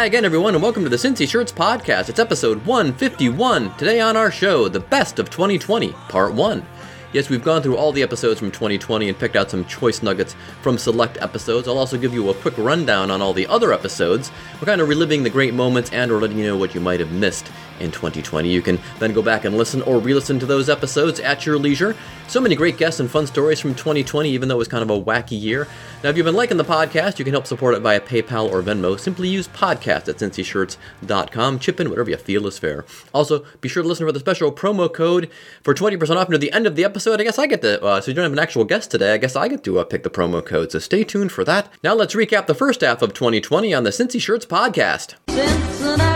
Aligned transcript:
Hi 0.00 0.06
again, 0.06 0.24
everyone, 0.24 0.54
and 0.54 0.62
welcome 0.62 0.82
to 0.84 0.88
the 0.88 0.96
Cincy 0.96 1.28
Shirts 1.28 1.52
Podcast. 1.52 2.08
It's 2.08 2.18
episode 2.18 2.64
151. 2.64 3.76
Today 3.76 4.00
on 4.00 4.16
our 4.16 4.30
show, 4.30 4.66
the 4.66 4.80
best 4.80 5.18
of 5.18 5.28
2020, 5.28 5.92
part 6.08 6.32
one. 6.32 6.64
Yes, 7.12 7.28
we've 7.28 7.44
gone 7.44 7.60
through 7.60 7.76
all 7.76 7.92
the 7.92 8.02
episodes 8.02 8.40
from 8.40 8.50
2020 8.50 9.10
and 9.10 9.18
picked 9.18 9.36
out 9.36 9.50
some 9.50 9.66
choice 9.66 10.02
nuggets 10.02 10.34
from 10.62 10.78
select 10.78 11.18
episodes. 11.20 11.68
I'll 11.68 11.76
also 11.76 11.98
give 11.98 12.14
you 12.14 12.30
a 12.30 12.34
quick 12.34 12.56
rundown 12.56 13.10
on 13.10 13.20
all 13.20 13.34
the 13.34 13.46
other 13.48 13.74
episodes. 13.74 14.32
We're 14.54 14.64
kind 14.64 14.80
of 14.80 14.88
reliving 14.88 15.22
the 15.22 15.28
great 15.28 15.52
moments 15.52 15.92
and 15.92 16.10
or 16.10 16.18
letting 16.18 16.38
you 16.38 16.46
know 16.46 16.56
what 16.56 16.74
you 16.74 16.80
might 16.80 17.00
have 17.00 17.12
missed 17.12 17.52
in 17.80 17.90
2020. 17.90 18.48
You 18.50 18.62
can 18.62 18.78
then 18.98 19.12
go 19.12 19.22
back 19.22 19.44
and 19.44 19.56
listen 19.56 19.82
or 19.82 19.98
re-listen 19.98 20.38
to 20.38 20.46
those 20.46 20.68
episodes 20.68 21.20
at 21.20 21.46
your 21.46 21.58
leisure. 21.58 21.96
So 22.28 22.40
many 22.40 22.54
great 22.54 22.76
guests 22.76 23.00
and 23.00 23.10
fun 23.10 23.26
stories 23.26 23.58
from 23.58 23.74
2020, 23.74 24.30
even 24.30 24.48
though 24.48 24.54
it 24.54 24.58
was 24.58 24.68
kind 24.68 24.82
of 24.82 24.90
a 24.90 25.00
wacky 25.00 25.40
year. 25.40 25.66
Now, 26.02 26.10
if 26.10 26.16
you've 26.16 26.24
been 26.24 26.36
liking 26.36 26.56
the 26.56 26.64
podcast, 26.64 27.18
you 27.18 27.24
can 27.24 27.34
help 27.34 27.46
support 27.46 27.74
it 27.74 27.80
via 27.80 28.00
PayPal 28.00 28.50
or 28.50 28.62
Venmo. 28.62 28.98
Simply 28.98 29.28
use 29.28 29.48
podcast 29.48 30.08
at 30.08 30.16
cincyshirts.com. 30.16 31.58
Chip 31.58 31.80
in 31.80 31.90
whatever 31.90 32.10
you 32.10 32.16
feel 32.16 32.46
is 32.46 32.58
fair. 32.58 32.84
Also, 33.12 33.44
be 33.60 33.68
sure 33.68 33.82
to 33.82 33.88
listen 33.88 34.06
for 34.06 34.12
the 34.12 34.20
special 34.20 34.52
promo 34.52 34.92
code 34.92 35.30
for 35.62 35.74
20% 35.74 36.16
off 36.16 36.28
near 36.28 36.38
the 36.38 36.52
end 36.52 36.66
of 36.66 36.76
the 36.76 36.84
episode. 36.84 37.20
I 37.20 37.24
guess 37.24 37.38
I 37.38 37.46
get 37.46 37.62
to, 37.62 37.82
uh, 37.82 38.00
so 38.00 38.10
you 38.10 38.14
don't 38.14 38.22
have 38.24 38.32
an 38.32 38.38
actual 38.38 38.64
guest 38.64 38.90
today, 38.90 39.12
I 39.12 39.18
guess 39.18 39.36
I 39.36 39.48
get 39.48 39.64
to 39.64 39.78
uh, 39.78 39.84
pick 39.84 40.02
the 40.02 40.10
promo 40.10 40.44
code. 40.44 40.72
So 40.72 40.78
stay 40.78 41.04
tuned 41.04 41.32
for 41.32 41.44
that. 41.44 41.68
Now, 41.82 41.94
let's 41.94 42.14
recap 42.14 42.46
the 42.46 42.54
first 42.54 42.80
half 42.80 43.02
of 43.02 43.12
2020 43.12 43.74
on 43.74 43.84
the 43.84 43.90
Cincy 43.90 44.20
Shirts 44.20 44.46
podcast. 44.46 45.14
Cincinnati, 45.28 46.09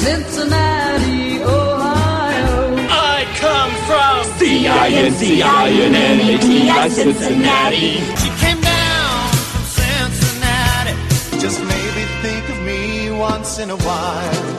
Cincinnati, 0.00 1.42
Ohio. 1.42 2.74
I 2.88 3.26
come 3.36 3.72
from 3.88 4.24
C-I-N-C-I-N-N-A-T-I, 4.38 6.88
Cincinnati. 6.88 8.00
She 8.16 8.30
came 8.40 8.60
down 8.62 9.28
from 9.52 9.62
Cincinnati. 9.78 10.94
Just 11.38 11.60
maybe 11.62 12.04
think 12.22 12.48
of 12.48 12.58
me 12.62 13.10
once 13.10 13.58
in 13.58 13.68
a 13.70 13.76
while. 13.76 14.56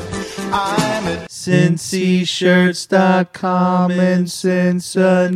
I'm 0.54 1.08
a 1.08 1.26
cincyshirts.com 1.28 3.92
in 3.92 4.28
Cincinnati. 4.28 5.32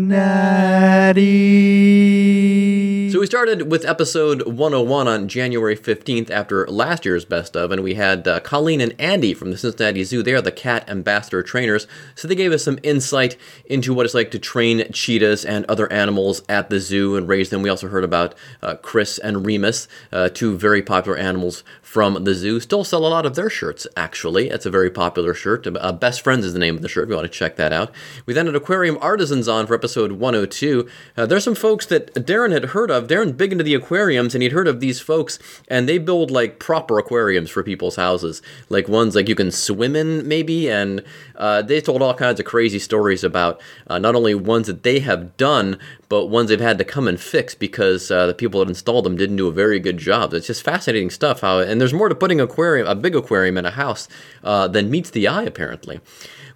So 3.15 3.21
we 3.21 3.27
started 3.27 3.71
with 3.71 3.85
episode 3.85 4.45
101 4.45 5.07
on 5.07 5.29
January 5.29 5.77
15th 5.77 6.29
after 6.29 6.67
last 6.67 7.05
year's 7.05 7.23
best 7.23 7.55
of, 7.55 7.71
and 7.71 7.81
we 7.81 7.93
had 7.93 8.27
uh, 8.27 8.41
Colleen 8.41 8.81
and 8.81 8.93
Andy 8.99 9.33
from 9.33 9.51
the 9.51 9.57
Cincinnati 9.57 10.03
Zoo. 10.03 10.21
They 10.21 10.33
are 10.33 10.41
the 10.41 10.51
cat 10.51 10.89
ambassador 10.89 11.41
trainers, 11.41 11.87
so 12.13 12.27
they 12.27 12.35
gave 12.35 12.51
us 12.51 12.65
some 12.65 12.77
insight 12.83 13.37
into 13.67 13.93
what 13.93 14.05
it's 14.05 14.13
like 14.15 14.31
to 14.31 14.37
train 14.37 14.91
cheetahs 14.91 15.45
and 15.45 15.63
other 15.67 15.89
animals 15.93 16.43
at 16.49 16.69
the 16.69 16.81
zoo 16.81 17.15
and 17.15 17.29
raise 17.29 17.51
them. 17.51 17.61
We 17.61 17.69
also 17.69 17.87
heard 17.87 18.03
about 18.03 18.35
uh, 18.61 18.75
Chris 18.81 19.17
and 19.17 19.45
Remus, 19.45 19.87
uh, 20.11 20.27
two 20.27 20.57
very 20.57 20.81
popular 20.81 21.17
animals 21.17 21.63
from 21.81 22.25
the 22.25 22.33
zoo. 22.33 22.59
Still 22.59 22.83
sell 22.83 23.05
a 23.05 23.07
lot 23.07 23.25
of 23.25 23.35
their 23.35 23.49
shirts, 23.49 23.87
actually. 23.95 24.49
It's 24.49 24.65
a 24.65 24.69
very 24.69 24.89
popular 24.89 25.33
shirt. 25.33 25.65
Uh, 25.65 25.93
Best 25.93 26.21
Friends 26.21 26.43
is 26.43 26.51
the 26.51 26.59
name 26.59 26.75
of 26.75 26.81
the 26.81 26.89
shirt 26.89 27.05
if 27.05 27.11
you 27.11 27.15
want 27.15 27.31
to 27.31 27.39
check 27.39 27.55
that 27.55 27.71
out. 27.71 27.93
We 28.25 28.33
then 28.33 28.47
had 28.47 28.55
Aquarium 28.57 28.97
Artisans 28.99 29.47
on 29.47 29.67
for 29.67 29.73
episode 29.73 30.11
102. 30.11 30.89
Uh, 31.15 31.25
there's 31.25 31.45
some 31.45 31.55
folks 31.55 31.85
that 31.85 32.13
Darren 32.13 32.51
had 32.51 32.65
heard 32.65 32.91
of. 32.91 33.04
Darren's 33.07 33.33
big 33.33 33.51
into 33.51 33.63
the 33.63 33.73
aquariums, 33.73 34.35
and 34.35 34.41
he'd 34.41 34.51
heard 34.51 34.67
of 34.67 34.79
these 34.79 34.99
folks, 34.99 35.39
and 35.67 35.87
they 35.87 35.97
build 35.97 36.31
like 36.31 36.59
proper 36.59 36.97
aquariums 36.97 37.49
for 37.49 37.63
people's 37.63 37.95
houses. 37.95 38.41
Like 38.69 38.87
ones 38.87 39.15
like 39.15 39.29
you 39.29 39.35
can 39.35 39.51
swim 39.51 39.95
in, 39.95 40.27
maybe, 40.27 40.69
and 40.69 41.03
uh, 41.35 41.61
they 41.61 41.81
told 41.81 42.01
all 42.01 42.13
kinds 42.13 42.39
of 42.39 42.45
crazy 42.45 42.79
stories 42.79 43.23
about 43.23 43.61
uh, 43.87 43.99
not 43.99 44.15
only 44.15 44.35
ones 44.35 44.67
that 44.67 44.83
they 44.83 44.99
have 44.99 45.35
done, 45.37 45.77
but 46.09 46.27
ones 46.27 46.49
they've 46.49 46.59
had 46.59 46.77
to 46.77 46.85
come 46.85 47.07
and 47.07 47.19
fix 47.19 47.55
because 47.55 48.11
uh, 48.11 48.27
the 48.27 48.33
people 48.33 48.59
that 48.59 48.69
installed 48.69 49.05
them 49.05 49.17
didn't 49.17 49.37
do 49.37 49.47
a 49.47 49.51
very 49.51 49.79
good 49.79 49.97
job. 49.97 50.33
It's 50.33 50.47
just 50.47 50.63
fascinating 50.63 51.09
stuff. 51.09 51.41
How 51.41 51.59
and 51.59 51.79
there's 51.81 51.93
more 51.93 52.09
to 52.09 52.15
putting 52.15 52.39
aquarium, 52.39 52.87
a 52.87 52.95
big 52.95 53.15
aquarium 53.15 53.57
in 53.57 53.65
a 53.65 53.71
house 53.71 54.07
uh, 54.43 54.67
than 54.67 54.89
meets 54.89 55.09
the 55.09 55.27
eye. 55.27 55.43
Apparently, 55.43 55.99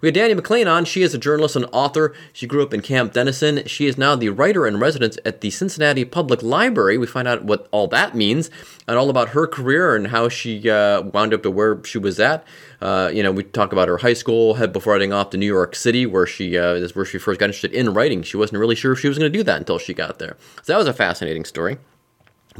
we 0.00 0.08
had 0.08 0.14
Dani 0.14 0.38
McClain 0.38 0.70
on. 0.70 0.84
She 0.84 1.02
is 1.02 1.14
a 1.14 1.18
journalist 1.18 1.56
and 1.56 1.66
author. 1.72 2.14
She 2.32 2.46
grew 2.46 2.62
up 2.62 2.72
in 2.72 2.80
Camp 2.80 3.12
Dennison. 3.12 3.66
She 3.66 3.86
is 3.86 3.98
now 3.98 4.16
the 4.16 4.30
writer 4.30 4.66
in 4.66 4.78
residence 4.78 5.18
at 5.24 5.40
the 5.40 5.50
Cincinnati 5.50 6.04
Public 6.04 6.42
Library. 6.42 6.98
We 6.98 7.06
find 7.06 7.28
out 7.28 7.44
what 7.44 7.68
all 7.70 7.86
that 7.88 8.14
means 8.14 8.50
and 8.88 8.96
all 8.98 9.10
about 9.10 9.30
her 9.30 9.46
career 9.46 9.94
and 9.94 10.08
how 10.08 10.28
she 10.28 10.68
uh, 10.68 11.02
wound 11.02 11.34
up 11.34 11.42
to 11.42 11.50
where 11.50 11.82
she 11.84 11.98
was 11.98 12.18
at. 12.18 12.44
Uh, 12.80 13.10
you 13.12 13.22
know, 13.22 13.30
we 13.30 13.42
talk 13.42 13.72
about 13.72 13.88
her 13.88 13.98
high 13.98 14.14
school, 14.14 14.54
head 14.54 14.72
before 14.72 14.94
heading 14.94 15.12
off 15.12 15.30
to 15.30 15.36
New 15.36 15.46
York 15.46 15.76
City, 15.76 16.06
where 16.06 16.26
she 16.26 16.56
uh, 16.56 16.74
is 16.74 16.96
where 16.96 17.04
she 17.04 17.18
first 17.18 17.38
got 17.38 17.46
interested 17.46 17.72
in 17.72 17.92
writing. 17.92 18.22
She 18.22 18.36
wasn't 18.36 18.58
really 18.58 18.74
sure 18.74 18.92
if 18.92 19.00
she 19.00 19.08
was 19.08 19.18
going 19.18 19.30
to 19.30 19.38
do 19.38 19.42
that 19.44 19.58
until 19.58 19.78
she 19.78 19.92
got 19.92 20.18
there. 20.18 20.36
So 20.62 20.72
that 20.72 20.78
was 20.78 20.86
a 20.86 20.94
fascinating 20.94 21.44
story. 21.44 21.78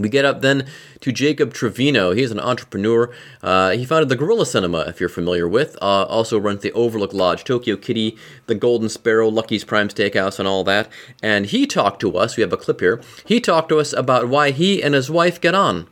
We 0.01 0.09
get 0.09 0.25
up 0.25 0.41
then 0.41 0.67
to 1.01 1.13
Jacob 1.13 1.53
Trevino. 1.53 2.13
He's 2.13 2.31
an 2.31 2.41
entrepreneur. 2.41 3.13
Uh, 3.43 3.71
he 3.71 3.85
founded 3.85 4.09
the 4.09 4.17
Gorilla 4.17 4.47
Cinema, 4.47 4.81
if 4.81 5.01
you're 5.01 5.09
familiar 5.09 5.49
with. 5.49 5.77
Uh, 5.83 6.05
also 6.05 6.39
runs 6.39 6.63
the 6.63 6.73
Overlook 6.73 7.13
Lodge, 7.13 7.45
Tokyo 7.45 7.77
Kitty, 7.77 8.17
the 8.47 8.55
Golden 8.55 8.89
Sparrow, 8.89 9.29
Lucky's 9.29 9.65
Prime 9.65 9.89
Steakhouse, 9.89 10.39
and 10.39 10.49
all 10.49 10.65
that. 10.65 10.89
And 11.23 11.47
he 11.47 11.67
talked 11.67 12.01
to 12.01 12.17
us. 12.17 12.37
We 12.37 12.43
have 12.43 12.53
a 12.53 12.57
clip 12.57 12.81
here. 12.81 13.01
He 13.25 13.41
talked 13.41 13.69
to 13.71 13.79
us 13.79 13.93
about 13.93 14.29
why 14.29 14.51
he 14.51 14.83
and 14.83 14.95
his 14.95 15.11
wife 15.11 15.41
get 15.41 15.55
on. 15.55 15.89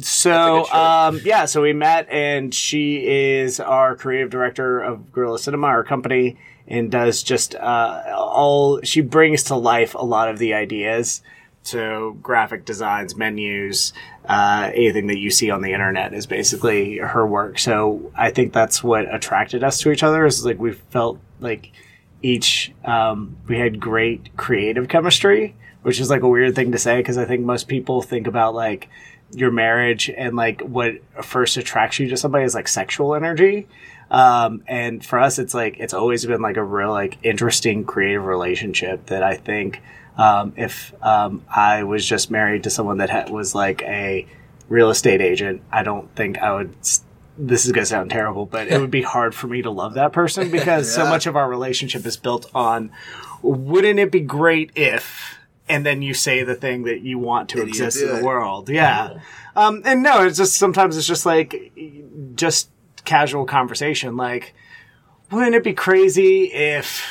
So 0.00 0.70
um, 0.72 1.20
yeah, 1.24 1.46
so 1.46 1.62
we 1.62 1.72
met, 1.72 2.08
and 2.08 2.54
she 2.54 3.04
is 3.04 3.58
our 3.58 3.96
creative 3.96 4.30
director 4.30 4.80
of 4.80 5.10
Gorilla 5.10 5.38
Cinema, 5.38 5.66
our 5.66 5.82
company, 5.82 6.36
and 6.68 6.90
does 6.90 7.22
just 7.22 7.56
uh, 7.56 8.02
all. 8.14 8.80
She 8.82 9.00
brings 9.00 9.42
to 9.44 9.56
life 9.56 9.94
a 9.94 10.04
lot 10.04 10.28
of 10.28 10.38
the 10.38 10.54
ideas. 10.54 11.22
So 11.62 12.16
graphic 12.22 12.64
designs, 12.64 13.14
menus, 13.14 13.92
uh, 14.26 14.70
anything 14.74 15.08
that 15.08 15.18
you 15.18 15.30
see 15.30 15.50
on 15.50 15.60
the 15.60 15.72
internet 15.72 16.14
is 16.14 16.26
basically 16.26 16.98
her 16.98 17.26
work. 17.26 17.58
So 17.58 18.10
I 18.16 18.30
think 18.30 18.52
that's 18.52 18.82
what 18.82 19.12
attracted 19.14 19.62
us 19.62 19.78
to 19.80 19.90
each 19.90 20.02
other. 20.02 20.24
Is 20.24 20.44
like 20.44 20.58
we 20.58 20.72
felt 20.72 21.18
like 21.40 21.72
each 22.22 22.72
um, 22.84 23.36
we 23.46 23.58
had 23.58 23.80
great 23.80 24.36
creative 24.36 24.88
chemistry, 24.88 25.54
which 25.82 26.00
is 26.00 26.10
like 26.10 26.22
a 26.22 26.28
weird 26.28 26.54
thing 26.54 26.72
to 26.72 26.78
say 26.78 26.98
because 26.98 27.18
I 27.18 27.24
think 27.24 27.44
most 27.44 27.68
people 27.68 28.02
think 28.02 28.26
about 28.26 28.54
like 28.54 28.88
your 29.32 29.50
marriage 29.50 30.10
and 30.10 30.36
like 30.36 30.62
what 30.62 30.94
first 31.22 31.56
attracts 31.56 31.98
you 31.98 32.08
to 32.08 32.16
somebody 32.16 32.44
is 32.44 32.54
like 32.54 32.68
sexual 32.68 33.14
energy. 33.14 33.66
Um, 34.10 34.62
and 34.66 35.04
for 35.04 35.18
us, 35.18 35.38
it's 35.38 35.54
like 35.54 35.78
it's 35.78 35.92
always 35.92 36.24
been 36.24 36.40
like 36.40 36.56
a 36.56 36.64
real 36.64 36.90
like 36.90 37.18
interesting 37.22 37.84
creative 37.84 38.24
relationship 38.24 39.06
that 39.06 39.22
I 39.22 39.36
think 39.36 39.82
um, 40.18 40.52
if 40.56 40.92
um, 41.02 41.44
I 41.48 41.84
was 41.84 42.04
just 42.04 42.30
married 42.30 42.64
to 42.64 42.70
someone 42.70 42.98
that 42.98 43.08
ha- 43.10 43.26
was 43.32 43.54
like 43.54 43.82
a 43.82 44.26
real 44.68 44.90
estate 44.90 45.20
agent, 45.22 45.62
I 45.72 45.82
don't 45.82 46.14
think 46.14 46.38
I 46.38 46.52
would. 46.54 46.74
s- 46.80 47.04
This 47.38 47.64
is 47.64 47.72
gonna 47.72 47.86
sound 47.86 48.10
terrible, 48.10 48.44
but 48.46 48.66
it 48.68 48.80
would 48.80 48.90
be 48.90 49.02
hard 49.14 49.34
for 49.34 49.46
me 49.46 49.62
to 49.62 49.70
love 49.70 49.94
that 49.94 50.12
person 50.12 50.50
because 50.50 50.92
so 50.92 51.04
much 51.08 51.26
of 51.26 51.36
our 51.36 51.48
relationship 51.48 52.04
is 52.04 52.16
built 52.16 52.50
on. 52.54 52.90
Wouldn't 53.42 53.98
it 54.00 54.10
be 54.10 54.20
great 54.20 54.72
if? 54.74 55.36
And 55.68 55.86
then 55.86 56.02
you 56.02 56.14
say 56.14 56.42
the 56.42 56.54
thing 56.54 56.84
that 56.84 57.02
you 57.02 57.18
want 57.18 57.50
to 57.50 57.62
exist 57.62 58.02
in 58.02 58.08
the 58.16 58.24
world. 58.24 58.68
Yeah. 58.70 59.18
Um, 59.54 59.82
and 59.84 60.02
no, 60.02 60.24
it's 60.24 60.38
just 60.38 60.54
sometimes 60.56 60.96
it's 60.96 61.06
just 61.06 61.24
like 61.26 61.72
just 62.34 62.70
casual 63.04 63.44
conversation. 63.44 64.16
Like, 64.16 64.54
wouldn't 65.30 65.54
it 65.54 65.62
be 65.62 65.74
crazy 65.74 66.44
if 66.52 67.04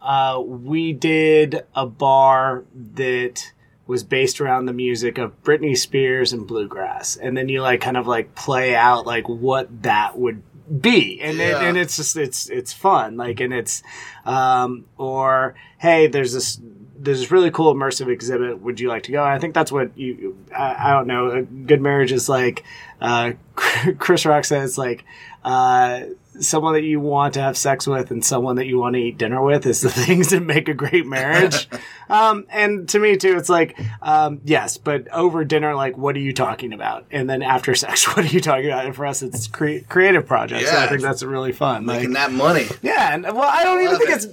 uh, 0.00 0.40
we 0.44 0.92
did 0.92 1.64
a 1.74 1.86
bar 1.86 2.64
that 2.94 3.52
was 3.86 4.04
based 4.04 4.40
around 4.40 4.66
the 4.66 4.72
music 4.72 5.18
of 5.18 5.42
Britney 5.42 5.76
Spears 5.76 6.32
and 6.32 6.46
bluegrass, 6.46 7.16
and 7.16 7.36
then 7.36 7.48
you 7.48 7.62
like 7.62 7.80
kind 7.80 7.96
of 7.96 8.06
like 8.06 8.34
play 8.34 8.74
out 8.74 9.06
like 9.06 9.28
what 9.28 9.82
that 9.82 10.18
would 10.18 10.42
be, 10.80 11.20
and 11.20 11.40
it, 11.40 11.54
and 11.54 11.76
it's 11.76 11.96
just 11.96 12.16
it's 12.16 12.48
it's 12.50 12.72
fun, 12.72 13.16
like, 13.16 13.40
and 13.40 13.52
it's 13.52 13.82
um, 14.24 14.84
or 14.98 15.54
hey, 15.78 16.06
there's 16.06 16.34
this 16.34 16.60
there's 16.98 17.20
this 17.20 17.30
really 17.30 17.50
cool 17.50 17.74
immersive 17.74 18.08
exhibit. 18.08 18.60
Would 18.60 18.78
you 18.78 18.88
like 18.88 19.04
to 19.04 19.12
go? 19.12 19.24
I 19.24 19.38
think 19.38 19.54
that's 19.54 19.72
what 19.72 19.96
you. 19.96 20.36
I, 20.54 20.90
I 20.90 20.92
don't 20.92 21.06
know. 21.06 21.30
A 21.30 21.42
good 21.42 21.80
marriage 21.80 22.12
is 22.12 22.28
like. 22.28 22.64
Uh, 23.00 23.32
Chris 23.98 24.26
Rock 24.26 24.44
says 24.44 24.76
like 24.76 25.04
uh, 25.44 26.02
someone 26.40 26.74
that 26.74 26.82
you 26.84 27.00
want 27.00 27.34
to 27.34 27.40
have 27.40 27.56
sex 27.56 27.86
with 27.86 28.10
and 28.10 28.24
someone 28.24 28.56
that 28.56 28.66
you 28.66 28.78
want 28.78 28.94
to 28.94 29.00
eat 29.00 29.18
dinner 29.18 29.42
with 29.42 29.66
is 29.66 29.80
the 29.80 29.90
things 30.06 30.30
that 30.30 30.40
make 30.40 30.68
a 30.68 30.74
great 30.74 31.06
marriage. 31.06 31.68
um, 32.08 32.46
and 32.50 32.88
to 32.90 32.98
me 32.98 33.16
too, 33.16 33.36
it's 33.36 33.48
like, 33.48 33.78
um, 34.02 34.40
yes, 34.44 34.76
but 34.78 35.08
over 35.08 35.44
dinner, 35.44 35.74
like, 35.74 35.96
what 35.98 36.16
are 36.16 36.20
you 36.20 36.32
talking 36.32 36.72
about? 36.72 37.06
And 37.10 37.28
then 37.28 37.42
after 37.42 37.74
sex, 37.74 38.06
what 38.08 38.18
are 38.24 38.28
you 38.28 38.40
talking 38.40 38.66
about? 38.66 38.86
And 38.86 38.94
for 38.94 39.06
us, 39.06 39.22
it's 39.22 39.46
cre- 39.46 39.78
creative 39.88 40.26
projects. 40.26 40.70
So 40.70 40.76
I 40.76 40.86
think 40.86 41.02
that's 41.02 41.22
really 41.22 41.52
fun. 41.52 41.86
Like, 41.86 41.98
Making 41.98 42.14
that 42.14 42.32
money. 42.32 42.66
yeah, 42.82 43.14
and 43.14 43.24
well, 43.24 43.42
I 43.42 43.64
don't 43.64 43.82
even 43.82 43.96
think 43.98 44.10
it. 44.10 44.14
it's 44.24 44.26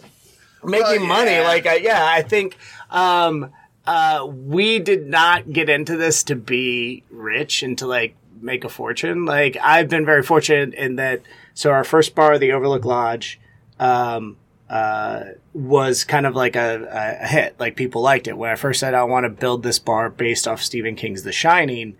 making 0.63 1.01
Well, 1.01 1.07
money. 1.07 1.39
Like, 1.41 1.65
I, 1.65 1.75
yeah, 1.77 2.05
I 2.05 2.21
think 2.21 2.57
um, 2.89 3.51
uh, 3.87 4.25
we 4.29 4.79
did 4.79 5.07
not 5.07 5.51
get 5.51 5.69
into 5.69 5.97
this 5.97 6.23
to 6.23 6.35
be 6.35 7.03
rich 7.09 7.63
and 7.63 7.77
to 7.79 7.87
like 7.87 8.15
make 8.41 8.63
a 8.63 8.69
fortune. 8.69 9.25
Like, 9.25 9.57
I've 9.61 9.89
been 9.89 10.05
very 10.05 10.23
fortunate 10.23 10.73
in 10.73 10.97
that. 10.97 11.21
So 11.55 11.71
our 11.71 11.83
first 11.83 12.13
bar, 12.13 12.37
the 12.37 12.51
Overlook 12.51 12.85
Lodge, 12.85 13.39
um, 13.79 14.37
uh, 14.69 15.21
was 15.53 16.03
kind 16.03 16.25
of 16.27 16.35
like 16.35 16.55
a, 16.55 16.87
a 17.23 17.25
hit. 17.27 17.55
Like 17.59 17.75
people 17.75 18.01
liked 18.03 18.27
it. 18.27 18.37
When 18.37 18.51
I 18.51 18.55
first 18.55 18.79
said 18.79 18.93
I 18.93 19.03
want 19.05 19.23
to 19.23 19.29
build 19.29 19.63
this 19.63 19.79
bar 19.79 20.09
based 20.09 20.47
off 20.47 20.61
Stephen 20.61 20.95
King's 20.95 21.23
The 21.23 21.31
Shining, 21.31 21.95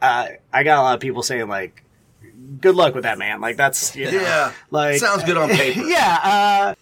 uh, 0.00 0.28
I 0.52 0.62
got 0.62 0.78
a 0.78 0.82
lot 0.82 0.94
of 0.94 1.00
people 1.00 1.22
saying 1.22 1.48
like, 1.48 1.82
"Good 2.60 2.74
luck 2.76 2.94
with 2.94 3.02
that, 3.04 3.18
man." 3.18 3.40
Like 3.40 3.56
that's 3.56 3.94
you 3.96 4.06
know, 4.06 4.12
Yeah. 4.20 4.52
like 4.70 4.98
Sounds 4.98 5.24
good 5.24 5.36
on 5.36 5.48
paper. 5.50 5.80
yeah. 5.86 6.18
Uh, 6.22 6.74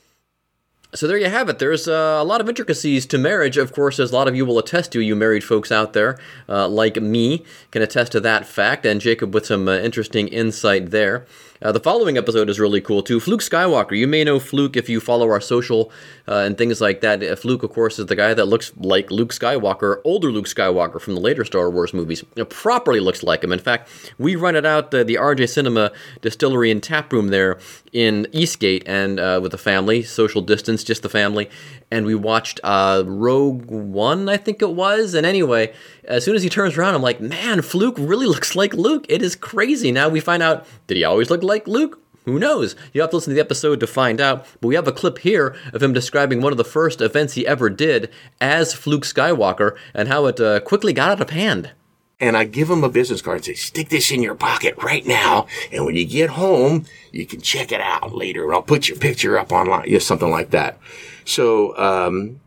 So 0.95 1.07
there 1.07 1.17
you 1.17 1.31
have 1.31 1.49
it. 1.49 1.59
There's 1.59 1.89
uh, 1.89 2.19
a 2.21 2.25
lot 2.25 2.43
of 2.43 2.49
intricacies 2.51 3.07
to 3.07 3.17
marriage. 3.17 3.57
Of 3.57 3.73
course, 3.73 3.99
as 3.99 4.11
a 4.13 4.15
lot 4.15 4.29
of 4.29 4.37
you 4.37 4.45
will 4.45 4.59
attest 4.59 4.93
to, 4.93 5.01
you 5.01 5.17
married 5.17 5.43
folks 5.45 5.73
out 5.73 5.95
there, 5.95 6.19
uh, 6.51 6.69
like 6.69 7.01
me, 7.01 7.45
can 7.71 7.81
attest 7.81 8.13
to 8.13 8.21
that 8.21 8.45
fact. 8.45 8.85
And 8.85 9.01
Jacob 9.01 9.33
with 9.33 9.47
some 9.47 9.69
uh, 9.69 9.77
interesting 9.79 10.29
insight 10.29 10.91
there. 10.91 11.25
Uh, 11.63 11.71
the 11.71 11.79
following 11.79 12.19
episode 12.19 12.51
is 12.51 12.59
really 12.59 12.81
cool 12.81 13.03
too. 13.03 13.21
Fluke 13.21 13.41
Skywalker. 13.41 13.97
You 13.97 14.09
may 14.09 14.25
know 14.25 14.41
Fluke 14.41 14.77
if 14.77 14.89
you 14.89 14.99
follow 14.99 15.31
our 15.31 15.41
social 15.41 15.93
uh, 16.27 16.39
and 16.39 16.59
things 16.59 16.81
like 16.81 17.03
that. 17.03 17.23
Uh, 17.23 17.37
Fluke, 17.37 17.63
of 17.63 17.71
course, 17.71 18.01
is 18.01 18.07
the 18.07 18.17
guy 18.17 18.35
that 18.35 18.47
looks 18.47 18.73
like 18.77 19.13
Luke 19.13 19.33
Skywalker, 19.33 20.01
older 20.03 20.33
Luke 20.33 20.47
Skywalker 20.47 21.01
from 21.01 21.15
the 21.15 21.21
later 21.21 21.45
Star 21.45 21.71
Wars 21.71 21.95
movies. 21.95 22.25
Know, 22.37 22.45
properly 22.47 22.99
looks 22.99 23.23
like 23.23 23.45
him. 23.45 23.53
In 23.53 23.61
fact, 23.61 23.89
we 24.19 24.35
rented 24.35 24.67
out 24.67 24.93
uh, 24.93 25.05
the 25.05 25.15
RJ 25.15 25.51
Cinema 25.51 25.93
Distillery 26.21 26.73
and 26.73 26.83
Tap 26.83 27.13
Room 27.13 27.29
there 27.29 27.61
in 27.93 28.27
Eastgate 28.33 28.83
and 28.87 29.21
uh, 29.21 29.39
with 29.41 29.53
the 29.53 29.59
family, 29.59 30.03
social 30.03 30.43
distance, 30.43 30.83
just 30.83 31.03
the 31.03 31.09
family, 31.09 31.49
and 31.93 32.07
we 32.07 32.15
watched 32.15 32.59
uh, 32.65 33.05
Rogue 33.07 33.71
One, 33.71 34.29
I 34.29 34.37
think 34.37 34.63
it 34.63 34.73
was. 34.73 35.15
And 35.15 35.25
anyway, 35.27 35.73
as 36.05 36.25
soon 36.25 36.35
as 36.35 36.43
he 36.43 36.49
turns 36.49 36.77
around, 36.77 36.95
I'm 36.95 37.03
like, 37.03 37.21
man, 37.21 37.63
Fluke 37.63 37.97
really 37.99 38.27
looks 38.35 38.55
like 38.57 38.75
Luke. 38.75 39.07
It 39.09 39.23
is 39.23 39.37
crazy. 39.37 39.93
Now 39.93 40.09
we 40.09 40.21
find 40.21 40.43
out, 40.43 40.67
did 40.87 40.97
he 40.97 41.05
always 41.05 41.31
look 41.31 41.43
like 41.43 41.67
Luke? 41.69 41.99
Who 42.25 42.39
knows? 42.39 42.77
You 42.93 43.01
have 43.01 43.11
to 43.11 43.17
listen 43.17 43.33
to 43.33 43.35
the 43.35 43.41
episode 43.41 43.81
to 43.81 43.87
find 43.89 44.21
out. 44.21 44.47
But 44.61 44.69
we 44.69 44.77
have 44.77 44.87
a 44.87 44.93
clip 44.93 45.19
here 45.19 45.57
of 45.73 45.83
him 45.83 45.93
describing 45.93 46.41
one 46.41 46.53
of 46.53 46.57
the 46.59 46.65
first 46.65 47.01
events 47.01 47.35
he 47.35 47.45
ever 47.47 47.69
did 47.69 48.11
as 48.41 48.75
Fluke 48.75 49.05
Skywalker 49.05 49.77
and 49.93 50.07
how 50.09 50.27
it 50.27 50.39
uh, 50.39 50.61
quickly 50.61 50.93
got 50.93 51.11
out 51.11 51.21
of 51.21 51.31
hand. 51.31 51.73
and 52.21 52.37
I 52.37 52.45
give 52.45 52.71
him 52.71 52.85
a 52.85 52.89
business 52.89 53.21
card 53.21 53.39
and 53.39 53.45
say, 53.47 53.55
stick 53.55 53.89
this 53.89 54.13
in 54.13 54.23
your 54.23 54.37
pocket 54.37 54.77
right 54.81 55.05
now. 55.05 55.49
And 55.73 55.85
when 55.85 55.97
you 55.97 56.05
get 56.07 56.31
home, 56.31 56.85
you 57.11 57.27
can 57.27 57.41
check 57.41 57.73
it 57.73 57.81
out 57.81 58.15
later. 58.15 58.45
And 58.45 58.53
I'll 58.55 58.63
put 58.63 58.89
your 58.89 58.99
picture 58.99 59.37
up 59.37 59.51
online, 59.51 59.89
yeah, 59.89 59.99
something 59.99 60.31
like 60.31 60.51
that. 60.51 60.79
So, 61.25 61.77
um, 61.77 62.41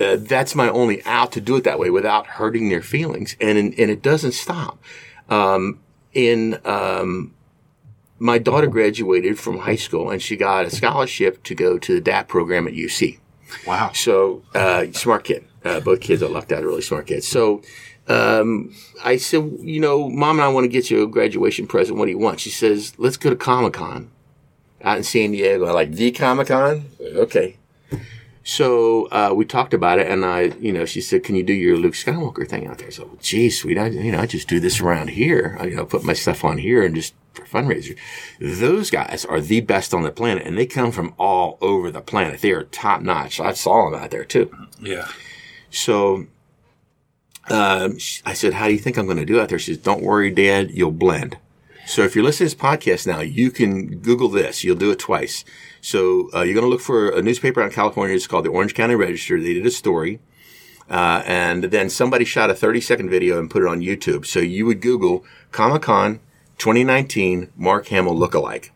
uh, 0.00 0.16
that's 0.18 0.54
my 0.54 0.68
only 0.68 1.04
out 1.04 1.32
to 1.32 1.40
do 1.40 1.56
it 1.56 1.64
that 1.64 1.78
way 1.78 1.90
without 1.90 2.26
hurting 2.26 2.70
their 2.70 2.82
feelings. 2.82 3.36
And, 3.40 3.58
and 3.58 3.74
it 3.74 4.02
doesn't 4.02 4.32
stop. 4.32 4.78
Um, 5.28 5.80
in, 6.12 6.58
um, 6.64 7.34
my 8.18 8.38
daughter 8.38 8.66
graduated 8.66 9.38
from 9.38 9.58
high 9.58 9.76
school 9.76 10.10
and 10.10 10.20
she 10.20 10.36
got 10.36 10.64
a 10.64 10.70
scholarship 10.70 11.42
to 11.44 11.54
go 11.54 11.78
to 11.78 11.94
the 11.94 12.00
DAP 12.00 12.28
program 12.28 12.66
at 12.66 12.74
UC. 12.74 13.18
Wow. 13.66 13.92
So, 13.94 14.42
uh, 14.54 14.86
smart 14.92 15.24
kid. 15.24 15.44
Uh, 15.64 15.80
both 15.80 16.00
kids 16.00 16.22
are 16.22 16.28
lucked 16.28 16.52
out, 16.52 16.64
really 16.64 16.82
smart 16.82 17.06
kids. 17.06 17.28
So, 17.28 17.62
um, 18.08 18.74
I 19.04 19.18
said, 19.18 19.50
you 19.60 19.80
know, 19.80 20.08
mom 20.08 20.38
and 20.38 20.44
I 20.44 20.48
want 20.48 20.64
to 20.64 20.68
get 20.68 20.90
you 20.90 21.02
a 21.02 21.06
graduation 21.06 21.66
present. 21.66 21.98
What 21.98 22.06
do 22.06 22.10
you 22.10 22.18
want? 22.18 22.40
She 22.40 22.50
says, 22.50 22.94
let's 22.98 23.16
go 23.16 23.30
to 23.30 23.36
Comic 23.36 23.74
Con 23.74 24.10
out 24.82 24.96
in 24.96 25.04
San 25.04 25.32
Diego. 25.32 25.66
I'm 25.66 25.74
like, 25.74 25.92
the 25.92 26.10
Comic 26.10 26.48
Con? 26.48 26.86
Okay. 27.00 27.56
So, 28.50 29.06
uh, 29.12 29.32
we 29.32 29.44
talked 29.44 29.74
about 29.74 30.00
it 30.00 30.08
and 30.08 30.24
I, 30.24 30.50
you 30.58 30.72
know, 30.72 30.84
she 30.84 31.00
said, 31.00 31.22
can 31.22 31.36
you 31.36 31.44
do 31.44 31.52
your 31.52 31.76
Luke 31.76 31.94
Skywalker 31.94 32.48
thing 32.48 32.66
out 32.66 32.78
there? 32.78 32.90
So, 32.90 33.16
geez, 33.22 33.60
sweet. 33.60 33.78
I, 33.78 33.86
you 33.86 34.10
know, 34.10 34.18
I 34.18 34.26
just 34.26 34.48
do 34.48 34.58
this 34.58 34.80
around 34.80 35.10
here. 35.10 35.56
I, 35.60 35.66
you 35.66 35.76
know, 35.76 35.86
put 35.86 36.02
my 36.02 36.14
stuff 36.14 36.44
on 36.44 36.58
here 36.58 36.82
and 36.84 36.92
just 36.92 37.14
for 37.32 37.44
fundraiser. 37.44 37.96
Those 38.40 38.90
guys 38.90 39.24
are 39.24 39.40
the 39.40 39.60
best 39.60 39.94
on 39.94 40.02
the 40.02 40.10
planet 40.10 40.48
and 40.48 40.58
they 40.58 40.66
come 40.66 40.90
from 40.90 41.14
all 41.16 41.58
over 41.60 41.92
the 41.92 42.00
planet. 42.00 42.40
They 42.40 42.50
are 42.50 42.64
top 42.64 43.02
notch. 43.02 43.38
I 43.38 43.52
saw 43.52 43.88
them 43.88 44.02
out 44.02 44.10
there 44.10 44.24
too. 44.24 44.52
Yeah. 44.80 45.06
So 45.70 46.26
um, 47.50 47.98
I 48.26 48.32
said, 48.32 48.54
How 48.54 48.66
do 48.66 48.72
you 48.72 48.80
think 48.80 48.96
I'm 48.96 49.06
going 49.06 49.16
to 49.16 49.24
do 49.24 49.40
out 49.40 49.48
there? 49.48 49.60
She 49.60 49.74
says, 49.74 49.82
Don't 49.84 50.02
worry, 50.02 50.32
Dad, 50.32 50.72
you'll 50.72 50.90
blend. 50.90 51.38
So 51.90 52.02
if 52.02 52.14
you're 52.14 52.22
listening 52.22 52.50
to 52.50 52.54
this 52.54 52.62
podcast 52.62 53.04
now, 53.04 53.18
you 53.18 53.50
can 53.50 53.98
Google 53.98 54.28
this. 54.28 54.62
You'll 54.62 54.76
do 54.76 54.92
it 54.92 55.00
twice. 55.00 55.44
So 55.80 56.30
uh, 56.32 56.42
you're 56.42 56.54
going 56.54 56.64
to 56.64 56.70
look 56.70 56.80
for 56.80 57.10
a 57.10 57.20
newspaper 57.20 57.60
out 57.60 57.66
in 57.66 57.72
California. 57.72 58.14
It's 58.14 58.28
called 58.28 58.44
the 58.44 58.50
Orange 58.50 58.74
County 58.74 58.94
Register. 58.94 59.40
They 59.40 59.54
did 59.54 59.66
a 59.66 59.72
story. 59.72 60.20
Uh, 60.88 61.24
and 61.26 61.64
then 61.64 61.90
somebody 61.90 62.24
shot 62.24 62.48
a 62.48 62.54
30 62.54 62.80
second 62.80 63.10
video 63.10 63.40
and 63.40 63.50
put 63.50 63.62
it 63.62 63.68
on 63.68 63.80
YouTube. 63.80 64.24
So 64.24 64.38
you 64.38 64.66
would 64.66 64.80
Google 64.80 65.24
Comic 65.50 65.82
Con 65.82 66.20
2019 66.58 67.50
Mark 67.56 67.88
Hamill 67.88 68.14
lookalike. 68.14 68.70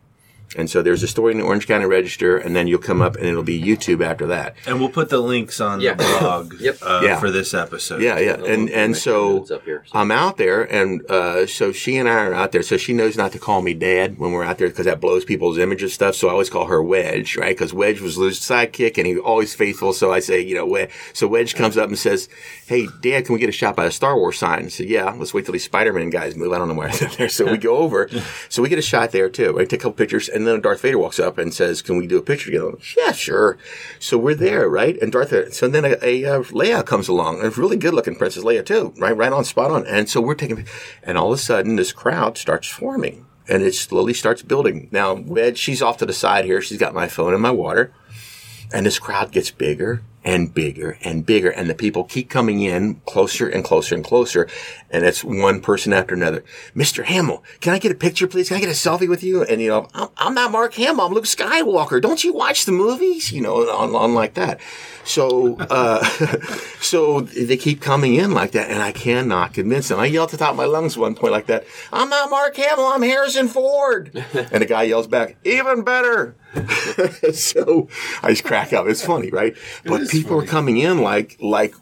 And 0.57 0.69
so 0.71 0.83
there's 0.83 1.03
a 1.03 1.09
story 1.09 1.33
in 1.33 1.39
the 1.39 1.45
Orange 1.45 1.67
County 1.67 1.87
Register, 1.87 2.37
and 2.37 2.55
then 2.55 2.67
you'll 2.67 2.79
come 2.81 3.03
up 3.03 3.17
and 3.17 3.27
it'll 3.27 3.43
be 3.43 3.61
YouTube 3.61 4.05
after 4.05 4.27
that. 4.29 4.55
And 4.67 4.81
we'll 4.81 4.89
put 4.89 5.09
the 5.09 5.19
links 5.19 5.61
on 5.61 5.81
Yeah. 5.81 5.95
the 5.95 6.05
blog 6.21 6.55
Yep. 6.61 6.79
uh, 6.83 7.01
Yeah. 7.05 7.19
for 7.21 7.31
this 7.31 7.55
episode. 7.55 8.01
Yeah, 8.03 8.19
yeah, 8.19 8.35
and 8.45 8.69
and 8.71 8.97
so 8.97 9.45
up 9.53 9.65
here, 9.65 9.85
so- 9.87 9.99
I'm 9.99 10.11
out 10.11 10.37
there, 10.37 10.63
and 10.63 11.09
uh, 11.11 11.47
so 11.47 11.73
she 11.73 11.97
and 11.97 12.09
I 12.09 12.27
are 12.27 12.35
out 12.35 12.53
there. 12.53 12.63
So 12.63 12.77
she 12.77 12.93
knows 12.93 13.17
not 13.17 13.33
to 13.33 13.39
call 13.39 13.63
me 13.63 13.75
Dad 13.75 14.19
when 14.19 14.33
we're 14.33 14.45
out 14.45 14.59
there 14.59 14.69
because 14.69 14.87
that 14.87 15.01
blows 15.01 15.25
people's 15.25 15.59
image 15.59 15.83
and 15.83 15.91
stuff. 15.91 16.15
So 16.15 16.29
I 16.29 16.33
always 16.33 16.51
call 16.51 16.67
her 16.67 16.83
Wedge, 16.83 17.37
right? 17.37 17.57
Because 17.57 17.73
Wedge 17.75 18.01
was 18.01 18.17
Lou's 18.19 18.41
sidekick, 18.41 18.97
and 18.99 19.07
he 19.07 19.15
was 19.15 19.23
always 19.25 19.55
faithful. 19.55 19.93
So 19.93 20.13
I 20.13 20.21
say, 20.21 20.41
you 20.41 20.55
know, 20.55 20.67
Wedge. 20.67 20.91
So 21.13 21.27
Wedge 21.27 21.55
comes 21.55 21.77
up 21.77 21.89
and 21.89 21.99
says, 21.99 22.29
"Hey, 22.67 22.89
Dad, 23.03 23.27
can 23.27 23.35
we 23.35 23.41
get 23.41 23.49
a 23.49 23.53
shot 23.53 23.77
by 23.77 23.85
the 23.85 23.91
Star 23.91 24.17
Wars 24.17 24.39
sign?" 24.39 24.67
I 24.67 24.69
said, 24.69 24.87
"Yeah, 24.89 25.11
let's 25.19 25.35
wait 25.35 25.45
till 25.45 25.53
these 25.53 25.65
Spider-Man 25.65 26.11
guys 26.11 26.37
move. 26.37 26.53
I 26.53 26.59
don't 26.59 26.69
know 26.69 26.75
where 26.75 26.89
they're 26.91 27.09
there." 27.09 27.29
So 27.29 27.51
we 27.51 27.59
go 27.59 27.77
over, 27.79 28.09
so 28.49 28.63
we 28.63 28.69
get 28.69 28.79
a 28.79 28.83
shot 28.83 29.11
there 29.13 29.29
too. 29.29 29.59
I 29.59 29.65
take 29.65 29.81
a 29.81 29.83
couple 29.85 29.93
pictures, 29.93 30.29
and 30.29 30.44
then 30.47 30.61
Darth 30.61 30.81
Vader 30.81 30.99
walks 30.99 31.19
up 31.19 31.39
and 31.39 31.53
says, 31.53 31.83
"Can 31.83 31.97
we 31.97 32.07
do 32.07 32.19
a 32.19 32.23
picture 32.23 32.47
together?" 32.47 32.73
Like, 32.73 32.97
yeah, 32.97 33.13
sure. 33.13 33.59
So 33.99 34.19
we're 34.19 34.35
there, 34.35 34.69
right? 34.69 35.01
And 35.01 35.13
Darth, 35.13 35.55
so 35.55 35.69
then 35.69 35.85
a, 35.85 35.97
a 36.03 36.25
uh, 36.25 36.43
Leia 36.45 36.85
comes 36.85 37.09
along, 37.09 37.43
a 37.43 37.51
really 37.51 37.77
good-looking 37.77 38.17
Princess 38.17 38.45
Leia 38.45 38.65
too, 38.65 38.95
right? 38.99 39.17
Right 39.17 39.33
on, 39.33 39.45
spot 39.45 39.71
on. 39.71 39.87
And 39.87 40.09
so 40.09 40.21
we're 40.21 40.35
taking, 40.35 40.67
and 41.03 41.19
all 41.19 41.33
of 41.33 41.39
a 41.39 41.43
sudden, 41.43 41.77
this 41.77 41.93
crowd 41.93 42.39
starts 42.39 42.69
forming, 42.69 43.27
and 43.49 43.63
it 43.63 43.75
slowly 43.75 44.15
starts 44.15 44.43
building. 44.43 44.89
Now, 44.91 45.15
Wedge, 45.15 45.59
she's 45.59 45.83
off 45.83 45.99
to 45.99 46.07
the 46.07 46.13
side 46.13 46.45
here. 46.45 46.61
She's 46.61 46.79
got 46.79 46.95
my 46.95 47.09
phone 47.09 47.33
and 47.33 47.43
my 47.43 47.51
water, 47.51 47.93
and 48.73 48.87
this 48.87 48.99
crowd 48.99 49.33
gets 49.33 49.51
bigger 49.51 50.03
and 50.25 50.53
bigger 50.55 50.97
and 51.03 51.27
bigger, 51.27 51.51
and 51.51 51.69
the 51.69 51.75
people 51.75 52.05
keep 52.05 52.31
coming 52.31 52.63
in 52.63 52.97
closer 53.07 53.47
and 53.47 53.63
closer 53.63 53.95
and 53.95 54.05
closer, 54.05 54.49
and 54.91 55.05
it's 55.05 55.23
one 55.23 55.61
person 55.61 55.93
after 55.93 56.15
another. 56.15 56.43
Mr. 56.75 57.05
Hamill, 57.05 57.45
can 57.61 57.75
I 57.75 57.79
get 57.79 57.93
a 57.93 57.95
picture, 57.95 58.27
please? 58.27 58.49
Can 58.49 58.57
I 58.57 58.61
get 58.61 58.69
a 58.69 58.73
selfie 58.73 59.09
with 59.09 59.23
you? 59.23 59.43
And 59.43 59.61
you 59.61 59.69
know, 59.69 59.89
I'm, 59.95 60.09
I'm 60.17 60.35
not 60.35 60.51
Mark 60.51 60.75
Hamill. 60.75 61.07
I'm 61.07 61.13
Luke 61.13 61.25
Skywalker. 61.25 62.01
Don't 62.01 62.25
you 62.25 62.33
watch 62.33 62.65
the 62.65 62.73
movies? 62.73 63.33
You 63.33 63.43
know, 63.43 63.69
on, 63.69 63.95
on 63.95 64.15
like 64.15 64.35
that. 64.35 64.61
So, 65.05 65.57
uh, 65.59 66.03
so 66.81 67.21
they 67.21 67.59
keep 67.59 67.83
coming 67.83 68.15
in 68.15 68.33
like 68.33 68.53
that, 68.53 68.71
and 68.71 68.83
I 68.83 68.93
cannot 68.93 69.53
convince 69.53 69.89
them. 69.89 70.01
I 70.01 70.07
yell 70.07 70.25
at 70.25 70.31
the 70.31 70.39
top 70.39 70.53
of 70.53 70.57
my 70.57 70.65
lungs 70.65 70.97
one 70.97 71.15
point 71.15 71.33
like 71.33 71.47
that. 71.47 71.67
I'm 71.93 72.09
not 72.09 72.31
Mark 72.31 72.57
Hamill. 72.57 72.87
I'm 72.87 73.03
Harrison 73.03 73.49
Ford. 73.49 74.11
and 74.35 74.63
the 74.63 74.67
guy 74.67 74.85
yells 74.85 75.07
back, 75.07 75.37
even 75.45 75.83
better. 75.83 76.35
so 77.33 77.89
I 78.23 78.31
just 78.31 78.45
crack 78.45 78.73
up. 78.73 78.87
It's 78.87 79.05
funny, 79.05 79.31
right? 79.31 79.57
But 79.85 80.09
people 80.09 80.41
are 80.41 80.47
coming 80.47 80.79
in 80.79 81.01
like 81.01 81.37
like 81.41 81.75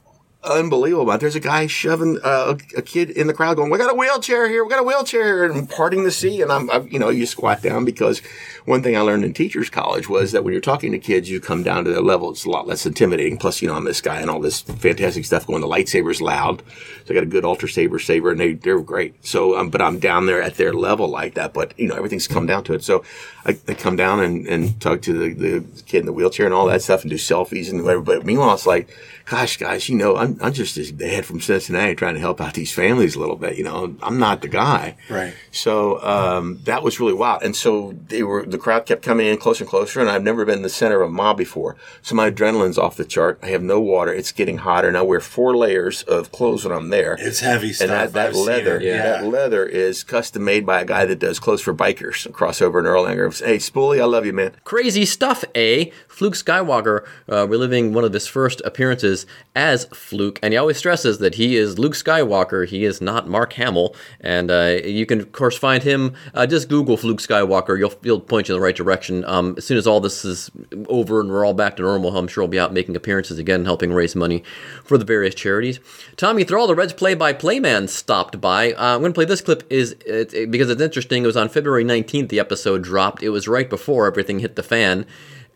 unbelievable. 0.44 1.16
There's 1.18 1.36
a 1.36 1.40
guy 1.40 1.66
shoving 1.66 2.18
uh, 2.22 2.56
a, 2.74 2.78
a 2.78 2.82
kid 2.82 3.10
in 3.10 3.26
the 3.26 3.34
crowd, 3.34 3.56
going, 3.56 3.70
"We 3.70 3.78
got 3.78 3.92
a 3.92 3.96
wheelchair 3.96 4.48
here. 4.48 4.64
We 4.64 4.70
got 4.70 4.80
a 4.80 4.84
wheelchair," 4.84 5.22
here," 5.24 5.52
and 5.52 5.68
parting 5.68 6.04
the 6.04 6.10
sea. 6.10 6.42
And 6.42 6.50
I'm, 6.50 6.70
I'm, 6.70 6.88
you 6.88 6.98
know, 6.98 7.08
you 7.08 7.26
squat 7.26 7.62
down 7.62 7.84
because 7.84 8.20
one 8.64 8.82
thing 8.82 8.96
I 8.96 9.00
learned 9.00 9.24
in 9.24 9.34
teachers 9.34 9.70
college 9.70 10.08
was 10.08 10.32
that 10.32 10.44
when 10.44 10.52
you're 10.52 10.60
talking 10.60 10.92
to 10.92 10.98
kids, 10.98 11.30
you 11.30 11.40
come 11.40 11.62
down 11.62 11.84
to 11.84 11.90
their 11.90 12.02
level. 12.02 12.30
It's 12.30 12.44
a 12.44 12.50
lot 12.50 12.66
less 12.66 12.86
intimidating. 12.86 13.38
Plus, 13.38 13.62
you 13.62 13.68
know, 13.68 13.74
I'm 13.74 13.84
this 13.84 14.00
guy 14.00 14.20
and 14.20 14.30
all 14.30 14.40
this 14.40 14.60
fantastic 14.60 15.24
stuff 15.24 15.46
going. 15.46 15.60
The 15.60 15.68
lightsaber's 15.68 16.20
loud, 16.20 16.62
so 17.04 17.12
I 17.12 17.14
got 17.14 17.22
a 17.22 17.26
good 17.26 17.44
ultra 17.44 17.68
saber 17.68 17.98
saber, 17.98 18.30
and 18.30 18.40
they 18.40 18.54
they're 18.54 18.80
great. 18.80 19.24
So, 19.24 19.56
um, 19.56 19.70
but 19.70 19.80
I'm 19.80 19.98
down 19.98 20.26
there 20.26 20.42
at 20.42 20.56
their 20.56 20.72
level 20.72 21.08
like 21.08 21.34
that. 21.34 21.52
But 21.52 21.78
you 21.78 21.88
know, 21.88 21.96
everything's 21.96 22.28
come 22.28 22.46
down 22.46 22.64
to 22.64 22.74
it. 22.74 22.84
So 22.84 23.04
I, 23.44 23.58
I 23.68 23.74
come 23.74 23.96
down 23.96 24.20
and, 24.20 24.46
and 24.46 24.80
talk 24.80 25.02
to 25.02 25.12
the, 25.12 25.34
the 25.34 25.82
kid 25.86 26.00
in 26.00 26.06
the 26.06 26.12
wheelchair 26.12 26.46
and 26.46 26.54
all 26.54 26.66
that 26.66 26.82
stuff 26.82 27.02
and 27.02 27.10
do 27.10 27.16
selfies 27.16 27.70
and 27.70 27.82
whatever. 27.82 28.02
But 28.02 28.24
meanwhile, 28.24 28.54
it's 28.54 28.66
like, 28.66 28.88
gosh, 29.26 29.56
guys, 29.56 29.88
you 29.88 29.96
know, 29.96 30.16
I'm 30.16 30.32
I'm, 30.32 30.46
I'm 30.46 30.52
just 30.52 30.74
this 30.76 30.90
dad 30.90 31.26
from 31.26 31.40
Cincinnati 31.40 31.94
trying 31.94 32.14
to 32.14 32.20
help 32.20 32.40
out 32.40 32.54
these 32.54 32.72
families 32.72 33.16
a 33.16 33.20
little 33.20 33.36
bit. 33.36 33.56
You 33.56 33.64
know, 33.64 33.94
I'm 34.02 34.18
not 34.18 34.42
the 34.42 34.48
guy. 34.48 34.96
Right. 35.08 35.34
So 35.50 36.02
um, 36.02 36.60
that 36.64 36.82
was 36.82 37.00
really 37.00 37.12
wild. 37.12 37.42
And 37.42 37.54
so 37.54 37.94
they 38.08 38.22
were 38.22 38.44
the 38.44 38.58
crowd 38.58 38.86
kept 38.86 39.02
coming 39.02 39.26
in 39.26 39.36
closer 39.36 39.64
and 39.64 39.70
closer, 39.70 40.00
and 40.00 40.08
I've 40.08 40.22
never 40.22 40.44
been 40.44 40.56
in 40.56 40.62
the 40.62 40.68
center 40.68 41.02
of 41.02 41.08
a 41.08 41.12
mob 41.12 41.36
before. 41.36 41.76
So 42.02 42.14
my 42.14 42.30
adrenaline's 42.30 42.78
off 42.78 42.96
the 42.96 43.04
chart. 43.04 43.38
I 43.42 43.48
have 43.48 43.62
no 43.62 43.80
water. 43.80 44.12
It's 44.12 44.32
getting 44.32 44.58
hotter. 44.58 44.88
And 44.88 44.96
I 44.96 45.02
wear 45.02 45.20
four 45.20 45.56
layers 45.56 46.02
of 46.04 46.32
clothes 46.32 46.64
when 46.64 46.76
I'm 46.76 46.90
there. 46.90 47.16
It's 47.18 47.40
heavy 47.40 47.72
stuff. 47.72 47.90
and 47.90 47.92
that, 47.92 48.12
that 48.12 48.34
leather, 48.34 48.76
it. 48.76 48.84
Yeah. 48.84 49.02
that 49.02 49.26
leather 49.26 49.66
is 49.66 50.04
custom 50.04 50.44
made 50.44 50.64
by 50.64 50.80
a 50.80 50.84
guy 50.84 51.04
that 51.04 51.18
does 51.18 51.38
clothes 51.38 51.60
for 51.60 51.74
bikers. 51.74 52.30
Crossover 52.32 52.78
in 52.80 52.86
Erlanger. 52.86 53.44
Hey, 53.44 53.56
Spoolie, 53.56 54.00
I 54.00 54.04
love 54.04 54.26
you, 54.26 54.32
man. 54.32 54.52
Crazy 54.64 55.04
stuff, 55.04 55.44
eh? 55.54 55.86
Fluke 56.08 56.34
Skywalker 56.34 57.06
uh, 57.30 57.48
reliving 57.48 57.92
one 57.92 58.04
of 58.04 58.12
his 58.12 58.26
first 58.26 58.62
appearances 58.64 59.11
as 59.54 59.84
Fluke, 59.86 60.38
and 60.42 60.52
he 60.52 60.58
always 60.58 60.76
stresses 60.76 61.18
that 61.18 61.34
he 61.34 61.56
is 61.56 61.78
Luke 61.78 61.94
Skywalker. 61.94 62.66
He 62.66 62.84
is 62.84 63.00
not 63.00 63.28
Mark 63.28 63.52
Hamill, 63.54 63.94
and 64.20 64.50
uh, 64.50 64.78
you 64.84 65.04
can 65.06 65.20
of 65.20 65.32
course 65.32 65.56
find 65.56 65.82
him. 65.82 66.14
Uh, 66.34 66.46
just 66.46 66.68
Google 66.68 66.96
Fluke 66.96 67.20
Skywalker. 67.20 67.78
You'll 67.78 67.94
you'll 68.02 68.20
point 68.20 68.48
you 68.48 68.54
in 68.54 68.60
the 68.60 68.64
right 68.64 68.74
direction. 68.76 69.24
Um, 69.26 69.54
as 69.58 69.64
soon 69.64 69.76
as 69.78 69.86
all 69.86 70.00
this 70.00 70.24
is 70.24 70.50
over 70.88 71.20
and 71.20 71.30
we're 71.30 71.44
all 71.44 71.54
back 71.54 71.76
to 71.76 71.82
normal, 71.82 72.16
I'm 72.16 72.28
sure 72.28 72.42
he'll 72.42 72.48
be 72.48 72.58
out 72.60 72.72
making 72.72 72.96
appearances 72.96 73.38
again, 73.38 73.64
helping 73.64 73.92
raise 73.92 74.16
money 74.16 74.42
for 74.84 74.96
the 74.98 75.04
various 75.04 75.34
charities. 75.34 75.80
Tommy 76.16 76.44
Thrall, 76.44 76.66
the 76.66 76.74
Reds 76.74 76.92
play-by-play 76.92 77.60
man, 77.60 77.88
stopped 77.88 78.40
by. 78.40 78.72
Uh, 78.72 78.94
I'm 78.94 79.00
going 79.00 79.12
to 79.12 79.16
play 79.16 79.24
this 79.26 79.40
clip 79.40 79.64
is 79.70 79.92
it, 80.06 80.32
it- 80.34 80.50
because 80.50 80.70
it's 80.70 80.80
interesting. 80.82 81.24
It 81.24 81.26
was 81.26 81.36
on 81.36 81.48
February 81.48 81.84
19th. 81.84 82.28
The 82.28 82.40
episode 82.40 82.82
dropped. 82.82 83.22
It 83.22 83.30
was 83.30 83.46
right 83.48 83.68
before 83.68 84.06
everything 84.06 84.38
hit 84.40 84.56
the 84.56 84.62
fan. 84.62 85.06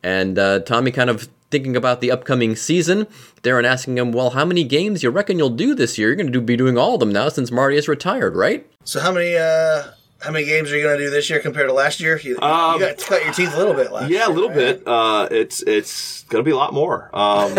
And 0.03 0.39
uh, 0.39 0.61
Tommy 0.61 0.91
kind 0.93 1.11
of 1.11 1.29
thinking 1.51 1.77
about 1.77 2.01
the 2.01 2.11
upcoming 2.11 2.57
season. 2.57 3.07
Darren 3.43 3.65
asking 3.65 3.99
him, 3.99 4.13
"Well, 4.13 4.31
how 4.31 4.45
many 4.45 4.65
games 4.65 5.03
you 5.03 5.11
reckon 5.11 5.39
you'll 5.39 5.51
do 5.51 5.75
this 5.75 5.97
year? 5.99 6.09
You're 6.09 6.17
going 6.17 6.27
to 6.27 6.33
do, 6.33 6.41
be 6.41 6.57
doing 6.57 6.77
all 6.79 6.95
of 6.95 7.01
them 7.01 7.13
now 7.13 7.29
since 7.29 7.51
Marty 7.51 7.77
is 7.77 7.89
retired, 7.89 8.35
right?" 8.37 8.67
So 8.85 9.01
how 9.01 9.13
many 9.13 9.37
uh 9.37 9.85
how 10.23 10.31
many 10.33 10.47
games 10.47 10.73
are 10.73 10.77
you 10.77 10.83
going 10.83 10.97
to 10.99 11.05
do 11.05 11.11
this 11.11 11.29
year 11.29 11.41
compared 11.41 11.69
to 11.69 11.75
last 11.75 12.01
year? 12.01 12.19
You, 12.19 12.31
you 12.31 12.37
Um, 12.41 12.81
got 12.81 12.97
to 12.99 13.05
cut 13.05 13.23
your 13.23 13.35
teeth 13.35 13.53
a 13.55 13.59
little 13.59 13.75
bit 13.75 13.93
last. 13.93 14.11
Yeah, 14.11 14.27
a 14.27 14.31
little 14.31 14.49
right? 14.49 14.57
bit. 14.57 14.83
Uh, 14.87 15.29
it's 15.31 15.63
it's 15.63 16.23
gonna 16.25 16.43
be 16.43 16.53
a 16.53 16.57
lot 16.57 16.73
more. 16.73 17.11
Um, 17.13 17.51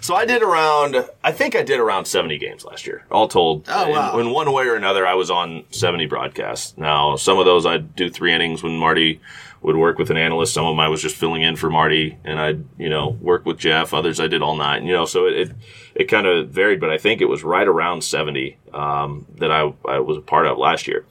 so 0.00 0.14
I 0.14 0.24
did 0.26 0.42
around. 0.42 0.96
I 1.24 1.32
think 1.32 1.56
I 1.56 1.62
did 1.62 1.80
around 1.80 2.04
seventy 2.06 2.38
games 2.38 2.64
last 2.64 2.86
year, 2.86 3.04
all 3.10 3.26
told. 3.28 3.64
Oh, 3.68 3.88
wow. 3.88 4.18
In, 4.18 4.26
in 4.26 4.32
one 4.32 4.52
way 4.52 4.66
or 4.66 4.74
another, 4.76 5.06
I 5.06 5.14
was 5.14 5.30
on 5.30 5.64
seventy 5.70 6.06
broadcasts. 6.06 6.76
Now, 6.76 7.16
some 7.16 7.38
of 7.38 7.46
those 7.46 7.66
I'd 7.66 7.96
do 7.96 8.10
three 8.10 8.32
innings 8.34 8.62
when 8.62 8.76
Marty 8.76 9.20
would 9.66 9.76
work 9.76 9.98
with 9.98 10.10
an 10.10 10.16
analyst. 10.16 10.54
Some 10.54 10.64
of 10.64 10.70
them 10.70 10.78
I 10.78 10.86
was 10.86 11.02
just 11.02 11.16
filling 11.16 11.42
in 11.42 11.56
for 11.56 11.68
Marty, 11.68 12.16
and 12.22 12.38
I'd 12.38 12.64
you 12.78 12.88
know 12.88 13.18
work 13.20 13.44
with 13.44 13.58
Jeff. 13.58 13.92
Others 13.92 14.20
I 14.20 14.28
did 14.28 14.40
all 14.40 14.54
night. 14.54 14.76
And, 14.76 14.86
You 14.86 14.92
know, 14.92 15.06
so 15.06 15.26
it 15.26 15.34
it, 15.34 15.52
it 15.96 16.04
kind 16.04 16.24
of 16.24 16.50
varied, 16.50 16.78
but 16.78 16.90
I 16.90 16.98
think 16.98 17.20
it 17.20 17.24
was 17.24 17.42
right 17.42 17.66
around 17.66 18.04
seventy 18.04 18.58
um, 18.72 19.26
that 19.38 19.50
I 19.50 19.72
I 19.84 19.98
was 19.98 20.18
a 20.18 20.20
part 20.20 20.46
of 20.46 20.56
last 20.56 20.86
year. 20.86 21.04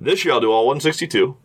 This 0.00 0.24
year 0.24 0.32
I'll 0.32 0.40
do 0.40 0.52
all 0.52 0.64
162 0.66 1.36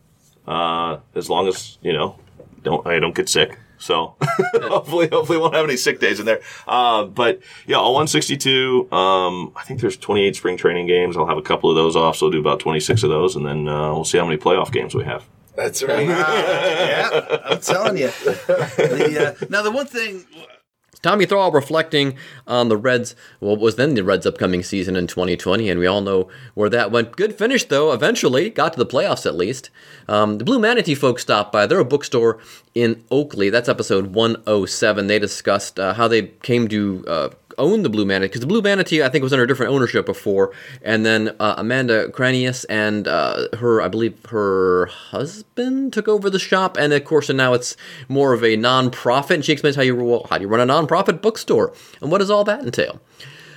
uh, 0.48 1.00
as 1.16 1.28
long 1.28 1.48
as 1.48 1.80
you 1.82 1.92
know 1.92 2.20
don't 2.62 2.86
I 2.86 3.00
don't 3.00 3.16
get 3.16 3.30
sick. 3.30 3.58
So 3.80 4.16
hopefully, 4.54 5.10
hopefully, 5.12 5.40
won't 5.40 5.56
have 5.56 5.66
any 5.66 5.76
sick 5.76 6.00
days 6.00 6.20
in 6.20 6.28
there. 6.28 6.42
Uh, 6.68 7.06
but 7.06 7.42
yeah, 7.66 7.78
all 7.78 7.94
162. 7.94 8.88
Um, 8.92 9.52
I 9.56 9.64
think 9.64 9.82
there's 9.82 9.98
28 9.98 10.36
spring 10.36 10.56
training 10.56 10.86
games. 10.86 11.18
I'll 11.18 11.26
have 11.26 11.40
a 11.40 11.42
couple 11.42 11.70
of 11.70 11.76
those 11.76 11.96
off, 11.96 12.16
so 12.16 12.28
I'll 12.28 12.32
do 12.32 12.40
about 12.40 12.60
26 12.60 13.04
of 13.04 13.10
those, 13.10 13.36
and 13.36 13.46
then 13.46 13.68
uh, 13.68 13.92
we'll 13.92 14.06
see 14.06 14.20
how 14.20 14.26
many 14.26 14.38
playoff 14.38 14.72
games 14.72 14.96
we 14.96 15.04
have. 15.04 15.26
That's 15.56 15.84
right. 15.84 16.08
yeah, 16.08 17.40
I'm 17.46 17.60
telling 17.60 17.98
you. 17.98 18.08
The, 18.08 19.38
uh, 19.42 19.46
now 19.50 19.62
the 19.62 19.72
one 19.72 19.86
thing 19.86 20.26
Tommy 21.04 21.26
Thrall 21.26 21.52
reflecting 21.52 22.16
on 22.48 22.70
the 22.70 22.78
Reds, 22.78 23.14
what 23.40 23.60
was 23.60 23.76
then 23.76 23.94
the 23.94 24.06
Reds' 24.06 24.26
upcoming 24.26 24.64
season 24.64 24.96
in 24.96 25.06
2020, 25.06 25.70
and 25.70 25.78
we 25.78 25.86
all 25.86 26.00
know 26.00 26.30
where 26.54 26.70
that 26.70 26.92
went. 26.92 27.18
Good 27.18 27.36
finish, 27.36 27.66
though, 27.66 27.92
eventually. 27.92 28.50
Got 28.50 28.74
to 28.74 28.80
the 28.80 28.86
playoffs 28.86 29.26
at 29.26 29.36
least. 29.36 29.70
Um, 30.08 30.38
the 30.38 30.46
Blue 30.46 30.60
Manatee 30.60 30.96
folks 30.96 31.22
stopped 31.22 31.52
by. 31.52 31.68
They're 31.68 31.80
a 31.80 31.86
bookstore 31.86 32.40
in 32.74 33.04
Oakley. 33.12 33.50
That's 33.50 33.68
episode 33.68 34.16
107. 34.16 35.08
They 35.08 35.20
discussed 35.20 35.78
uh, 35.78 35.94
how 35.94 36.08
they 36.08 36.28
came 36.42 36.70
to 36.70 37.04
uh, 37.06 37.30
own 37.58 37.84
the 37.84 37.90
Blue 37.90 38.06
Manatee, 38.06 38.30
because 38.30 38.42
the 38.42 38.48
Blue 38.48 38.62
Manatee, 38.62 39.04
I 39.04 39.10
think, 39.10 39.24
was 39.24 39.34
under 39.34 39.46
different 39.46 39.72
ownership 39.72 40.06
before. 40.06 40.52
And 40.82 41.06
then 41.06 41.36
uh, 41.40 41.56
Amanda 41.58 42.10
Cranius 42.10 42.66
and 42.70 43.08
uh, 43.08 43.48
her, 43.58 43.82
I 43.82 43.88
believe, 43.88 44.18
her 44.28 44.88
husband 44.88 45.94
took 45.94 46.08
over 46.08 46.30
the 46.30 46.40
shop. 46.40 46.78
And 46.78 46.94
of 46.94 47.04
course, 47.06 47.30
and 47.30 47.38
now 47.38 47.54
it's 47.54 47.76
more 48.08 48.34
of 48.34 48.44
a 48.44 48.56
non-profit. 48.56 49.36
And 49.36 49.46
she 49.46 49.52
explains 49.52 49.76
how 49.76 49.82
you 49.82 49.96
well, 49.96 50.28
how 50.30 50.38
do 50.38 50.44
you 50.44 50.48
run 50.48 50.60
a 50.60 50.66
non-profit 50.66 51.22
bookstore 51.22 51.74
and 52.02 52.12
what 52.12 52.20
does 52.20 52.30
all 52.30 52.44
that 52.44 52.62
entail. 52.62 53.00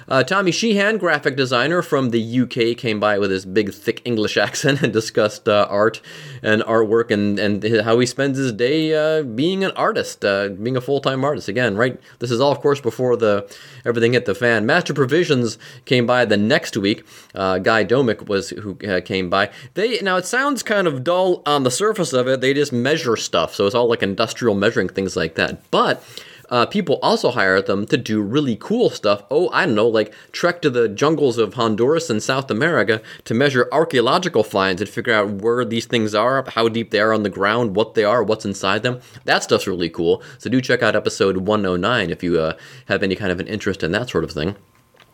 Uh, 0.09 0.23
Tommy 0.23 0.53
Sheehan, 0.53 0.99
graphic 0.99 1.37
designer 1.37 1.83
from 1.83 2.11
the 2.11 2.41
UK, 2.41 2.77
came 2.77 3.01
by 3.01 3.19
with 3.19 3.31
his 3.31 3.45
big, 3.45 3.73
thick 3.73 4.03
English 4.05 4.37
accent 4.47 4.83
and 4.83 4.93
discussed 4.93 5.49
uh, 5.49 5.67
art 5.69 6.01
and 6.43 6.63
artwork 6.63 7.11
and, 7.11 7.39
and 7.39 7.65
how 7.85 7.99
he 7.99 8.07
spends 8.07 8.39
his 8.39 8.53
day 8.53 8.95
uh, 8.95 9.23
being 9.23 9.65
an 9.65 9.73
artist, 9.73 10.25
uh, 10.25 10.49
being 10.49 10.77
a 10.77 10.81
full 10.81 11.01
time 11.01 11.25
artist. 11.25 11.49
Again, 11.49 11.77
right? 11.77 12.01
This 12.21 12.31
is 12.31 12.41
all, 12.41 12.53
of 12.53 12.61
course, 12.61 12.81
before 12.81 13.17
the 13.17 13.53
everything 13.85 14.13
hit 14.13 14.27
the 14.27 14.35
fan. 14.35 14.65
Master 14.67 14.95
Provisions 14.95 15.59
came 15.85 16.07
by 16.07 16.25
the 16.25 16.37
next 16.37 16.77
week. 16.77 17.05
Uh, 17.35 17.59
Guy 17.59 17.85
Domick 17.85 18.29
was 18.29 18.51
who 18.51 18.79
uh, 18.87 19.01
came 19.01 19.29
by. 19.29 19.51
They 19.75 19.99
now 20.01 20.17
it 20.17 20.27
sounds 20.27 20.63
kind 20.63 20.87
of 20.87 21.03
dull 21.03 21.43
on 21.47 21.65
the 21.65 21.71
surface 21.71 22.13
of 22.13 22.29
it. 22.29 22.41
They 22.41 22.55
just 22.55 22.73
measure 22.73 23.17
stuff, 23.17 23.55
so 23.55 23.67
it's 23.67 23.75
all 23.75 23.89
like 23.89 24.03
industrial 24.03 24.55
measuring 24.55 24.89
things 24.89 25.17
like 25.17 25.35
that. 25.35 25.69
But 25.71 26.03
uh, 26.51 26.67
people 26.67 26.99
also 27.03 27.31
hire 27.31 27.61
them 27.61 27.87
to 27.87 27.97
do 27.97 28.21
really 28.21 28.57
cool 28.57 28.91
stuff. 28.91 29.23
Oh, 29.31 29.49
I 29.51 29.67
don't 29.67 29.75
know, 29.75 29.89
like 29.89 30.13
trek 30.33 30.63
to 30.63 30.71
the 30.71 30.89
jungles 30.89 31.39
of 31.39 31.55
Honduras 31.55 32.11
and 32.11 32.23
South 32.23 32.51
America 32.51 33.03
to 33.25 33.35
measure 33.35 33.69
archaeological 33.73 34.45
finds 34.45 34.81
and 34.81 34.89
figure 34.89 35.13
out 35.13 35.31
where 35.31 35.65
these 35.65 35.87
things 35.87 36.15
are, 36.15 36.45
how 36.51 36.69
deep 36.69 36.91
they 36.91 37.01
are 37.01 37.13
on 37.13 37.23
the 37.23 37.31
ground, 37.31 37.77
what 37.77 37.95
they 37.95 38.05
are, 38.05 38.23
what's 38.23 38.45
inside 38.45 38.83
them. 38.83 39.01
That 39.25 39.43
stuff's 39.43 39.67
really 39.67 39.91
cool. 39.91 40.23
So 40.39 40.51
do 40.51 40.61
check 40.61 40.83
out 40.83 40.97
episode 40.97 41.39
109 41.39 42.11
if 42.11 42.23
you 42.23 42.39
uh, 42.39 42.57
have 42.87 43.03
any 43.03 43.17
kind 43.17 43.33
of 43.33 43.41
an 43.41 43.47
interest 43.47 43.83
in 43.83 43.93
that 43.93 44.11
sort 44.11 44.25
of 44.25 44.33
thing. 44.33 44.57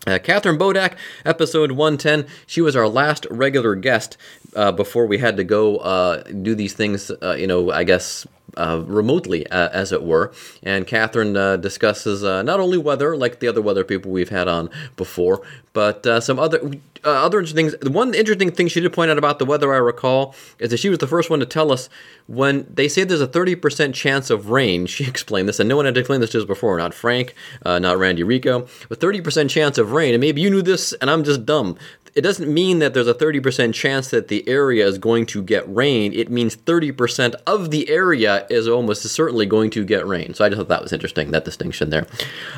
Uh, 0.05 0.19
Catherine 0.19 0.59
Bodak, 0.59 0.97
episode 1.25 1.73
110. 1.73 2.27
She 2.47 2.61
was 2.61 2.75
our 2.75 2.89
last 2.89 3.25
regular 3.31 3.77
guest 3.77 4.17
uh, 4.57 4.73
before 4.73 5.07
we 5.07 5.19
had 5.19 5.37
to 5.37 5.45
go 5.45 5.77
uh, 5.77 6.25
do 6.25 6.57
these 6.57 6.73
things, 6.73 7.13
uh, 7.23 7.37
you 7.39 7.47
know, 7.47 7.71
I 7.71 7.85
guess 7.85 8.27
uh, 8.57 8.83
remotely, 8.87 9.47
uh, 9.49 9.69
as 9.73 9.93
it 9.93 10.03
were. 10.03 10.33
And 10.63 10.87
Catherine 10.87 11.37
uh, 11.37 11.57
discusses 11.57 12.25
uh, 12.25 12.43
not 12.43 12.61
only 12.61 12.79
weather, 12.79 13.17
like 13.17 13.41
the 13.41 13.49
other 13.49 13.63
weather 13.63 13.85
people 13.85 14.11
we've 14.11 14.29
had 14.29 14.49
on 14.49 14.71
before, 14.97 15.43
but 15.73 16.07
uh, 16.07 16.21
some 16.21 16.39
other 16.39 16.73
uh, 17.05 17.11
other 17.11 17.39
interesting 17.39 17.69
things. 17.69 17.81
The 17.81 17.91
one 17.91 18.15
interesting 18.15 18.51
thing 18.51 18.69
she 18.69 18.81
did 18.81 18.93
point 18.93 19.11
out 19.11 19.19
about 19.19 19.39
the 19.39 19.45
weather, 19.45 19.73
I 19.73 19.79
recall, 19.79 20.35
is 20.59 20.71
that 20.71 20.79
she 20.79 20.89
was 20.89 20.99
the 20.99 21.07
first 21.07 21.31
one 21.31 21.41
to 21.41 21.47
tell 21.47 21.73
us 21.73 21.89
when 22.27 22.67
they 22.73 22.89
say 22.89 23.05
there's 23.05 23.21
a 23.21 23.27
30% 23.27 23.95
chance 23.95 24.31
of 24.31 24.51
rain. 24.51 24.87
She 24.93 25.05
explained 25.07 25.49
this, 25.49 25.59
and 25.59 25.69
no 25.69 25.77
one 25.77 25.87
had 25.87 25.97
explained 25.97 26.23
this 26.23 26.31
to 26.31 26.39
us 26.39 26.45
before. 26.45 26.77
Not 26.77 26.93
Frank, 26.93 27.35
uh, 27.65 27.79
not 27.79 27.99
Randy 27.99 28.23
Rico, 28.23 28.69
but 28.91 29.01
30% 29.01 29.49
chance 29.49 29.79
of 29.79 29.93
rain. 29.93 30.13
And 30.13 30.21
maybe 30.21 30.43
you 30.43 30.51
knew 30.51 30.61
this, 30.61 30.93
and 30.95 31.11
I'm 31.11 31.25
just 31.25 31.47
dumb. 31.47 31.79
It 32.15 32.21
doesn't 32.21 32.53
mean 32.53 32.81
that 32.81 32.93
there's 32.93 33.09
a 33.09 33.15
30% 33.15 33.73
chance 33.73 34.11
that 34.11 34.29
the 34.29 34.47
area 34.47 34.87
is 34.87 34.99
going 34.99 35.25
to 35.27 35.43
get 35.43 35.65
rain. 35.75 36.13
It 36.13 36.31
means 36.31 36.55
30% 36.57 37.35
of 37.47 37.71
the 37.71 37.89
area 37.89 38.47
is 38.51 38.69
almost 38.69 39.03
certainly 39.03 39.47
going 39.47 39.71
to 39.71 39.85
get 39.85 40.07
rain. 40.07 40.35
So 40.35 40.45
I 40.45 40.51
just 40.51 40.59
thought 40.59 40.69
that 40.69 40.83
was 40.83 40.93
interesting, 40.93 41.31
that 41.31 41.47
distinction 41.47 41.89
there. 41.89 42.07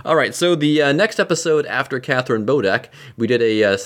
All 0.04 0.16
right, 0.16 0.34
so 0.34 0.56
the 0.56 0.82
uh, 0.82 0.92
next 0.92 1.20
episode 1.20 1.66
after 1.66 2.00
Catherine 2.00 2.44
Bodak, 2.44 2.86
we 3.16 3.28
did 3.28 3.40
a 3.42 3.62
uh, 3.62 3.76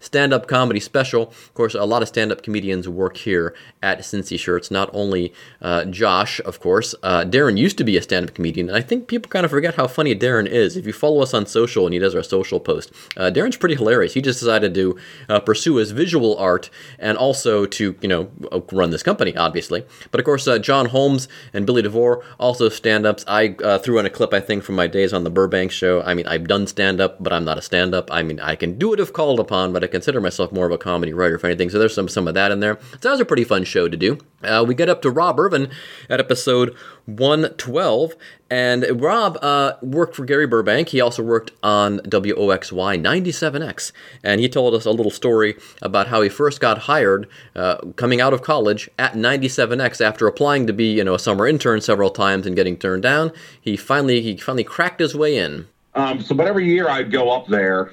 Stand 0.00 0.32
up 0.32 0.46
comedy 0.46 0.80
special. 0.80 1.28
Of 1.28 1.54
course, 1.54 1.74
a 1.74 1.84
lot 1.84 2.02
of 2.02 2.08
stand 2.08 2.32
up 2.32 2.42
comedians 2.42 2.88
work 2.88 3.16
here 3.16 3.54
at 3.82 3.98
Cincy 4.00 4.38
Shirts, 4.38 4.70
not 4.70 4.90
only 4.92 5.32
uh, 5.60 5.84
Josh, 5.84 6.40
of 6.44 6.60
course. 6.60 6.94
Uh, 7.02 7.24
Darren 7.24 7.58
used 7.58 7.78
to 7.78 7.84
be 7.84 7.96
a 7.96 8.02
stand 8.02 8.28
up 8.28 8.34
comedian, 8.34 8.68
and 8.68 8.76
I 8.76 8.80
think 8.80 9.08
people 9.08 9.28
kind 9.28 9.44
of 9.44 9.50
forget 9.50 9.74
how 9.74 9.86
funny 9.86 10.14
Darren 10.14 10.46
is. 10.46 10.76
If 10.76 10.86
you 10.86 10.92
follow 10.92 11.22
us 11.22 11.34
on 11.34 11.46
social 11.46 11.86
and 11.86 11.94
he 11.94 11.98
does 11.98 12.14
our 12.14 12.22
social 12.22 12.60
post, 12.60 12.92
uh, 13.16 13.30
Darren's 13.30 13.56
pretty 13.56 13.74
hilarious. 13.74 14.14
He 14.14 14.22
just 14.22 14.40
decided 14.40 14.74
to 14.74 14.98
uh, 15.28 15.40
pursue 15.40 15.76
his 15.76 15.90
visual 15.90 16.36
art 16.38 16.70
and 16.98 17.16
also 17.18 17.66
to, 17.66 17.96
you 18.00 18.08
know, 18.08 18.30
run 18.72 18.90
this 18.90 19.02
company, 19.02 19.36
obviously. 19.36 19.84
But 20.10 20.20
of 20.20 20.24
course, 20.24 20.46
uh, 20.46 20.58
John 20.58 20.86
Holmes 20.86 21.28
and 21.52 21.66
Billy 21.66 21.82
DeVore 21.82 22.24
also 22.38 22.68
stand 22.68 23.06
ups. 23.06 23.24
I 23.26 23.56
uh, 23.62 23.78
threw 23.78 23.98
in 23.98 24.06
a 24.06 24.10
clip, 24.10 24.32
I 24.32 24.40
think, 24.40 24.62
from 24.64 24.74
my 24.74 24.86
days 24.86 25.12
on 25.12 25.24
the 25.24 25.30
Burbank 25.30 25.70
show. 25.70 26.02
I 26.02 26.14
mean, 26.14 26.26
I've 26.26 26.46
done 26.46 26.66
stand 26.66 27.00
up, 27.00 27.22
but 27.22 27.32
I'm 27.32 27.44
not 27.44 27.58
a 27.58 27.62
stand 27.62 27.94
up. 27.94 28.10
I 28.12 28.22
mean, 28.22 28.40
I 28.40 28.56
can 28.56 28.78
do 28.78 28.92
it 28.92 29.00
if 29.00 29.12
called 29.12 29.40
upon, 29.40 29.71
but 29.72 29.84
I 29.84 29.86
consider 29.86 30.20
myself 30.20 30.52
more 30.52 30.66
of 30.66 30.72
a 30.72 30.78
comedy 30.78 31.12
writer, 31.12 31.36
if 31.36 31.44
anything. 31.44 31.70
So 31.70 31.78
there's 31.78 31.94
some, 31.94 32.08
some 32.08 32.28
of 32.28 32.34
that 32.34 32.50
in 32.50 32.60
there. 32.60 32.78
So 32.92 32.98
that 33.00 33.10
was 33.10 33.20
a 33.20 33.24
pretty 33.24 33.44
fun 33.44 33.64
show 33.64 33.88
to 33.88 33.96
do. 33.96 34.18
Uh, 34.42 34.64
we 34.66 34.74
get 34.74 34.88
up 34.88 35.02
to 35.02 35.10
Rob 35.10 35.38
Irvin 35.38 35.70
at 36.08 36.20
episode 36.20 36.74
112. 37.06 38.14
And 38.50 39.00
Rob 39.00 39.38
uh, 39.40 39.74
worked 39.80 40.14
for 40.14 40.26
Gary 40.26 40.46
Burbank. 40.46 40.90
He 40.90 41.00
also 41.00 41.22
worked 41.22 41.52
on 41.62 42.00
WOXY 42.00 43.00
97X. 43.00 43.92
And 44.22 44.40
he 44.40 44.48
told 44.48 44.74
us 44.74 44.84
a 44.84 44.90
little 44.90 45.10
story 45.10 45.56
about 45.80 46.08
how 46.08 46.20
he 46.20 46.28
first 46.28 46.60
got 46.60 46.78
hired 46.78 47.28
uh, 47.56 47.78
coming 47.96 48.20
out 48.20 48.34
of 48.34 48.42
college 48.42 48.90
at 48.98 49.14
97X 49.14 50.04
after 50.04 50.26
applying 50.26 50.66
to 50.66 50.72
be, 50.72 50.92
you 50.92 51.02
know, 51.02 51.14
a 51.14 51.18
summer 51.18 51.46
intern 51.46 51.80
several 51.80 52.10
times 52.10 52.46
and 52.46 52.54
getting 52.54 52.76
turned 52.76 53.02
down. 53.02 53.32
He 53.60 53.76
finally 53.76 54.20
he 54.20 54.36
finally 54.36 54.64
cracked 54.64 55.00
his 55.00 55.14
way 55.14 55.38
in. 55.38 55.66
Um, 55.94 56.20
so, 56.20 56.34
but 56.34 56.46
every 56.46 56.66
year 56.66 56.88
I'd 56.88 57.10
go 57.10 57.30
up 57.30 57.46
there 57.48 57.92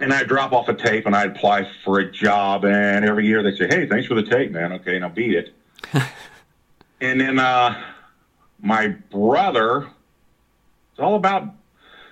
and 0.00 0.12
I'd 0.12 0.28
drop 0.28 0.52
off 0.52 0.68
a 0.68 0.74
tape 0.74 1.06
and 1.06 1.14
I'd 1.14 1.30
apply 1.30 1.68
for 1.84 2.00
a 2.00 2.10
job. 2.10 2.64
And 2.64 3.04
every 3.04 3.26
year 3.26 3.42
they'd 3.42 3.56
say, 3.56 3.66
"Hey, 3.66 3.86
thanks 3.86 4.06
for 4.06 4.14
the 4.14 4.22
tape, 4.22 4.50
man. 4.50 4.72
Okay, 4.72 4.98
now 4.98 5.08
beat 5.08 5.34
it." 5.34 5.54
and 7.00 7.20
then 7.20 7.38
uh, 7.38 7.80
my 8.60 8.88
brother, 8.88 9.88
it's 10.92 11.00
all 11.00 11.14
about 11.14 11.44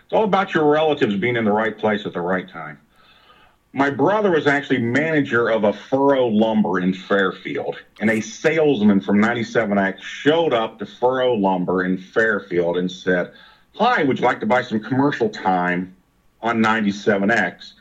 it's 0.05 0.12
all 0.12 0.25
about 0.25 0.55
your 0.55 0.71
relatives 0.71 1.17
being 1.17 1.37
in 1.37 1.45
the 1.45 1.53
right 1.53 1.77
place 1.77 2.07
at 2.07 2.12
the 2.12 2.21
right 2.21 2.49
time. 2.49 2.79
My 3.75 3.89
brother 3.89 4.31
was 4.31 4.47
actually 4.47 4.81
manager 4.81 5.49
of 5.49 5.65
a 5.65 5.73
furrow 5.73 6.27
lumber 6.27 6.79
in 6.79 6.93
Fairfield, 6.93 7.77
and 8.01 8.11
a 8.11 8.21
salesman 8.21 9.01
from 9.01 9.17
97X 9.17 10.03
showed 10.03 10.53
up 10.53 10.79
to 10.79 10.85
furrow 10.85 11.33
lumber 11.33 11.83
in 11.83 11.97
Fairfield 11.97 12.77
and 12.77 12.93
said, 12.93 13.33
Hi, 13.77 14.03
would 14.03 14.19
you 14.19 14.27
like 14.27 14.41
to 14.41 14.47
buy 14.47 14.61
some 14.61 14.79
commercial 14.79 15.31
time 15.31 15.97
on 16.43 16.59
97X? 16.59 17.73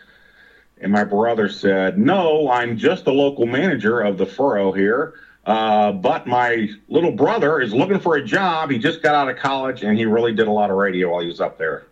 And 0.82 0.92
my 0.92 1.04
brother 1.04 1.48
said, 1.48 1.98
No, 1.98 2.50
I'm 2.50 2.78
just 2.78 3.06
the 3.06 3.14
local 3.14 3.46
manager 3.46 4.02
of 4.02 4.18
the 4.18 4.26
furrow 4.26 4.72
here. 4.72 5.14
Uh, 5.46 5.92
but 5.92 6.28
my 6.28 6.70
little 6.88 7.12
brother 7.12 7.62
is 7.62 7.74
looking 7.74 8.00
for 8.00 8.16
a 8.16 8.24
job. 8.24 8.70
He 8.70 8.78
just 8.78 9.02
got 9.02 9.16
out 9.16 9.30
of 9.30 9.38
college 9.38 9.84
and 9.84 9.98
he 9.98 10.06
really 10.06 10.34
did 10.34 10.48
a 10.48 10.52
lot 10.52 10.70
of 10.70 10.78
radio 10.78 11.12
while 11.12 11.22
he 11.22 11.28
was 11.28 11.42
up 11.42 11.58
there. 11.58 11.88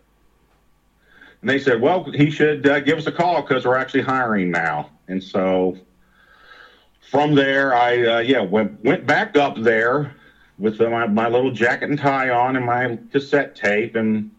And 1.41 1.49
they 1.49 1.57
said, 1.57 1.81
well, 1.81 2.03
he 2.03 2.29
should 2.29 2.67
uh, 2.67 2.79
give 2.81 2.97
us 2.97 3.07
a 3.07 3.11
call 3.11 3.41
because 3.41 3.65
we're 3.65 3.77
actually 3.77 4.01
hiring 4.01 4.51
now. 4.51 4.89
And 5.07 5.23
so 5.23 5.77
from 7.09 7.33
there, 7.33 7.73
I, 7.73 8.05
uh, 8.05 8.19
yeah, 8.19 8.41
went, 8.41 8.83
went 8.83 9.07
back 9.07 9.35
up 9.35 9.55
there 9.57 10.13
with 10.59 10.79
my, 10.79 11.07
my 11.07 11.27
little 11.27 11.51
jacket 11.51 11.89
and 11.89 11.97
tie 11.97 12.29
on 12.29 12.55
and 12.55 12.65
my 12.65 12.99
cassette 13.11 13.55
tape 13.55 13.95
and 13.95 14.29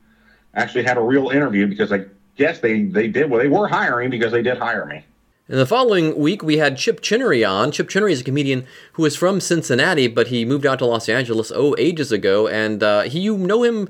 actually 0.55 0.85
had 0.85 0.99
a 0.99 1.03
real 1.03 1.31
interview 1.31 1.67
because 1.67 1.93
I 1.93 2.05
guess 2.41 2.59
they, 2.59 2.85
they 2.85 3.07
did, 3.07 3.31
well, 3.31 3.41
they 3.41 3.49
were 3.49 3.69
hiring 3.69 4.11
because 4.11 4.33
they 4.33 4.43
did 4.43 4.57
hire 4.59 4.87
me. 4.87 5.05
In 5.47 5.57
the 5.57 5.67
following 5.67 6.17
week, 6.17 6.43
we 6.43 6.57
had 6.57 6.79
Chip 6.79 7.03
Chinnery 7.03 7.45
on. 7.45 7.71
Chip 7.71 7.89
Chinnery 7.89 8.13
is 8.13 8.23
a 8.23 8.25
comedian 8.25 8.65
who 8.95 9.05
is 9.05 9.15
from 9.15 9.41
Cincinnati, 9.41 10.07
but 10.07 10.29
he 10.29 10.45
moved 10.45 10.65
out 10.65 10.79
to 10.79 10.87
Los 10.87 11.09
Angeles, 11.09 11.53
oh, 11.55 11.75
ages 11.77 12.11
ago. 12.11 12.49
And 12.49 12.83
uh, 12.83 13.03
he, 13.03 13.21
you 13.21 13.37
know 13.37 13.63
him 13.63 13.89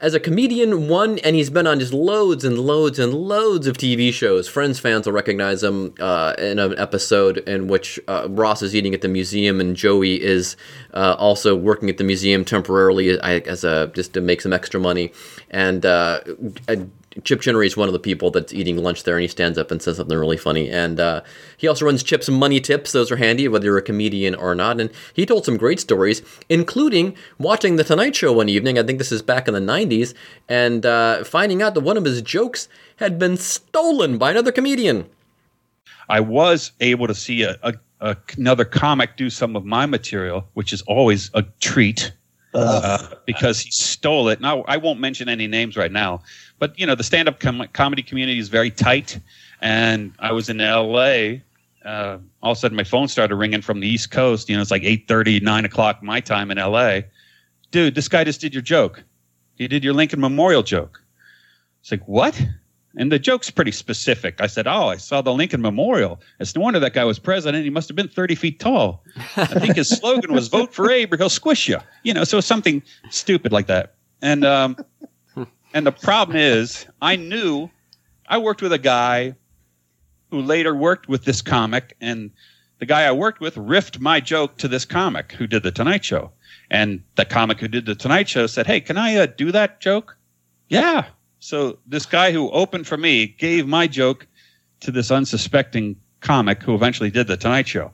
as 0.00 0.14
a 0.14 0.20
comedian, 0.20 0.86
one, 0.86 1.18
and 1.20 1.34
he's 1.34 1.50
been 1.50 1.66
on 1.66 1.80
just 1.80 1.92
loads 1.92 2.44
and 2.44 2.58
loads 2.58 3.00
and 3.00 3.12
loads 3.12 3.66
of 3.66 3.76
TV 3.76 4.12
shows. 4.12 4.46
Friends 4.46 4.78
fans 4.78 5.06
will 5.06 5.12
recognize 5.12 5.62
him 5.62 5.92
uh, 5.98 6.34
in 6.38 6.60
an 6.60 6.78
episode 6.78 7.38
in 7.38 7.66
which 7.66 7.98
uh, 8.06 8.28
Ross 8.30 8.62
is 8.62 8.76
eating 8.76 8.94
at 8.94 9.00
the 9.00 9.08
museum 9.08 9.60
and 9.60 9.74
Joey 9.74 10.22
is 10.22 10.56
uh, 10.94 11.16
also 11.18 11.56
working 11.56 11.88
at 11.88 11.96
the 11.96 12.04
museum 12.04 12.44
temporarily 12.44 13.18
as 13.18 13.64
a 13.64 13.90
just 13.94 14.12
to 14.12 14.20
make 14.20 14.40
some 14.40 14.52
extra 14.52 14.78
money. 14.78 15.10
And 15.50 15.84
uh, 15.84 16.20
Chip 17.24 17.40
Chinnery 17.40 17.66
is 17.66 17.76
one 17.76 17.88
of 17.88 17.92
the 17.92 17.98
people 17.98 18.30
that's 18.30 18.52
eating 18.52 18.76
lunch 18.78 19.02
there, 19.02 19.16
and 19.16 19.22
he 19.22 19.28
stands 19.28 19.58
up 19.58 19.70
and 19.70 19.82
says 19.82 19.96
something 19.96 20.16
really 20.16 20.36
funny. 20.36 20.70
And 20.70 21.00
uh, 21.00 21.22
he 21.56 21.66
also 21.66 21.84
runs 21.84 22.02
Chip's 22.02 22.28
Money 22.28 22.60
Tips; 22.60 22.92
those 22.92 23.10
are 23.10 23.16
handy, 23.16 23.48
whether 23.48 23.66
you're 23.66 23.78
a 23.78 23.82
comedian 23.82 24.34
or 24.34 24.54
not. 24.54 24.80
And 24.80 24.90
he 25.12 25.26
told 25.26 25.44
some 25.44 25.56
great 25.56 25.80
stories, 25.80 26.22
including 26.48 27.16
watching 27.38 27.76
The 27.76 27.84
Tonight 27.84 28.14
Show 28.14 28.32
one 28.32 28.48
evening. 28.48 28.78
I 28.78 28.82
think 28.82 28.98
this 28.98 29.12
is 29.12 29.22
back 29.22 29.48
in 29.48 29.54
the 29.54 29.60
'90s, 29.60 30.14
and 30.48 30.84
uh, 30.86 31.24
finding 31.24 31.62
out 31.62 31.74
that 31.74 31.80
one 31.80 31.96
of 31.96 32.04
his 32.04 32.22
jokes 32.22 32.68
had 32.96 33.18
been 33.18 33.36
stolen 33.36 34.18
by 34.18 34.30
another 34.30 34.52
comedian. 34.52 35.06
I 36.08 36.20
was 36.20 36.72
able 36.80 37.06
to 37.06 37.14
see 37.14 37.42
a, 37.42 37.58
a, 37.62 37.74
a 38.00 38.16
another 38.36 38.64
comic 38.64 39.16
do 39.16 39.28
some 39.30 39.56
of 39.56 39.64
my 39.64 39.86
material, 39.86 40.48
which 40.54 40.72
is 40.72 40.82
always 40.82 41.30
a 41.34 41.42
treat. 41.60 42.12
Uh, 42.54 42.98
because 43.26 43.60
he 43.60 43.70
stole 43.70 44.28
it. 44.28 44.40
Now 44.40 44.62
I 44.62 44.78
won't 44.78 45.00
mention 45.00 45.28
any 45.28 45.46
names 45.46 45.76
right 45.76 45.92
now, 45.92 46.22
but 46.58 46.78
you 46.78 46.86
know 46.86 46.94
the 46.94 47.04
stand-up 47.04 47.40
com- 47.40 47.68
comedy 47.74 48.02
community 48.02 48.38
is 48.38 48.48
very 48.48 48.70
tight, 48.70 49.18
and 49.60 50.14
I 50.18 50.32
was 50.32 50.48
in 50.48 50.60
L.A. 50.60 51.42
Uh, 51.84 52.18
all 52.42 52.52
of 52.52 52.58
a 52.58 52.60
sudden, 52.60 52.76
my 52.76 52.84
phone 52.84 53.08
started 53.08 53.36
ringing 53.36 53.62
from 53.62 53.80
the 53.80 53.88
East 53.88 54.10
Coast. 54.10 54.48
You 54.48 54.56
know, 54.56 54.62
it's 54.62 54.70
like 54.70 54.82
8:30, 54.82 55.42
9 55.42 55.64
o'clock 55.64 56.02
my 56.02 56.20
time 56.20 56.50
in 56.50 56.58
L.A. 56.58 57.04
Dude, 57.70 57.94
this 57.94 58.08
guy 58.08 58.24
just 58.24 58.40
did 58.40 58.54
your 58.54 58.62
joke. 58.62 59.04
He 59.56 59.68
did 59.68 59.84
your 59.84 59.92
Lincoln 59.92 60.20
Memorial 60.20 60.62
joke. 60.62 61.02
It's 61.80 61.90
like 61.90 62.06
what? 62.08 62.40
And 62.96 63.12
the 63.12 63.18
joke's 63.18 63.50
pretty 63.50 63.70
specific. 63.72 64.40
I 64.40 64.46
said, 64.46 64.66
"Oh, 64.66 64.88
I 64.88 64.96
saw 64.96 65.20
the 65.20 65.32
Lincoln 65.32 65.60
Memorial. 65.60 66.20
It's 66.40 66.54
no 66.54 66.62
wonder 66.62 66.80
that 66.80 66.94
guy 66.94 67.04
was 67.04 67.18
president. 67.18 67.64
He 67.64 67.70
must 67.70 67.88
have 67.88 67.96
been 67.96 68.08
30 68.08 68.34
feet 68.34 68.58
tall. 68.58 69.04
I 69.36 69.46
think 69.46 69.76
his 69.76 69.88
slogan 69.98 70.32
was 70.32 70.48
"Vote 70.48 70.72
for 70.72 70.90
Abe 70.90 71.12
or 71.12 71.16
he'll 71.16 71.28
squish 71.28 71.68
you." 71.68 71.78
You 72.02 72.14
know, 72.14 72.24
so 72.24 72.40
something 72.40 72.82
stupid 73.10 73.52
like 73.52 73.66
that. 73.66 73.94
And 74.22 74.44
um, 74.44 74.76
and 75.74 75.86
the 75.86 75.92
problem 75.92 76.36
is, 76.36 76.86
I 77.02 77.16
knew 77.16 77.70
I 78.26 78.38
worked 78.38 78.62
with 78.62 78.72
a 78.72 78.78
guy 78.78 79.34
who 80.30 80.40
later 80.40 80.74
worked 80.74 81.08
with 81.08 81.24
this 81.24 81.42
comic, 81.42 81.94
and 82.00 82.30
the 82.78 82.86
guy 82.86 83.02
I 83.02 83.12
worked 83.12 83.40
with 83.40 83.56
riffed 83.56 84.00
my 84.00 84.20
joke 84.20 84.56
to 84.58 84.68
this 84.68 84.84
comic 84.84 85.32
who 85.32 85.46
did 85.46 85.62
the 85.62 85.72
Tonight 85.72 86.04
Show. 86.04 86.32
And 86.70 87.02
the 87.16 87.24
comic 87.24 87.60
who 87.60 87.68
did 87.68 87.86
the 87.86 87.94
Tonight 87.94 88.28
Show 88.28 88.46
said, 88.46 88.66
"Hey, 88.66 88.80
can 88.80 88.96
I 88.96 89.16
uh, 89.16 89.26
do 89.26 89.52
that 89.52 89.80
joke?" 89.80 90.16
Yeah. 90.68 91.06
So 91.40 91.78
this 91.86 92.06
guy 92.06 92.32
who 92.32 92.50
opened 92.50 92.86
for 92.86 92.96
me 92.96 93.26
gave 93.26 93.66
my 93.66 93.86
joke 93.86 94.26
to 94.80 94.90
this 94.90 95.10
unsuspecting 95.10 95.96
comic 96.20 96.62
who 96.62 96.74
eventually 96.74 97.10
did 97.10 97.26
the 97.26 97.36
Tonight 97.36 97.68
Show. 97.68 97.92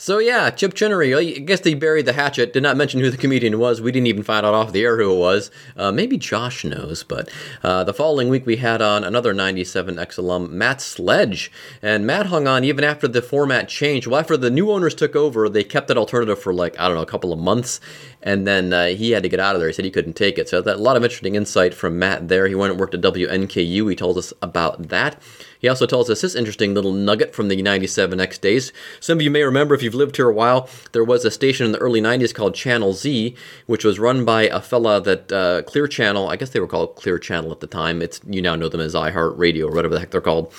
So 0.00 0.16
yeah, 0.16 0.48
Chip 0.48 0.72
Chinnery. 0.72 1.14
I 1.14 1.40
guess 1.40 1.60
they 1.60 1.74
buried 1.74 2.06
the 2.06 2.14
hatchet. 2.14 2.54
Did 2.54 2.62
not 2.62 2.78
mention 2.78 3.00
who 3.00 3.10
the 3.10 3.18
comedian 3.18 3.58
was. 3.58 3.82
We 3.82 3.92
didn't 3.92 4.06
even 4.06 4.22
find 4.22 4.46
out 4.46 4.54
off 4.54 4.72
the 4.72 4.82
air 4.82 4.96
who 4.96 5.12
it 5.12 5.18
was. 5.18 5.50
Uh, 5.76 5.92
maybe 5.92 6.16
Josh 6.16 6.64
knows. 6.64 7.02
But 7.02 7.28
uh, 7.62 7.84
the 7.84 7.92
following 7.92 8.30
week 8.30 8.46
we 8.46 8.56
had 8.56 8.80
on 8.80 9.04
another 9.04 9.34
97X 9.34 10.16
alum, 10.16 10.56
Matt 10.56 10.80
Sledge, 10.80 11.52
and 11.82 12.06
Matt 12.06 12.28
hung 12.28 12.48
on 12.48 12.64
even 12.64 12.82
after 12.82 13.06
the 13.06 13.20
format 13.20 13.68
changed. 13.68 14.06
Well, 14.06 14.18
after 14.18 14.38
the 14.38 14.48
new 14.48 14.70
owners 14.70 14.94
took 14.94 15.14
over, 15.14 15.50
they 15.50 15.64
kept 15.64 15.88
that 15.88 15.98
alternative 15.98 16.40
for 16.40 16.54
like 16.54 16.80
I 16.80 16.86
don't 16.88 16.96
know 16.96 17.02
a 17.02 17.06
couple 17.06 17.30
of 17.30 17.38
months, 17.38 17.78
and 18.22 18.46
then 18.46 18.72
uh, 18.72 18.86
he 18.86 19.10
had 19.10 19.22
to 19.24 19.28
get 19.28 19.38
out 19.38 19.54
of 19.54 19.60
there. 19.60 19.68
He 19.68 19.74
said 19.74 19.84
he 19.84 19.90
couldn't 19.90 20.14
take 20.14 20.38
it. 20.38 20.48
So 20.48 20.62
that 20.62 20.76
a 20.76 20.80
lot 20.80 20.96
of 20.96 21.04
interesting 21.04 21.34
insight 21.34 21.74
from 21.74 21.98
Matt 21.98 22.28
there. 22.28 22.46
He 22.46 22.54
went 22.54 22.70
and 22.70 22.80
worked 22.80 22.94
at 22.94 23.02
WNKU. 23.02 23.90
He 23.90 23.96
told 23.96 24.16
us 24.16 24.32
about 24.40 24.88
that. 24.88 25.20
He 25.60 25.68
also 25.68 25.86
tells 25.86 26.08
us 26.10 26.22
this 26.22 26.34
interesting 26.34 26.74
little 26.74 26.92
nugget 26.92 27.34
from 27.34 27.48
the 27.48 27.62
97X 27.62 28.40
days. 28.40 28.72
Some 28.98 29.18
of 29.18 29.22
you 29.22 29.30
may 29.30 29.42
remember, 29.42 29.74
if 29.74 29.82
you've 29.82 29.94
lived 29.94 30.16
here 30.16 30.28
a 30.28 30.34
while, 30.34 30.68
there 30.92 31.04
was 31.04 31.24
a 31.24 31.30
station 31.30 31.66
in 31.66 31.72
the 31.72 31.78
early 31.78 32.00
90s 32.00 32.34
called 32.34 32.54
Channel 32.54 32.94
Z, 32.94 33.36
which 33.66 33.84
was 33.84 33.98
run 33.98 34.24
by 34.24 34.44
a 34.44 34.60
fella 34.60 35.00
that 35.02 35.30
uh, 35.30 35.62
Clear 35.62 35.86
Channel, 35.86 36.28
I 36.28 36.36
guess 36.36 36.50
they 36.50 36.60
were 36.60 36.66
called 36.66 36.96
Clear 36.96 37.18
Channel 37.18 37.52
at 37.52 37.60
the 37.60 37.66
time. 37.66 38.00
It's 38.00 38.20
You 38.26 38.40
now 38.40 38.56
know 38.56 38.70
them 38.70 38.80
as 38.80 38.94
iHeart 38.94 39.36
Radio 39.36 39.66
or 39.66 39.72
whatever 39.72 39.94
the 39.94 40.00
heck 40.00 40.10
they're 40.10 40.20
called. 40.22 40.52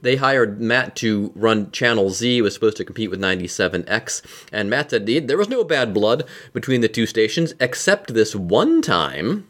They 0.00 0.16
hired 0.16 0.60
Matt 0.60 0.96
to 0.96 1.32
run 1.34 1.70
Channel 1.70 2.10
Z, 2.10 2.42
was 2.42 2.54
supposed 2.54 2.76
to 2.78 2.84
compete 2.84 3.10
with 3.10 3.20
97X, 3.20 4.46
and 4.52 4.70
Matt 4.70 4.90
said 4.90 5.06
there 5.06 5.38
was 5.38 5.48
no 5.48 5.64
bad 5.64 5.94
blood 5.94 6.24
between 6.52 6.80
the 6.80 6.88
two 6.88 7.06
stations, 7.06 7.54
except 7.60 8.14
this 8.14 8.34
one 8.34 8.82
time. 8.82 9.48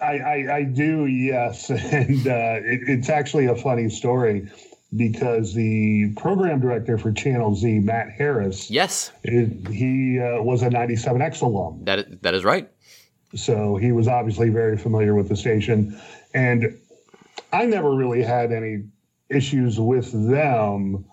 I, 0.00 0.18
I, 0.18 0.56
I 0.58 0.62
do, 0.64 1.06
yes. 1.06 1.70
And 1.70 2.26
uh, 2.26 2.60
it, 2.62 2.80
it's 2.88 3.08
actually 3.08 3.46
a 3.46 3.56
funny 3.56 3.88
story 3.90 4.50
because 4.96 5.54
the 5.54 6.14
program 6.16 6.60
director 6.60 6.96
for 6.98 7.12
Channel 7.12 7.54
Z, 7.54 7.80
Matt 7.80 8.10
Harris, 8.10 8.70
yes, 8.70 9.12
it, 9.22 9.68
he 9.68 10.18
uh, 10.18 10.42
was 10.42 10.62
a 10.62 10.68
97X 10.70 11.42
alum. 11.42 11.84
That 11.84 11.98
is, 11.98 12.06
that 12.22 12.34
is 12.34 12.44
right. 12.44 12.70
So 13.34 13.76
he 13.76 13.92
was 13.92 14.08
obviously 14.08 14.48
very 14.48 14.78
familiar 14.78 15.14
with 15.14 15.28
the 15.28 15.36
station. 15.36 16.00
And 16.32 16.78
I 17.52 17.66
never 17.66 17.94
really 17.94 18.22
had 18.22 18.52
any 18.52 18.84
issues 19.28 19.78
with 19.78 20.10
them, 20.12 21.04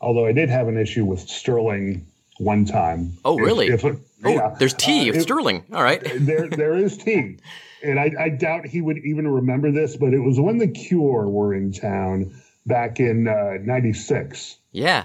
although 0.00 0.26
I 0.26 0.32
did 0.32 0.50
have 0.50 0.68
an 0.68 0.76
issue 0.76 1.04
with 1.06 1.20
Sterling 1.20 2.06
one 2.38 2.66
time. 2.66 3.16
Oh, 3.24 3.38
really? 3.38 3.68
If, 3.68 3.84
if, 3.84 3.96
oh, 4.24 4.30
yeah. 4.34 4.54
there's 4.58 4.74
tea 4.74 5.04
Uh, 5.04 5.06
with 5.06 5.16
if- 5.16 5.22
Sterling. 5.22 5.64
All 5.72 5.82
right. 5.82 6.02
there 6.16 6.48
there 6.48 6.76
is 6.76 6.98
tea. 6.98 7.38
And 7.82 8.00
I, 8.00 8.12
I 8.18 8.28
doubt 8.30 8.66
he 8.66 8.80
would 8.80 8.98
even 8.98 9.28
remember 9.28 9.70
this, 9.70 9.96
but 9.96 10.14
it 10.14 10.20
was 10.20 10.40
when 10.40 10.58
the 10.58 10.68
Cure 10.68 11.28
were 11.28 11.54
in 11.54 11.72
town 11.72 12.34
back 12.64 13.00
in 13.00 13.28
uh, 13.28 13.58
96. 13.62 14.56
Yeah. 14.72 15.04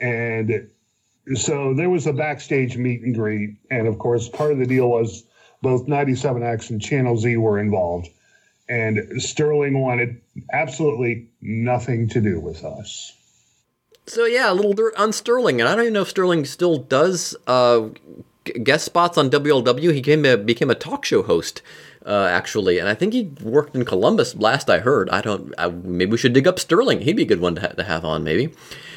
And 0.00 0.68
so 1.34 1.74
there 1.74 1.90
was 1.90 2.06
a 2.06 2.12
backstage 2.12 2.76
meet 2.76 3.02
and 3.02 3.14
greet. 3.14 3.56
And 3.70 3.88
of 3.88 3.98
course, 3.98 4.28
part 4.28 4.52
of 4.52 4.58
the 4.58 4.66
deal 4.66 4.88
was 4.88 5.24
both 5.62 5.86
97X 5.86 6.70
and 6.70 6.80
Channel 6.80 7.16
Z 7.16 7.36
were 7.36 7.58
involved. 7.58 8.08
And 8.68 9.20
Sterling 9.20 9.78
wanted 9.80 10.20
absolutely 10.52 11.28
nothing 11.40 12.08
to 12.10 12.20
do 12.20 12.40
with 12.40 12.64
us. 12.64 13.12
So 14.06 14.26
yeah, 14.26 14.52
a 14.52 14.54
little 14.54 14.74
dirt 14.74 14.94
on 14.96 15.12
Sterling, 15.12 15.60
and 15.60 15.68
I 15.68 15.74
don't 15.74 15.84
even 15.84 15.94
know 15.94 16.02
if 16.02 16.10
Sterling 16.10 16.44
still 16.44 16.76
does 16.76 17.34
uh, 17.46 17.88
g- 18.44 18.52
guest 18.52 18.84
spots 18.84 19.16
on 19.16 19.30
WLW. 19.30 19.80
He 19.80 20.00
became 20.00 20.26
a, 20.26 20.36
became 20.36 20.70
a 20.70 20.74
talk 20.74 21.06
show 21.06 21.22
host, 21.22 21.62
uh, 22.06 22.28
actually, 22.30 22.78
and 22.78 22.88
I 22.88 22.94
think 22.94 23.12
he 23.12 23.30
worked 23.42 23.74
in 23.74 23.84
Columbus. 23.84 24.34
Last 24.34 24.68
I 24.68 24.78
heard, 24.78 25.08
I 25.10 25.20
don't. 25.20 25.54
I, 25.58 25.68
maybe 25.68 26.12
we 26.12 26.18
should 26.18 26.32
dig 26.32 26.46
up 26.46 26.58
Sterling. 26.58 27.00
He'd 27.00 27.16
be 27.16 27.22
a 27.22 27.26
good 27.26 27.40
one 27.40 27.54
to, 27.56 27.60
ha- 27.60 27.68
to 27.68 27.82
have 27.84 28.04
on, 28.04 28.24
maybe. 28.24 28.52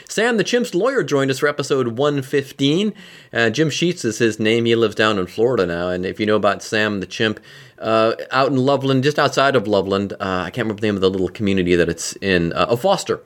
Sam 0.10 0.38
the 0.38 0.43
Chimp's 0.43 0.74
lawyer 0.74 1.04
joined 1.04 1.32
us 1.32 1.39
for 1.39 1.50
episode 1.50 1.98
115. 1.98 2.93
Uh, 3.34 3.50
Jim 3.50 3.70
Sheets 3.70 4.06
is 4.06 4.20
his 4.20 4.39
name. 4.39 4.65
He 4.65 4.76
lives 4.76 4.96
down 4.96 5.20
in 5.20 5.28
Florida 5.28 5.65
now. 5.65 5.89
And 5.89 6.06
if 6.06 6.20
you 6.20 6.26
know 6.26 6.38
about 6.38 6.63
Sam 6.63 7.02
the 7.02 7.06
Chimp, 7.06 7.41
uh, 7.78 8.13
out 8.32 8.50
in 8.50 8.58
Loveland, 8.58 9.04
just 9.04 9.20
outside 9.20 9.56
of 9.56 9.67
Loveland, 9.67 10.13
uh, 10.13 10.43
I 10.46 10.50
can't 10.50 10.65
remember 10.65 10.82
the 10.82 10.88
name 10.88 10.96
of 10.96 11.02
the 11.02 11.10
little 11.10 11.28
community 11.28 11.76
that 11.76 11.89
it's 11.89 12.15
in, 12.17 12.54
uh, 12.54 12.67
oh, 12.70 12.78
Foster 12.78 13.22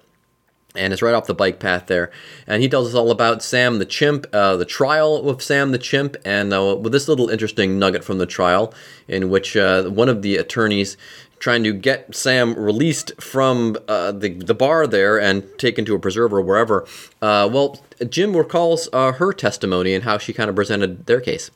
and 0.76 0.94
it's 0.94 1.02
right 1.02 1.14
off 1.14 1.28
the 1.28 1.34
bike 1.34 1.60
path 1.60 1.88
there. 1.88 2.12
And 2.48 2.62
he 2.62 2.70
tells 2.70 2.88
us 2.88 2.96
all 2.96 3.12
about 3.12 3.44
Sam 3.44 3.80
the 3.80 3.86
Chimp, 3.86 4.26
uh, 4.34 4.56
the 4.56 4.66
trial 4.66 5.30
of 5.30 5.42
Sam 5.42 5.72
the 5.72 5.78
Chimp, 5.78 6.16
and 6.24 6.54
uh, 6.54 6.78
with 6.80 6.92
this 6.92 7.08
little 7.08 7.30
interesting 7.30 7.78
nugget 7.78 8.04
from 8.04 8.18
the 8.18 8.26
trial, 8.26 8.74
in 9.08 9.30
which 9.30 9.58
uh, 9.58 9.90
one 9.90 10.10
of 10.10 10.22
the 10.22 10.38
attorneys 10.38 10.98
trying 11.40 11.64
to 11.64 11.74
get 11.74 12.16
Sam 12.16 12.54
released 12.54 13.20
from 13.20 13.76
uh, 13.88 14.12
the 14.12 14.30
the 14.30 14.54
bar 14.54 14.88
there 14.88 15.20
and 15.20 15.44
taken 15.58 15.84
to 15.86 15.96
a 15.96 16.00
preserve 16.00 16.34
or 16.34 16.42
wherever. 16.42 16.86
Uh, 17.22 17.50
well, 17.52 17.84
Jim 18.08 18.38
recalls 18.38 18.88
uh, 18.94 19.14
her 19.14 19.34
testimony 19.34 19.94
and 19.94 20.04
how 20.04 20.18
she 20.18 20.34
kind 20.34 20.50
of 20.50 20.56
presented 20.56 21.08
their 21.08 21.20
case. 21.20 21.52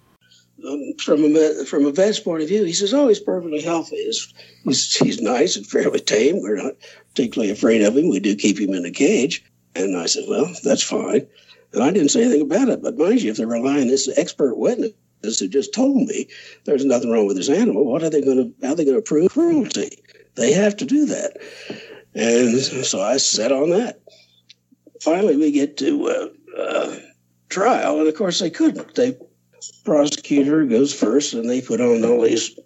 Um, 0.67 0.93
from 0.99 1.23
a 1.23 1.65
from 1.65 1.85
a 1.85 1.91
vet's 1.91 2.19
point 2.19 2.41
of 2.41 2.47
view, 2.49 2.63
he 2.63 2.73
says, 2.73 2.93
"Oh, 2.93 3.07
he's 3.07 3.19
perfectly 3.19 3.61
healthy. 3.61 3.97
He's 3.97 4.33
he's, 4.63 4.95
he's 4.95 5.21
nice 5.21 5.55
and 5.55 5.65
fairly 5.65 5.99
tame. 5.99 6.41
We're 6.41 6.61
not 6.61 6.73
particularly 7.09 7.51
afraid 7.51 7.81
of 7.81 7.97
him. 7.97 8.09
We 8.09 8.19
do 8.19 8.35
keep 8.35 8.59
him 8.59 8.73
in 8.73 8.85
a 8.85 8.91
cage." 8.91 9.43
And 9.75 9.97
I 9.97 10.05
said, 10.05 10.25
"Well, 10.27 10.51
that's 10.63 10.83
fine." 10.83 11.27
And 11.73 11.83
I 11.83 11.91
didn't 11.91 12.09
say 12.09 12.23
anything 12.23 12.41
about 12.41 12.69
it. 12.69 12.81
But 12.81 12.97
mind 12.97 13.21
you, 13.21 13.31
if 13.31 13.37
they're 13.37 13.47
relying 13.47 13.81
on 13.81 13.87
this 13.87 14.09
expert 14.17 14.55
witness 14.57 14.93
who 15.39 15.47
just 15.47 15.73
told 15.73 16.07
me 16.07 16.27
there's 16.63 16.85
nothing 16.85 17.11
wrong 17.11 17.27
with 17.27 17.35
this 17.35 17.49
animal, 17.49 17.85
what 17.85 18.03
are 18.03 18.09
they 18.09 18.21
going 18.21 18.37
to? 18.37 18.65
How 18.65 18.73
are 18.73 18.75
they 18.75 18.85
going 18.85 18.97
to 18.97 19.01
prove 19.01 19.31
cruelty? 19.31 20.01
They 20.35 20.53
have 20.53 20.77
to 20.77 20.85
do 20.85 21.05
that. 21.05 21.37
And 22.13 22.57
so 22.85 23.01
I 23.01 23.17
sat 23.17 23.51
on 23.51 23.71
that. 23.71 24.01
Finally, 25.01 25.35
we 25.35 25.51
get 25.51 25.77
to 25.77 26.07
uh, 26.07 26.59
uh, 26.59 26.95
trial, 27.49 27.99
and 27.99 28.07
of 28.07 28.15
course 28.15 28.39
they 28.39 28.49
couldn't. 28.49 28.95
They 28.95 29.17
prosecutor 29.83 30.65
goes 30.65 30.93
first, 30.93 31.33
and 31.33 31.49
they 31.49 31.61
put 31.61 31.81
on 31.81 32.03
all 32.03 32.21
these 32.21 32.57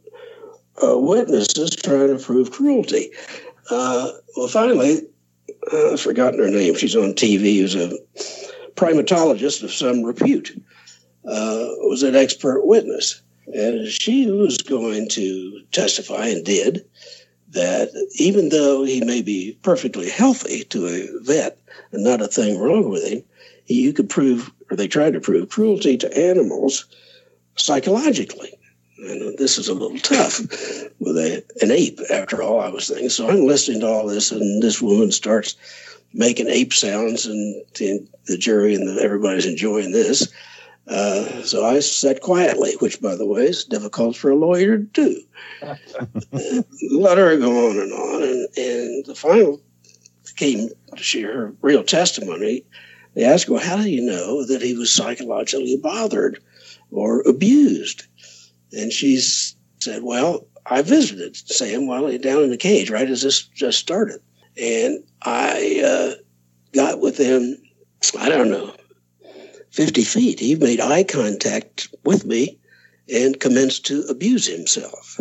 uh, 0.83 0.97
witnesses 0.97 1.75
trying 1.75 2.15
to 2.15 2.23
prove 2.23 2.51
cruelty. 2.51 3.11
Uh, 3.69 4.11
well, 4.35 4.47
finally, 4.47 5.01
uh, 5.73 5.93
I've 5.93 6.01
forgotten 6.01 6.39
her 6.39 6.49
name. 6.49 6.75
She's 6.75 6.95
on 6.95 7.13
TV. 7.13 7.59
Who's 7.59 7.75
a 7.75 7.97
primatologist 8.75 9.61
of 9.63 9.71
some 9.71 10.03
repute. 10.03 10.57
Uh, 11.25 11.67
was 11.81 12.01
an 12.01 12.15
expert 12.15 12.65
witness, 12.65 13.21
and 13.53 13.87
she 13.87 14.31
was 14.31 14.57
going 14.57 15.09
to 15.09 15.61
testify 15.71 16.27
and 16.27 16.45
did 16.45 16.85
that 17.51 17.89
even 18.15 18.49
though 18.49 18.83
he 18.83 19.03
may 19.03 19.21
be 19.21 19.57
perfectly 19.63 20.09
healthy 20.09 20.63
to 20.65 20.87
a 20.87 21.07
vet 21.23 21.59
and 21.91 22.03
not 22.03 22.21
a 22.21 22.27
thing 22.27 22.57
wrong 22.57 22.89
with 22.89 23.05
him, 23.05 23.23
you 23.65 23.91
could 23.91 24.09
prove, 24.09 24.51
or 24.69 24.75
they 24.75 24.87
tried 24.87 25.13
to 25.13 25.19
prove, 25.19 25.49
cruelty 25.49 25.97
to 25.97 26.17
animals 26.17 26.85
psychologically. 27.55 28.53
And 28.97 29.37
this 29.37 29.57
is 29.57 29.69
a 29.69 29.73
little 29.73 29.99
tough 29.99 30.39
with 30.99 31.17
a, 31.17 31.43
an 31.61 31.71
ape, 31.71 31.99
after 32.11 32.41
all, 32.43 32.59
I 32.59 32.69
was 32.69 32.87
thinking. 32.87 33.09
So 33.09 33.29
I'm 33.29 33.45
listening 33.45 33.81
to 33.81 33.87
all 33.87 34.07
this, 34.07 34.31
and 34.31 34.61
this 34.61 34.81
woman 34.81 35.11
starts 35.11 35.55
making 36.13 36.47
ape 36.47 36.73
sounds, 36.73 37.25
and 37.25 37.63
the, 37.75 38.05
the 38.25 38.37
jury 38.37 38.75
and 38.75 38.87
the, 38.87 39.01
everybody's 39.01 39.45
enjoying 39.45 39.91
this. 39.91 40.27
Uh, 40.87 41.43
so 41.43 41.65
I 41.65 41.79
sat 41.79 42.21
quietly, 42.21 42.73
which, 42.79 43.01
by 43.01 43.15
the 43.15 43.25
way, 43.25 43.43
is 43.43 43.63
difficult 43.63 44.17
for 44.17 44.31
a 44.31 44.35
lawyer 44.35 44.77
to 44.77 44.83
do. 44.83 45.21
Let 46.91 47.17
her 47.17 47.37
go 47.37 47.69
on 47.69 47.77
and 47.77 47.93
on, 47.93 48.23
and, 48.23 48.57
and 48.57 49.05
the 49.05 49.15
final 49.15 49.61
came 50.35 50.69
to 50.95 51.03
share 51.03 51.33
her 51.33 51.53
real 51.61 51.83
testimony. 51.83 52.63
They 53.13 53.23
asked 53.23 53.47
her, 53.47 53.53
well, 53.53 53.63
how 53.63 53.77
do 53.77 53.89
you 53.89 54.01
know 54.01 54.45
that 54.45 54.61
he 54.61 54.73
was 54.73 54.93
psychologically 54.93 55.77
bothered 55.77 56.41
or 56.91 57.21
abused? 57.21 58.05
And 58.71 58.91
she 58.91 59.17
said, 59.79 60.03
well, 60.03 60.45
I 60.65 60.81
visited 60.81 61.35
Sam 61.35 61.87
while 61.87 62.07
he 62.07 62.17
down 62.17 62.43
in 62.43 62.51
the 62.51 62.57
cage, 62.57 62.89
right 62.89 63.09
as 63.09 63.23
this 63.23 63.41
just 63.41 63.79
started. 63.79 64.21
And 64.61 65.03
I 65.23 65.81
uh, 65.83 66.21
got 66.73 66.99
with 66.99 67.17
him, 67.17 67.57
I 68.17 68.29
don't 68.29 68.51
know, 68.51 68.73
50 69.71 70.03
feet. 70.03 70.39
He 70.39 70.55
made 70.55 70.79
eye 70.79 71.03
contact 71.03 71.87
with 72.03 72.25
me 72.25 72.59
and 73.11 73.39
commenced 73.39 73.85
to 73.87 74.03
abuse 74.09 74.45
himself. 74.45 75.19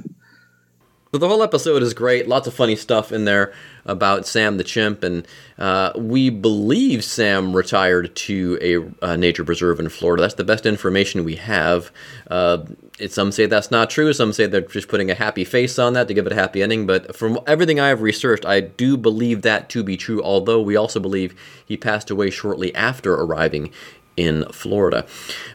The 1.10 1.26
whole 1.26 1.42
episode 1.42 1.82
is 1.82 1.94
great. 1.94 2.28
Lots 2.28 2.46
of 2.46 2.52
funny 2.52 2.76
stuff 2.76 3.12
in 3.12 3.24
there 3.24 3.54
about 3.86 4.26
Sam 4.26 4.58
the 4.58 4.64
chimp, 4.64 5.02
and 5.02 5.26
uh, 5.56 5.92
we 5.96 6.28
believe 6.28 7.02
Sam 7.02 7.56
retired 7.56 8.14
to 8.14 8.58
a 8.60 9.06
uh, 9.06 9.16
nature 9.16 9.42
preserve 9.42 9.80
in 9.80 9.88
Florida. 9.88 10.20
That's 10.20 10.34
the 10.34 10.44
best 10.44 10.66
information 10.66 11.24
we 11.24 11.36
have. 11.36 11.90
Uh, 12.30 12.64
it, 12.98 13.10
some 13.10 13.32
say 13.32 13.46
that's 13.46 13.70
not 13.70 13.88
true. 13.88 14.12
Some 14.12 14.34
say 14.34 14.46
they're 14.46 14.60
just 14.60 14.88
putting 14.88 15.10
a 15.10 15.14
happy 15.14 15.44
face 15.44 15.78
on 15.78 15.94
that 15.94 16.08
to 16.08 16.14
give 16.14 16.26
it 16.26 16.32
a 16.32 16.34
happy 16.34 16.62
ending. 16.62 16.86
But 16.86 17.16
from 17.16 17.38
everything 17.46 17.80
I 17.80 17.88
have 17.88 18.02
researched, 18.02 18.44
I 18.44 18.60
do 18.60 18.98
believe 18.98 19.40
that 19.42 19.70
to 19.70 19.82
be 19.82 19.96
true. 19.96 20.22
Although 20.22 20.60
we 20.60 20.76
also 20.76 21.00
believe 21.00 21.34
he 21.64 21.78
passed 21.78 22.10
away 22.10 22.28
shortly 22.28 22.74
after 22.74 23.14
arriving 23.14 23.72
in 24.18 24.44
Florida. 24.50 25.07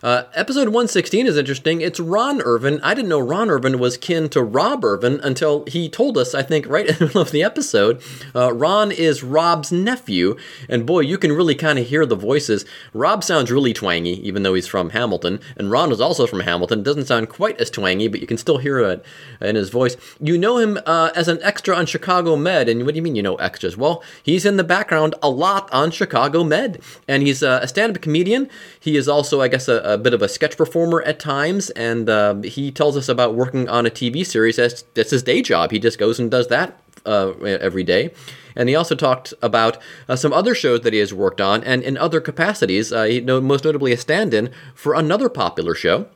Uh, 0.02 0.24
episode 0.34 0.70
116 0.70 1.28
is 1.28 1.38
interesting. 1.38 1.82
It's 1.82 2.00
Ron 2.00 2.42
Irvin. 2.42 2.80
I 2.82 2.94
didn't 2.94 3.10
know 3.10 3.20
Ron 3.20 3.50
Irvin 3.50 3.78
was 3.78 3.98
kin 3.98 4.30
to 4.30 4.42
Rob 4.42 4.86
Irvin 4.86 5.20
until 5.22 5.66
he 5.68 5.90
told 5.90 6.18
us, 6.18 6.34
I 6.34 6.44
think, 6.44 6.66
right 6.68 6.88
in 6.90 6.96
the 6.96 7.06
middle 7.08 7.22
of 7.22 7.32
the 7.32 7.44
episode. 7.44 8.02
Uh, 8.34 8.54
Ron 8.54 8.92
is 8.94 9.22
Rob's 9.22 9.74
nephew, 9.74 10.38
and 10.70 10.86
boy, 10.86 11.02
you 11.02 11.18
can 11.18 11.34
really 11.34 11.56
kind 11.56 11.78
of 11.78 11.88
hear 11.88 12.06
the 12.06 12.16
voices. 12.16 12.64
Rob 12.94 13.22
sounds 13.22 13.52
really 13.52 13.74
twangy, 13.74 14.26
even 14.26 14.44
though 14.44 14.54
he's 14.54 14.66
from 14.68 14.92
Hamilton, 14.92 15.42
and 15.58 15.70
Ron 15.70 15.92
is 15.92 16.00
also 16.00 16.26
from 16.26 16.40
Hamilton. 16.40 16.84
Doesn't 16.84 17.06
sound 17.06 17.28
quite 17.28 17.60
as 17.60 17.70
twangy, 17.70 18.08
but 18.08 18.22
you 18.22 18.28
can 18.28 18.38
still 18.38 18.60
hear 18.60 18.80
it 18.80 19.06
in 19.42 19.58
his 19.58 19.70
voice. 19.70 19.98
You 20.22 20.38
know 20.38 20.58
him 20.58 20.80
uh, 20.86 21.12
as 21.16 21.28
an 21.28 21.40
extra 21.42 21.76
on 21.76 21.86
Chicago 21.86 22.38
Med, 22.38 22.70
and 22.70 22.86
what 22.86 22.94
do 22.94 22.96
you 22.96 23.02
mean 23.02 23.16
you 23.16 23.24
know 23.24 23.36
extras? 23.36 23.76
Well, 23.76 24.02
he's 24.24 24.46
in 24.46 24.56
the 24.56 24.64
background 24.64 25.16
a 25.22 25.30
lot 25.30 25.70
on 25.74 25.92
Chicago 25.92 26.46
Med, 26.46 26.82
and 27.10 27.24
he's 27.24 27.44
uh, 27.44 27.60
a 27.62 27.68
stand-up 27.68 28.02
comedian. 28.02 28.50
He 28.80 28.98
is 28.98 29.08
also, 29.08 29.42
I 29.42 29.48
guess, 29.48 29.68
a, 29.68 29.78
a 29.80 29.98
bit 29.98 30.14
of 30.14 30.22
a 30.22 30.28
sketch 30.28 30.58
performer 30.58 31.02
at 31.04 31.20
times, 31.20 31.70
and 31.72 32.10
uh, 32.10 32.42
he 32.44 32.72
tells 32.72 32.98
us 32.98 33.10
about 33.10 33.36
working 33.36 33.70
on 33.70 33.86
a 33.86 33.90
TV 33.90 34.26
series. 34.26 34.58
That's, 34.58 34.84
that's 34.94 35.12
his 35.12 35.24
day 35.24 35.42
job. 35.42 35.72
He 35.72 35.80
just 35.80 35.98
goes 35.98 36.20
and 36.20 36.30
does 36.30 36.48
that 36.48 36.80
uh, 37.06 37.32
every 37.42 37.84
day. 37.84 38.14
And 38.56 38.70
he 38.70 38.76
also 38.76 38.96
talked 38.96 39.34
about 39.42 39.78
uh, 40.08 40.16
some 40.16 40.32
other 40.32 40.54
shows 40.54 40.82
that 40.82 40.94
he 40.94 41.00
has 41.00 41.14
worked 41.14 41.42
on, 41.42 41.64
and 41.64 41.84
in 41.84 41.98
other 41.98 42.22
capacities, 42.22 42.92
uh, 42.92 43.04
he, 43.04 43.22
most 43.22 43.64
notably 43.64 43.92
a 43.94 43.98
stand-in 43.98 44.52
for 44.76 44.94
another 44.94 45.30
popular 45.30 45.74
show. 45.74 46.08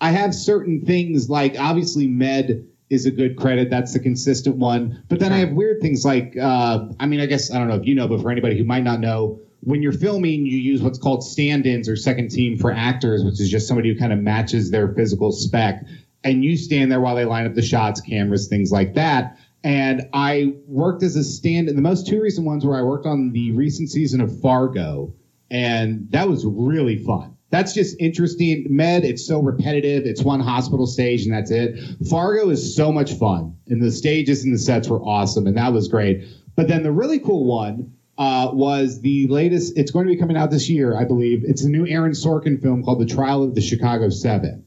I 0.00 0.10
have 0.10 0.34
certain 0.34 0.84
things 0.84 1.30
like 1.30 1.54
obviously 1.58 2.08
Med 2.08 2.66
is 2.90 3.06
a 3.06 3.10
good 3.10 3.36
credit. 3.36 3.70
That's 3.70 3.94
the 3.94 4.00
consistent 4.00 4.56
one. 4.56 5.02
But 5.08 5.18
then 5.18 5.32
I 5.32 5.38
have 5.38 5.52
weird 5.52 5.80
things 5.80 6.04
like, 6.04 6.36
uh, 6.36 6.88
I 7.00 7.06
mean, 7.06 7.20
I 7.20 7.26
guess 7.26 7.50
I 7.50 7.58
don't 7.58 7.68
know 7.68 7.76
if 7.76 7.86
you 7.86 7.94
know, 7.94 8.06
but 8.06 8.20
for 8.20 8.30
anybody 8.30 8.58
who 8.58 8.64
might 8.64 8.82
not 8.82 9.00
know, 9.00 9.40
when 9.64 9.80
you're 9.80 9.92
filming, 9.92 10.44
you 10.44 10.58
use 10.58 10.82
what's 10.82 10.98
called 10.98 11.22
stand-ins 11.22 11.88
or 11.88 11.94
second 11.94 12.30
team 12.30 12.58
for 12.58 12.72
actors, 12.72 13.24
which 13.24 13.40
is 13.40 13.48
just 13.48 13.68
somebody 13.68 13.92
who 13.92 13.98
kind 13.98 14.12
of 14.12 14.18
matches 14.18 14.70
their 14.70 14.92
physical 14.92 15.30
spec. 15.30 15.84
And 16.24 16.44
you 16.44 16.56
stand 16.56 16.90
there 16.90 17.00
while 17.00 17.14
they 17.14 17.24
line 17.24 17.46
up 17.46 17.54
the 17.54 17.62
shots, 17.62 18.00
cameras, 18.00 18.48
things 18.48 18.72
like 18.72 18.94
that. 18.94 19.38
And 19.62 20.08
I 20.12 20.54
worked 20.66 21.04
as 21.04 21.14
a 21.14 21.22
stand-in. 21.22 21.76
The 21.76 21.82
most 21.82 22.08
two 22.08 22.20
recent 22.20 22.44
ones 22.44 22.66
where 22.66 22.76
I 22.76 22.82
worked 22.82 23.06
on 23.06 23.30
the 23.30 23.52
recent 23.52 23.90
season 23.90 24.20
of 24.20 24.40
Fargo, 24.40 25.14
and 25.50 26.10
that 26.10 26.28
was 26.28 26.44
really 26.44 26.96
fun. 26.96 27.36
That's 27.50 27.72
just 27.72 27.94
interesting. 28.00 28.66
Med, 28.68 29.04
it's 29.04 29.24
so 29.24 29.40
repetitive. 29.40 30.06
It's 30.06 30.22
one 30.22 30.40
hospital 30.40 30.86
stage 30.86 31.24
and 31.24 31.34
that's 31.34 31.50
it. 31.50 31.78
Fargo 32.08 32.48
is 32.48 32.74
so 32.74 32.90
much 32.90 33.12
fun, 33.12 33.56
and 33.68 33.80
the 33.80 33.92
stages 33.92 34.42
and 34.42 34.52
the 34.52 34.58
sets 34.58 34.88
were 34.88 35.02
awesome, 35.02 35.46
and 35.46 35.56
that 35.56 35.72
was 35.72 35.86
great. 35.86 36.24
But 36.56 36.66
then 36.66 36.82
the 36.82 36.90
really 36.90 37.20
cool 37.20 37.44
one 37.44 37.92
uh, 38.22 38.52
was 38.52 39.00
the 39.00 39.26
latest. 39.26 39.76
It's 39.76 39.90
going 39.90 40.06
to 40.06 40.12
be 40.12 40.16
coming 40.16 40.36
out 40.36 40.52
this 40.52 40.70
year, 40.70 40.96
I 40.96 41.04
believe. 41.04 41.42
It's 41.44 41.64
a 41.64 41.68
new 41.68 41.88
Aaron 41.88 42.12
Sorkin 42.12 42.62
film 42.62 42.84
called 42.84 43.00
The 43.00 43.06
Trial 43.06 43.42
of 43.42 43.56
the 43.56 43.60
Chicago 43.60 44.10
Seven. 44.10 44.64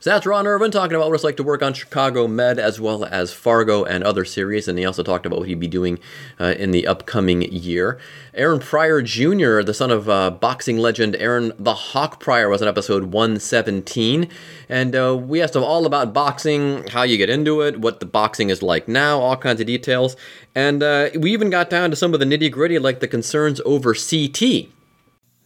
So 0.00 0.10
that's 0.10 0.26
Ron 0.26 0.46
Irvin 0.46 0.70
talking 0.70 0.94
about 0.94 1.08
what 1.08 1.16
it's 1.16 1.24
like 1.24 1.36
to 1.38 1.42
work 1.42 1.60
on 1.60 1.74
Chicago 1.74 2.28
Med 2.28 2.60
as 2.60 2.80
well 2.80 3.04
as 3.04 3.32
Fargo 3.32 3.82
and 3.82 4.04
other 4.04 4.24
series, 4.24 4.68
and 4.68 4.78
he 4.78 4.84
also 4.84 5.02
talked 5.02 5.26
about 5.26 5.40
what 5.40 5.48
he'd 5.48 5.58
be 5.58 5.66
doing 5.66 5.98
uh, 6.38 6.54
in 6.56 6.70
the 6.70 6.86
upcoming 6.86 7.42
year. 7.42 7.98
Aaron 8.32 8.60
Pryor 8.60 9.02
Jr., 9.02 9.62
the 9.62 9.74
son 9.74 9.90
of 9.90 10.08
uh, 10.08 10.30
boxing 10.30 10.78
legend 10.78 11.16
Aaron 11.16 11.52
the 11.58 11.74
Hawk 11.74 12.20
Pryor, 12.20 12.48
was 12.48 12.62
in 12.62 12.68
episode 12.68 13.12
117, 13.12 14.28
and 14.68 14.94
uh, 14.94 15.16
we 15.16 15.42
asked 15.42 15.56
him 15.56 15.64
all 15.64 15.84
about 15.84 16.14
boxing, 16.14 16.86
how 16.86 17.02
you 17.02 17.16
get 17.16 17.28
into 17.28 17.60
it, 17.62 17.80
what 17.80 17.98
the 17.98 18.06
boxing 18.06 18.50
is 18.50 18.62
like 18.62 18.86
now, 18.86 19.18
all 19.18 19.36
kinds 19.36 19.60
of 19.60 19.66
details, 19.66 20.14
and 20.54 20.80
uh, 20.80 21.08
we 21.18 21.32
even 21.32 21.50
got 21.50 21.70
down 21.70 21.90
to 21.90 21.96
some 21.96 22.14
of 22.14 22.20
the 22.20 22.26
nitty 22.26 22.52
gritty, 22.52 22.78
like 22.78 23.00
the 23.00 23.08
concerns 23.08 23.60
over 23.64 23.94
CT. 23.94 24.68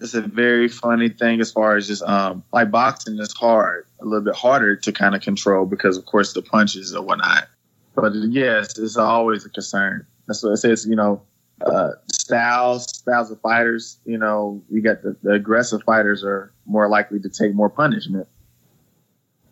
It's 0.03 0.15
a 0.15 0.21
very 0.21 0.69
funny 0.69 1.09
thing 1.09 1.41
as 1.41 1.53
far 1.53 1.77
as 1.77 1.87
just 1.87 2.03
um 2.03 2.43
like 2.53 2.71
boxing 2.71 3.19
is 3.19 3.33
hard 3.33 3.87
a 4.01 4.05
little 4.05 4.25
bit 4.25 4.35
harder 4.35 4.77
to 4.77 4.93
kind 4.93 5.15
of 5.15 5.23
control 5.23 5.65
because 5.65 5.97
of 5.97 6.05
course 6.07 6.33
the 6.33 6.43
punches 6.43 6.93
and 6.93 7.07
whatnot 7.07 7.49
but 7.95 8.12
yes 8.31 8.79
it's 8.79 8.97
always 8.97 9.45
a 9.45 9.51
concern 9.51 10.07
that's 10.27 10.43
what 10.43 10.51
it 10.51 10.57
says 10.59 10.87
you 10.87 10.97
know 10.97 11.23
uh, 11.67 11.93
styles, 12.12 12.88
styles 12.97 13.31
of 13.31 13.41
fighters. 13.41 13.99
You 14.05 14.19
know, 14.19 14.62
you 14.71 14.83
got 14.83 15.03
the, 15.03 15.17
the 15.23 15.33
aggressive 15.33 15.83
fighters 15.85 16.25
are 16.25 16.53
more 16.67 16.88
likely 16.88 17.21
to 17.21 17.29
take 17.29 17.55
more 17.55 17.71
punishment 17.71 18.29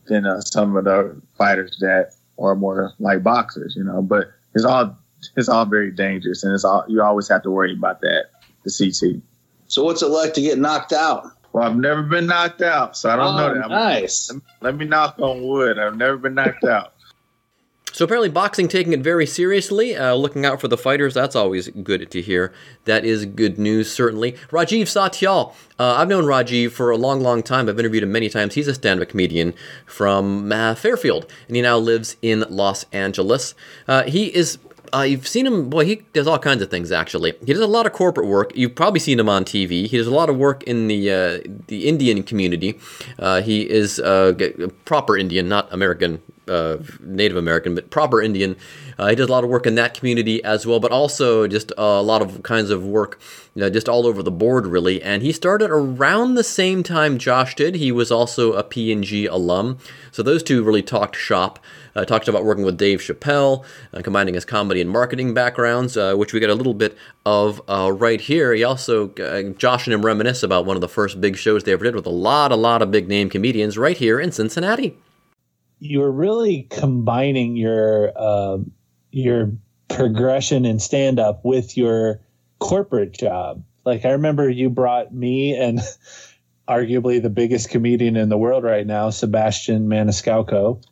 than 0.07 0.27
uh, 0.27 0.41
some 0.41 0.77
of 0.77 0.85
the 0.85 1.21
fighters 1.37 1.79
that 1.81 2.13
are 2.39 2.55
more 2.55 2.93
like 2.99 3.23
boxers. 3.23 3.77
You 3.77 3.85
know, 3.85 4.03
but 4.03 4.29
it's 4.55 4.65
all 4.65 4.97
it's 5.37 5.49
all 5.49 5.65
very 5.67 5.91
dangerous, 5.91 6.43
and 6.43 6.53
it's 6.55 6.65
all 6.65 6.85
you 6.89 7.03
always 7.03 7.29
have 7.29 7.43
to 7.43 7.51
worry 7.51 7.75
about 7.75 8.01
that. 8.01 8.27
The 8.65 8.71
CT. 8.71 9.23
So 9.71 9.85
what's 9.85 10.03
it 10.03 10.09
like 10.09 10.35
to 10.35 10.41
get 10.41 10.59
knocked 10.59 10.93
out? 10.93 11.31
Well, 11.53 11.63
I've 11.65 11.77
never 11.77 12.03
been 12.03 12.27
knocked 12.27 12.61
out, 12.61 12.97
so 12.97 13.09
I 13.09 13.15
don't 13.17 13.35
Oh, 13.35 13.37
know 13.37 13.55
that. 13.55 13.61
I'm- 13.63 13.71
nice. 13.71 14.31
Let 14.61 14.77
me 14.77 14.85
knock 14.85 15.15
on 15.21 15.43
wood. 15.47 15.79
I've 15.79 15.97
never 15.97 16.17
been 16.17 16.35
knocked 16.35 16.65
out. 16.65 16.93
So 17.93 18.05
apparently, 18.05 18.29
boxing 18.29 18.69
taking 18.69 18.93
it 18.93 19.01
very 19.01 19.27
seriously, 19.27 19.97
uh, 19.97 20.15
looking 20.15 20.47
out 20.47 20.61
for 20.61 20.69
the 20.69 20.79
fighters. 20.79 21.13
That's 21.13 21.35
always 21.35 21.69
good 21.69 22.09
to 22.13 22.23
hear. 22.23 22.53
That 22.85 23.05
is 23.05 23.27
good 23.27 23.59
news, 23.59 23.93
certainly. 23.93 24.33
Rajiv 24.51 24.83
Satyal. 24.83 25.55
Uh, 25.77 25.97
I've 25.99 26.07
known 26.07 26.23
Rajiv 26.25 26.71
for 26.71 26.93
a 26.93 26.97
long, 26.97 27.21
long 27.21 27.43
time. 27.43 27.69
I've 27.69 27.81
interviewed 27.81 28.05
him 28.05 28.13
many 28.13 28.29
times. 28.29 28.55
He's 28.55 28.69
a 28.69 28.75
stand-up 28.75 29.09
comedian 29.09 29.55
from 29.87 30.53
uh, 30.53 30.77
Fairfield, 30.77 31.27
and 31.49 31.57
he 31.57 31.63
now 31.63 31.79
lives 31.79 32.17
in 32.23 32.45
Los 32.49 32.87
Angeles. 32.93 33.57
Uh, 33.89 34.05
he 34.05 34.27
is. 34.37 34.59
Uh, 34.93 35.03
you've 35.03 35.27
seen 35.29 35.47
him. 35.47 35.71
Boy, 35.71 35.85
he 35.85 35.97
does 36.13 36.27
all 36.27 36.39
kinds 36.39 36.63
of 36.63 36.71
things. 36.71 36.91
Actually, 36.91 37.35
he 37.45 37.53
does 37.53 37.63
a 37.63 37.67
lot 37.67 37.87
of 37.87 37.93
corporate 37.93 38.27
work. 38.27 38.53
You've 38.55 38.75
probably 38.75 39.01
seen 39.01 39.19
him 39.21 39.29
on 39.29 39.45
TV. 39.45 39.87
He 39.87 39.97
does 39.97 40.07
a 40.07 40.15
lot 40.15 40.29
of 40.29 40.37
work 40.37 40.63
in 40.65 40.89
the 40.89 41.11
uh, 41.11 41.39
the 41.69 41.87
Indian 41.89 42.23
community. 42.23 42.79
Uh, 43.19 43.41
he 43.43 43.69
is 43.69 43.99
a 43.99 44.35
g- 44.37 44.53
proper 44.85 45.17
Indian, 45.17 45.49
not 45.49 45.73
American, 45.73 46.21
uh, 46.49 46.79
Native 47.01 47.37
American, 47.37 47.75
but 47.75 47.91
proper 47.91 48.21
Indian. 48.21 48.57
Uh, 48.99 49.09
he 49.09 49.15
does 49.15 49.29
a 49.29 49.33
lot 49.33 49.45
of 49.45 49.51
work 49.51 49.67
in 49.67 49.77
that 49.77 49.95
community 49.95 50.43
as 50.45 50.67
well, 50.67 50.81
but 50.81 50.93
also 50.93 51.47
just 51.47 51.73
a 51.79 52.03
lot 52.03 52.21
of 52.21 52.43
kinds 52.43 52.71
of 52.71 52.85
work, 52.85 53.19
you 53.55 53.61
know, 53.61 53.71
just 53.71 53.89
all 53.89 54.07
over 54.07 54.23
the 54.23 54.31
board, 54.31 54.67
really. 54.67 55.03
And 55.03 55.23
he 55.23 55.33
started 55.33 55.71
around 55.71 56.35
the 56.35 56.45
same 56.45 56.83
time 56.83 57.19
Josh 57.19 57.55
did. 57.55 57.77
He 57.77 57.93
was 57.93 58.11
also 58.11 58.53
a 58.53 58.63
P&G 58.63 59.27
alum, 59.27 59.79
so 60.13 60.23
those 60.23 60.43
two 60.43 60.63
really 60.63 60.83
talked 60.83 61.17
shop. 61.17 61.59
Uh, 61.97 62.05
talked 62.05 62.29
about 62.29 62.45
working 62.45 62.65
with 62.65 62.79
Dave 62.79 63.01
Chappelle, 63.01 63.65
uh, 63.93 64.01
combining 64.01 64.35
his 64.35 64.45
comedy 64.45 64.81
and 64.81 64.89
marketing 64.89 65.35
backgrounds, 65.35 65.97
uh, 65.97 66.15
which 66.15 66.33
we 66.33 66.39
get 66.39 66.49
a 66.49 66.55
little 66.55 66.73
bit 66.73 66.97
of 67.27 67.61
uh, 67.69 67.91
right 67.93 68.21
here. 68.21 68.55
He 68.55 68.63
also, 68.63 69.09
Josh 69.59 69.89
and 69.89 69.95
him 69.95 70.07
reminisce 70.07 70.45
about 70.45 70.67
one 70.67 70.77
of 70.77 70.83
the 70.83 70.89
first 70.89 71.21
big 71.21 71.37
shows 71.37 71.65
they 71.65 71.73
ever 71.73 71.83
did 71.83 71.97
with 71.97 72.07
a 72.07 72.11
lot, 72.11 72.53
a 72.53 72.57
lot 72.57 72.81
of 72.81 72.93
big 72.93 73.09
name 73.09 73.29
comedians 73.29 73.77
right 73.77 73.97
here 73.97 74.21
in 74.21 74.31
Cincinnati. 74.31 74.97
You're 75.81 76.11
really 76.11 76.69
combining 76.71 77.57
your 77.57 78.13
um, 78.17 78.73
your 79.11 79.53
progression 79.89 80.65
in 80.65 80.79
stand 80.79 81.19
up 81.19 81.45
with 81.45 81.77
your 81.77 82.21
corporate 82.59 83.13
job. 83.13 83.65
Like 83.85 84.05
I 84.05 84.11
remember 84.11 84.49
you 84.49 84.71
brought 84.71 85.13
me 85.13 85.57
and 85.57 85.81
arguably 86.69 87.21
the 87.21 87.31
biggest 87.31 87.71
comedian 87.71 88.17
in 88.17 88.29
the 88.29 88.39
world 88.39 88.63
right 88.63 88.87
now, 88.87 89.11
Sebastian 89.11 89.89
Maniscalco. 89.89 90.83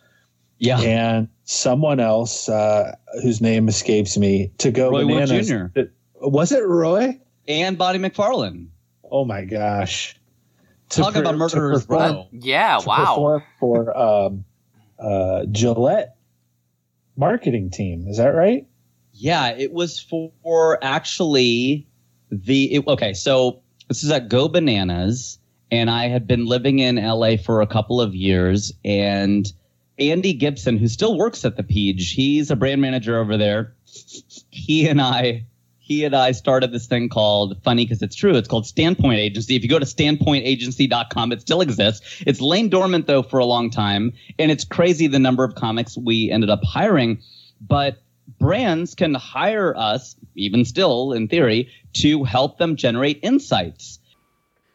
Yeah. 0.59 0.81
And 0.81 1.29
someone 1.45 2.01
else 2.01 2.49
uh, 2.49 2.97
whose 3.23 3.41
name 3.41 3.69
escapes 3.69 4.19
me 4.19 4.51
to 4.59 4.73
go 4.73 4.91
Roy 4.91 5.07
Wood. 5.07 5.45
Jr.. 5.45 5.83
Was 6.21 6.51
it 6.51 6.67
Roy? 6.67 7.21
And 7.47 7.79
Body 7.79 8.01
McFarlane. 8.01 8.69
Oh 9.09 9.25
my 9.25 9.45
gosh. 9.45 10.17
Talk 10.89 11.15
about 11.15 11.33
to 11.33 11.37
murderer's 11.37 11.87
perform- 11.87 12.13
row. 12.13 12.29
Yeah, 12.33 12.79
to 12.79 12.89
wow. 12.89 13.43
for 13.61 13.97
um, 13.97 14.45
uh, 14.99 15.47
Gillette 15.51 16.17
marketing 17.17 17.71
team. 17.71 18.07
Is 18.09 18.17
that 18.19 18.35
right? 18.35 18.67
Yeah, 19.13 19.49
it 19.49 19.73
was 19.73 19.99
for 20.01 20.79
actually 20.83 21.87
the 22.31 22.75
it, 22.75 22.87
okay. 22.87 23.15
So 23.15 23.63
this 23.89 24.05
is 24.05 24.11
at 24.11 24.29
Go 24.29 24.49
Bananas, 24.49 25.39
and 25.71 25.91
I 25.91 26.09
had 26.09 26.27
been 26.27 26.47
living 26.47 26.79
in 26.79 26.97
LA 26.97 27.37
for 27.37 27.61
a 27.61 27.67
couple 27.67 28.01
of 28.01 28.15
years, 28.15 28.73
and 28.85 29.51
Andy 29.99 30.33
Gibson, 30.33 30.79
who 30.79 30.87
still 30.87 31.19
works 31.19 31.45
at 31.45 31.57
the 31.57 31.63
Peach, 31.63 32.11
he's 32.11 32.51
a 32.51 32.57
brand 32.57 32.81
manager 32.81 33.19
over 33.19 33.37
there. 33.37 33.75
He 34.51 34.89
and 34.89 35.01
I. 35.01 35.47
He 35.89 36.05
and 36.05 36.15
I 36.15 36.33
started 36.33 36.71
this 36.71 36.87
thing 36.87 37.09
called 37.09 37.57
funny 37.65 37.87
because 37.87 38.03
it's 38.03 38.15
true. 38.15 38.37
It's 38.37 38.47
called 38.47 38.67
Standpoint 38.67 39.21
Agency. 39.21 39.57
If 39.57 39.63
you 39.63 39.71
go 39.71 39.79
to 39.79 39.87
standpointagency.com, 39.87 41.33
it 41.33 41.41
still 41.41 41.63
exists. 41.63 42.23
It's 42.27 42.43
lain 42.43 42.69
dormant 42.69 43.07
though 43.07 43.23
for 43.23 43.39
a 43.39 43.47
long 43.47 43.71
time, 43.71 44.13
and 44.39 44.51
it's 44.51 44.65
crazy 44.65 45.07
the 45.07 45.19
number 45.19 45.45
of 45.45 45.55
comics 45.55 45.97
we 45.97 46.31
ended 46.31 46.51
up 46.51 46.61
hiring. 46.63 47.23
But 47.67 48.03
brands 48.39 48.95
can 48.95 49.15
hire 49.15 49.75
us, 49.75 50.15
even 50.35 50.67
still 50.67 51.13
in 51.15 51.27
theory, 51.27 51.71
to 51.95 52.23
help 52.23 52.59
them 52.59 52.77
generate 52.77 53.19
insights. 53.23 53.98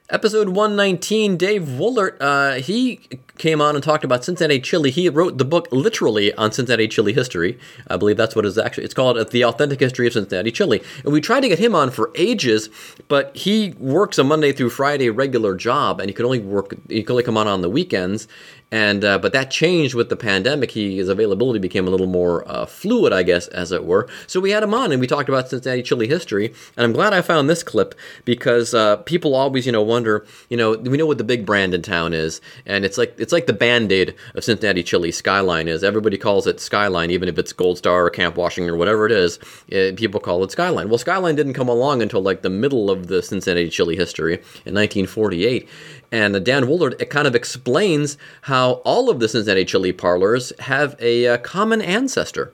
Episode 0.09 0.49
119, 0.49 1.37
Dave 1.37 1.61
Woellert, 1.61 2.17
uh, 2.19 2.55
he 2.55 2.99
came 3.37 3.61
on 3.61 3.73
and 3.73 3.81
talked 3.81 4.03
about 4.03 4.25
Cincinnati 4.25 4.59
chili. 4.59 4.91
He 4.91 5.07
wrote 5.07 5.37
the 5.37 5.45
book 5.45 5.69
literally 5.71 6.33
on 6.33 6.51
Cincinnati 6.51 6.89
chili 6.89 7.13
history. 7.13 7.57
I 7.87 7.95
believe 7.95 8.17
that's 8.17 8.35
what 8.35 8.45
it's 8.45 8.57
actually. 8.57 8.83
It's 8.83 8.93
called 8.93 9.29
The 9.31 9.45
Authentic 9.45 9.79
History 9.79 10.05
of 10.05 10.11
Cincinnati 10.11 10.51
Chili. 10.51 10.83
And 11.05 11.13
we 11.13 11.21
tried 11.21 11.39
to 11.39 11.47
get 11.47 11.57
him 11.57 11.73
on 11.73 11.89
for 11.89 12.11
ages, 12.15 12.69
but 13.07 13.33
he 13.33 13.75
works 13.79 14.17
a 14.17 14.25
Monday 14.25 14.51
through 14.51 14.71
Friday 14.71 15.09
regular 15.09 15.55
job, 15.55 16.01
and 16.01 16.09
he 16.09 16.13
could 16.13 16.25
only 16.25 16.39
work. 16.39 16.75
He 16.89 17.01
could 17.01 17.13
only 17.13 17.23
come 17.23 17.37
on 17.37 17.47
on 17.47 17.61
the 17.61 17.69
weekends. 17.69 18.27
And 18.73 19.05
uh, 19.05 19.19
but 19.19 19.33
that 19.33 19.51
changed 19.51 19.93
with 19.93 20.09
the 20.09 20.15
pandemic. 20.15 20.71
He, 20.71 20.97
his 20.97 21.07
availability 21.07 21.59
became 21.59 21.87
a 21.87 21.91
little 21.91 22.07
more 22.07 22.43
uh, 22.49 22.65
fluid, 22.65 23.13
I 23.13 23.21
guess, 23.21 23.47
as 23.49 23.71
it 23.71 23.85
were. 23.85 24.09
So 24.25 24.39
we 24.39 24.49
had 24.49 24.63
him 24.63 24.73
on, 24.73 24.91
and 24.91 24.99
we 24.99 25.05
talked 25.05 25.29
about 25.29 25.47
Cincinnati 25.47 25.83
chili 25.83 26.07
history. 26.07 26.47
And 26.75 26.83
I'm 26.83 26.91
glad 26.91 27.13
I 27.13 27.21
found 27.21 27.47
this 27.47 27.61
clip 27.61 27.93
because 28.25 28.73
uh, 28.73 28.95
people 28.95 29.35
always, 29.35 29.67
you 29.67 29.71
know, 29.71 29.83
wonder, 29.83 30.25
you 30.49 30.57
know, 30.57 30.71
we 30.75 30.97
know 30.97 31.05
what 31.05 31.19
the 31.19 31.23
big 31.23 31.45
brand 31.45 31.75
in 31.75 31.83
town 31.83 32.13
is, 32.15 32.41
and 32.65 32.83
it's 32.83 32.97
like 32.97 33.13
it's 33.19 33.31
like 33.31 33.45
the 33.45 33.53
band-aid 33.53 34.15
of 34.33 34.43
Cincinnati 34.43 34.81
chili. 34.81 35.11
Skyline 35.11 35.67
is. 35.67 35.83
Everybody 35.83 36.17
calls 36.17 36.47
it 36.47 36.59
Skyline, 36.59 37.11
even 37.11 37.29
if 37.29 37.37
it's 37.37 37.53
Gold 37.53 37.77
Star 37.77 38.07
or 38.07 38.09
Camp 38.09 38.37
Washington 38.37 38.73
or 38.73 38.77
whatever 38.77 39.05
it 39.05 39.11
is. 39.11 39.37
uh 39.71 39.91
people 39.95 40.19
call 40.19 40.43
it 40.43 40.49
Skyline. 40.49 40.89
Well, 40.89 40.97
Skyline 40.97 41.35
didn't 41.35 41.53
come 41.53 41.69
along 41.69 42.01
until 42.01 42.23
like 42.23 42.41
the 42.41 42.49
middle 42.49 42.89
of 42.89 43.05
the 43.05 43.21
Cincinnati 43.21 43.69
chili 43.69 43.95
history 43.95 44.33
in 44.65 44.73
1948. 44.73 45.69
And 46.11 46.35
uh, 46.35 46.39
Dann 46.39 46.65
Woellert 46.65 46.99
it 46.99 47.11
kind 47.11 47.27
of 47.27 47.35
explains 47.35 48.17
how 48.41 48.62
all 48.71 49.09
of 49.09 49.19
the 49.19 49.27
Cincinnati 49.27 49.65
chili 49.65 49.91
parlors 49.91 50.53
have 50.59 50.95
a 50.99 51.27
uh, 51.27 51.37
common 51.37 51.81
ancestor. 51.81 52.53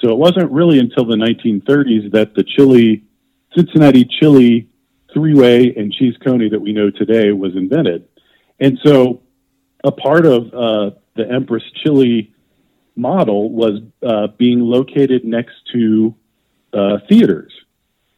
So 0.00 0.10
it 0.10 0.18
wasn't 0.18 0.50
really 0.50 0.78
until 0.78 1.04
the 1.04 1.16
1930s 1.16 2.12
that 2.12 2.34
the 2.34 2.44
chili, 2.44 3.04
Cincinnati 3.56 4.04
chili 4.04 4.68
three 5.12 5.34
way 5.34 5.72
and 5.76 5.92
cheese 5.92 6.14
coney 6.24 6.48
that 6.48 6.60
we 6.60 6.72
know 6.72 6.90
today 6.90 7.32
was 7.32 7.54
invented. 7.56 8.06
And 8.60 8.78
so 8.84 9.22
a 9.84 9.92
part 9.92 10.26
of 10.26 10.52
uh, 10.52 10.90
the 11.14 11.30
Empress 11.30 11.62
chili 11.82 12.32
model 12.96 13.50
was 13.50 13.80
uh, 14.02 14.28
being 14.38 14.60
located 14.60 15.24
next 15.24 15.54
to 15.72 16.14
uh, 16.72 16.98
theaters. 17.08 17.52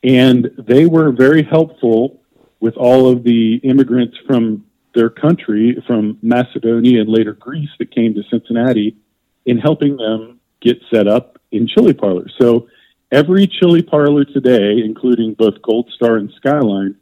And 0.03 0.51
they 0.59 0.87
were 0.87 1.13
very 1.13 1.43
helpful 1.43 2.23
with 2.61 2.77
all 2.77 3.11
of 3.11 3.23
the 3.23 3.57
immigrants 3.57 4.17
from 4.27 4.66
their 4.97 5.11
country, 5.11 5.81
from 5.87 6.19
Macedonia 6.23 7.03
and 7.03 7.09
later 7.09 7.35
Greece, 7.35 7.71
that 7.79 7.95
came 7.95 8.15
to 8.15 8.23
Cincinnati 8.29 8.97
in 9.45 9.59
helping 9.59 9.97
them 9.97 10.41
get 10.61 10.79
set 10.93 11.07
up 11.07 11.39
in 11.53 11.69
chili 11.69 11.95
parlors. 11.95 12.35
So 12.41 12.67
every 13.13 13.47
chili 13.47 13.83
parlor 13.83 14.25
today, 14.25 14.81
including 14.85 15.35
both 15.35 15.63
Gold 15.63 15.91
Star 15.95 16.17
and 16.17 16.33
Skyline, 16.37 16.97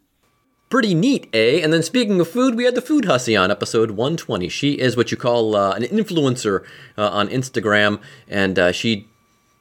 Pretty 0.70 0.94
neat, 0.94 1.28
eh? 1.32 1.60
And 1.62 1.72
then 1.72 1.84
speaking 1.84 2.20
of 2.20 2.28
food, 2.28 2.56
we 2.56 2.64
had 2.64 2.74
the 2.74 2.80
Food 2.80 3.04
Hussy 3.04 3.36
on 3.36 3.52
episode 3.52 3.92
120. 3.92 4.48
She 4.48 4.72
is 4.72 4.96
what 4.96 5.12
you 5.12 5.16
call 5.16 5.54
uh, 5.54 5.70
an 5.72 5.84
influencer 5.84 6.64
uh, 6.98 7.10
on 7.10 7.28
Instagram, 7.28 8.00
and 8.26 8.58
uh, 8.58 8.72
she 8.72 9.06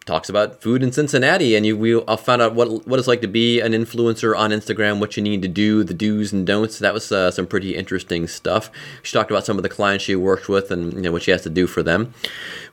talks 0.05 0.29
about 0.29 0.61
food 0.61 0.83
in 0.83 0.91
Cincinnati. 0.91 1.55
And 1.55 1.65
you 1.65 1.77
we 1.77 1.95
uh, 1.95 2.17
found 2.17 2.41
out 2.41 2.55
what 2.55 2.87
what 2.87 2.99
it's 2.99 3.07
like 3.07 3.21
to 3.21 3.27
be 3.27 3.59
an 3.59 3.71
influencer 3.71 4.37
on 4.37 4.51
Instagram, 4.51 4.99
what 4.99 5.17
you 5.17 5.23
need 5.23 5.41
to 5.41 5.47
do, 5.47 5.83
the 5.83 5.93
do's 5.93 6.33
and 6.33 6.45
don'ts. 6.45 6.79
That 6.79 6.93
was 6.93 7.11
uh, 7.11 7.31
some 7.31 7.47
pretty 7.47 7.75
interesting 7.75 8.27
stuff. 8.27 8.69
She 9.01 9.13
talked 9.13 9.31
about 9.31 9.45
some 9.45 9.57
of 9.57 9.63
the 9.63 9.69
clients 9.69 10.03
she 10.03 10.15
worked 10.15 10.49
with 10.49 10.71
and 10.71 10.93
you 10.93 11.01
know 11.01 11.11
what 11.11 11.23
she 11.23 11.31
has 11.31 11.43
to 11.43 11.49
do 11.49 11.67
for 11.67 11.83
them. 11.83 12.13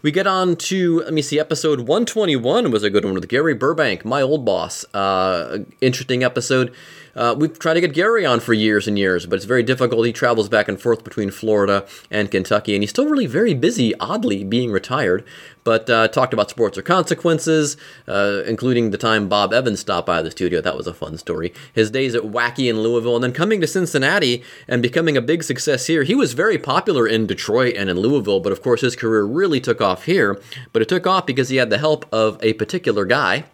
We 0.02 0.10
get 0.10 0.26
on 0.26 0.56
to 0.56 1.00
let 1.00 1.12
me 1.12 1.22
see, 1.22 1.38
episode 1.38 1.80
121 1.80 2.70
was 2.70 2.82
a 2.82 2.90
good 2.90 3.04
one 3.04 3.14
with 3.14 3.28
Gary 3.28 3.54
Burbank, 3.54 4.04
my 4.04 4.22
old 4.22 4.44
boss. 4.44 4.84
Uh, 4.94 5.58
interesting 5.80 6.22
episode. 6.22 6.74
Uh, 7.14 7.34
we've 7.36 7.58
tried 7.58 7.74
to 7.74 7.80
get 7.80 7.94
Gary 7.94 8.24
on 8.24 8.40
for 8.40 8.52
years 8.52 8.86
and 8.86 8.98
years, 8.98 9.26
but 9.26 9.36
it's 9.36 9.44
very 9.44 9.62
difficult. 9.62 10.06
He 10.06 10.12
travels 10.12 10.48
back 10.48 10.68
and 10.68 10.80
forth 10.80 11.04
between 11.04 11.30
Florida 11.30 11.86
and 12.10 12.30
Kentucky, 12.30 12.74
and 12.74 12.82
he's 12.82 12.90
still 12.90 13.06
really 13.06 13.26
very 13.26 13.54
busy, 13.54 13.94
oddly, 13.98 14.44
being 14.44 14.70
retired. 14.70 15.24
But 15.62 15.90
uh, 15.90 16.08
talked 16.08 16.32
about 16.32 16.48
sports 16.48 16.78
or 16.78 16.82
consequences, 16.82 17.76
uh, 18.08 18.42
including 18.46 18.90
the 18.90 18.98
time 18.98 19.28
Bob 19.28 19.52
Evans 19.52 19.80
stopped 19.80 20.06
by 20.06 20.22
the 20.22 20.30
studio. 20.30 20.60
That 20.60 20.76
was 20.76 20.86
a 20.86 20.94
fun 20.94 21.18
story. 21.18 21.52
His 21.74 21.90
days 21.90 22.14
at 22.14 22.24
WAKY 22.24 22.68
in 22.68 22.80
Louisville, 22.80 23.16
and 23.16 23.24
then 23.24 23.32
coming 23.32 23.60
to 23.60 23.66
Cincinnati 23.66 24.42
and 24.66 24.80
becoming 24.80 25.16
a 25.16 25.22
big 25.22 25.42
success 25.42 25.86
here. 25.86 26.02
He 26.02 26.14
was 26.14 26.32
very 26.32 26.58
popular 26.58 27.06
in 27.06 27.26
Detroit 27.26 27.74
and 27.76 27.90
in 27.90 28.00
Louisville, 28.00 28.40
but 28.40 28.52
of 28.52 28.62
course 28.62 28.80
his 28.80 28.96
career 28.96 29.24
really 29.24 29.60
took 29.60 29.80
off 29.80 30.04
here. 30.04 30.40
But 30.72 30.82
it 30.82 30.88
took 30.88 31.06
off 31.06 31.26
because 31.26 31.50
he 31.50 31.56
had 31.56 31.70
the 31.70 31.78
help 31.78 32.06
of 32.12 32.42
a 32.42 32.54
particular 32.54 33.04
guy. 33.04 33.44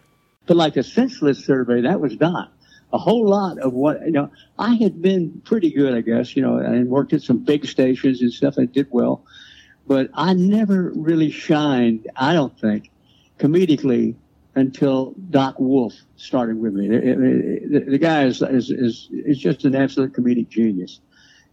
But 0.45 0.55
like 0.55 0.77
a 0.77 0.83
senseless 0.83 1.43
survey, 1.43 1.81
that 1.81 1.99
was 1.99 2.17
not 2.21 2.56
a 2.93 2.97
whole 2.97 3.27
lot 3.27 3.59
of 3.59 3.73
what 3.73 4.01
you 4.05 4.11
know. 4.11 4.29
I 4.57 4.75
had 4.75 5.01
been 5.01 5.41
pretty 5.45 5.71
good, 5.71 5.93
I 5.93 6.01
guess, 6.01 6.35
you 6.35 6.41
know, 6.41 6.57
and 6.57 6.89
worked 6.89 7.13
at 7.13 7.21
some 7.21 7.39
big 7.43 7.65
stations 7.65 8.21
and 8.21 8.31
stuff. 8.31 8.57
and 8.57 8.71
did 8.71 8.87
well, 8.91 9.23
but 9.87 10.09
I 10.13 10.33
never 10.33 10.91
really 10.95 11.31
shined. 11.31 12.07
I 12.15 12.33
don't 12.33 12.57
think 12.59 12.91
comedically 13.39 14.15
until 14.55 15.13
Doc 15.29 15.55
Wolf 15.59 15.93
started 16.15 16.57
with 16.59 16.73
me. 16.73 16.89
It- 16.89 17.71
The, 17.71 17.79
the 17.91 17.97
guy 17.97 18.25
is, 18.25 18.41
is 18.41 18.69
is 18.71 19.09
is 19.11 19.37
just 19.37 19.65
an 19.65 19.75
absolute 19.75 20.13
comedic 20.13 20.49
genius, 20.49 20.99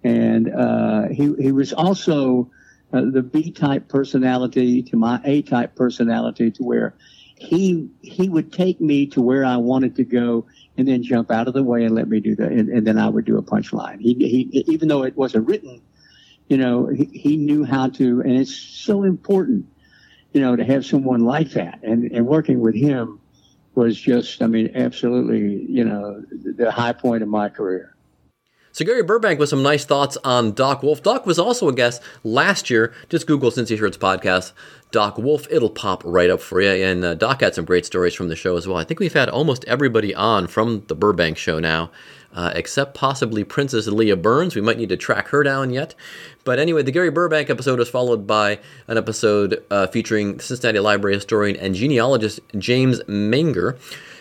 and 0.02 0.52
uh, 0.52 1.08
he 1.08 1.34
he 1.38 1.52
was 1.52 1.72
also 1.72 2.50
uh, 2.92 3.02
the 3.10 3.22
B 3.22 3.50
type 3.50 3.88
personality 3.88 4.82
to 4.84 4.96
my 4.96 5.20
A 5.24 5.42
type 5.42 5.74
personality, 5.74 6.50
to 6.52 6.62
where 6.62 6.94
he 7.44 7.88
he 8.02 8.28
would 8.28 8.52
take 8.52 8.80
me 8.80 9.06
to 9.08 9.22
where 9.22 9.44
I 9.44 9.56
wanted 9.56 9.96
to 9.96 10.04
go, 10.04 10.46
and 10.76 10.88
then 10.88 11.02
jump 11.02 11.30
out 11.30 11.48
of 11.48 11.54
the 11.54 11.62
way 11.62 11.84
and 11.84 11.94
let 11.94 12.08
me 12.08 12.20
do 12.20 12.34
that, 12.36 12.52
and, 12.52 12.68
and 12.68 12.86
then 12.86 12.98
I 12.98 13.08
would 13.08 13.24
do 13.24 13.38
a 13.38 13.42
punchline. 13.42 14.00
He 14.00 14.14
he 14.14 14.64
even 14.66 14.88
though 14.88 15.04
it 15.04 15.16
wasn't 15.16 15.46
written, 15.46 15.82
you 16.48 16.56
know, 16.56 16.86
he, 16.86 17.04
he 17.04 17.36
knew 17.36 17.64
how 17.64 17.88
to, 17.90 18.20
and 18.20 18.32
it's 18.32 18.54
so 18.54 19.02
important 19.04 19.66
you 20.34 20.40
know, 20.40 20.56
to 20.56 20.64
have 20.64 20.84
someone 20.84 21.20
like 21.20 21.50
that 21.52 21.78
and, 21.82 22.10
and 22.10 22.26
working 22.26 22.60
with 22.60 22.74
him 22.74 23.20
was 23.76 23.98
just, 23.98 24.42
I 24.42 24.48
mean, 24.48 24.72
absolutely, 24.74 25.64
you 25.70 25.84
know, 25.84 26.22
the 26.30 26.70
high 26.70 26.92
point 26.92 27.22
of 27.22 27.28
my 27.28 27.48
career. 27.48 27.93
So 28.74 28.84
Gary 28.84 29.04
Burbank 29.04 29.38
with 29.38 29.50
some 29.50 29.62
nice 29.62 29.84
thoughts 29.84 30.18
on 30.24 30.50
Doc 30.50 30.82
Wolf. 30.82 31.00
Doc 31.00 31.26
was 31.26 31.38
also 31.38 31.68
a 31.68 31.72
guest 31.72 32.02
last 32.24 32.68
year. 32.68 32.92
Just 33.08 33.24
Google 33.24 33.52
Cincy 33.52 33.78
Shirts 33.78 33.96
podcast, 33.96 34.50
Doc 34.90 35.16
Wolf. 35.16 35.46
It'll 35.48 35.70
pop 35.70 36.02
right 36.04 36.28
up 36.28 36.40
for 36.40 36.60
you. 36.60 36.70
And 36.84 37.04
uh, 37.04 37.14
Doc 37.14 37.40
had 37.42 37.54
some 37.54 37.64
great 37.64 37.86
stories 37.86 38.14
from 38.14 38.26
the 38.26 38.34
show 38.34 38.56
as 38.56 38.66
well. 38.66 38.76
I 38.76 38.82
think 38.82 38.98
we've 38.98 39.12
had 39.12 39.28
almost 39.28 39.64
everybody 39.66 40.12
on 40.12 40.48
from 40.48 40.82
the 40.88 40.96
Burbank 40.96 41.38
show 41.38 41.60
now, 41.60 41.92
uh, 42.34 42.50
except 42.56 42.94
possibly 42.94 43.44
Princess 43.44 43.86
Leah 43.86 44.16
Burns. 44.16 44.56
We 44.56 44.60
might 44.60 44.78
need 44.78 44.88
to 44.88 44.96
track 44.96 45.28
her 45.28 45.44
down 45.44 45.70
yet. 45.70 45.94
But 46.42 46.58
anyway, 46.58 46.82
the 46.82 46.90
Gary 46.90 47.12
Burbank 47.12 47.50
episode 47.50 47.78
was 47.78 47.88
followed 47.88 48.26
by 48.26 48.58
an 48.88 48.98
episode 48.98 49.62
uh, 49.70 49.86
featuring 49.86 50.40
Cincinnati 50.40 50.80
Library 50.80 51.14
historian 51.14 51.54
and 51.58 51.76
genealogist 51.76 52.40
James 52.58 52.98
Menger. 53.04 53.78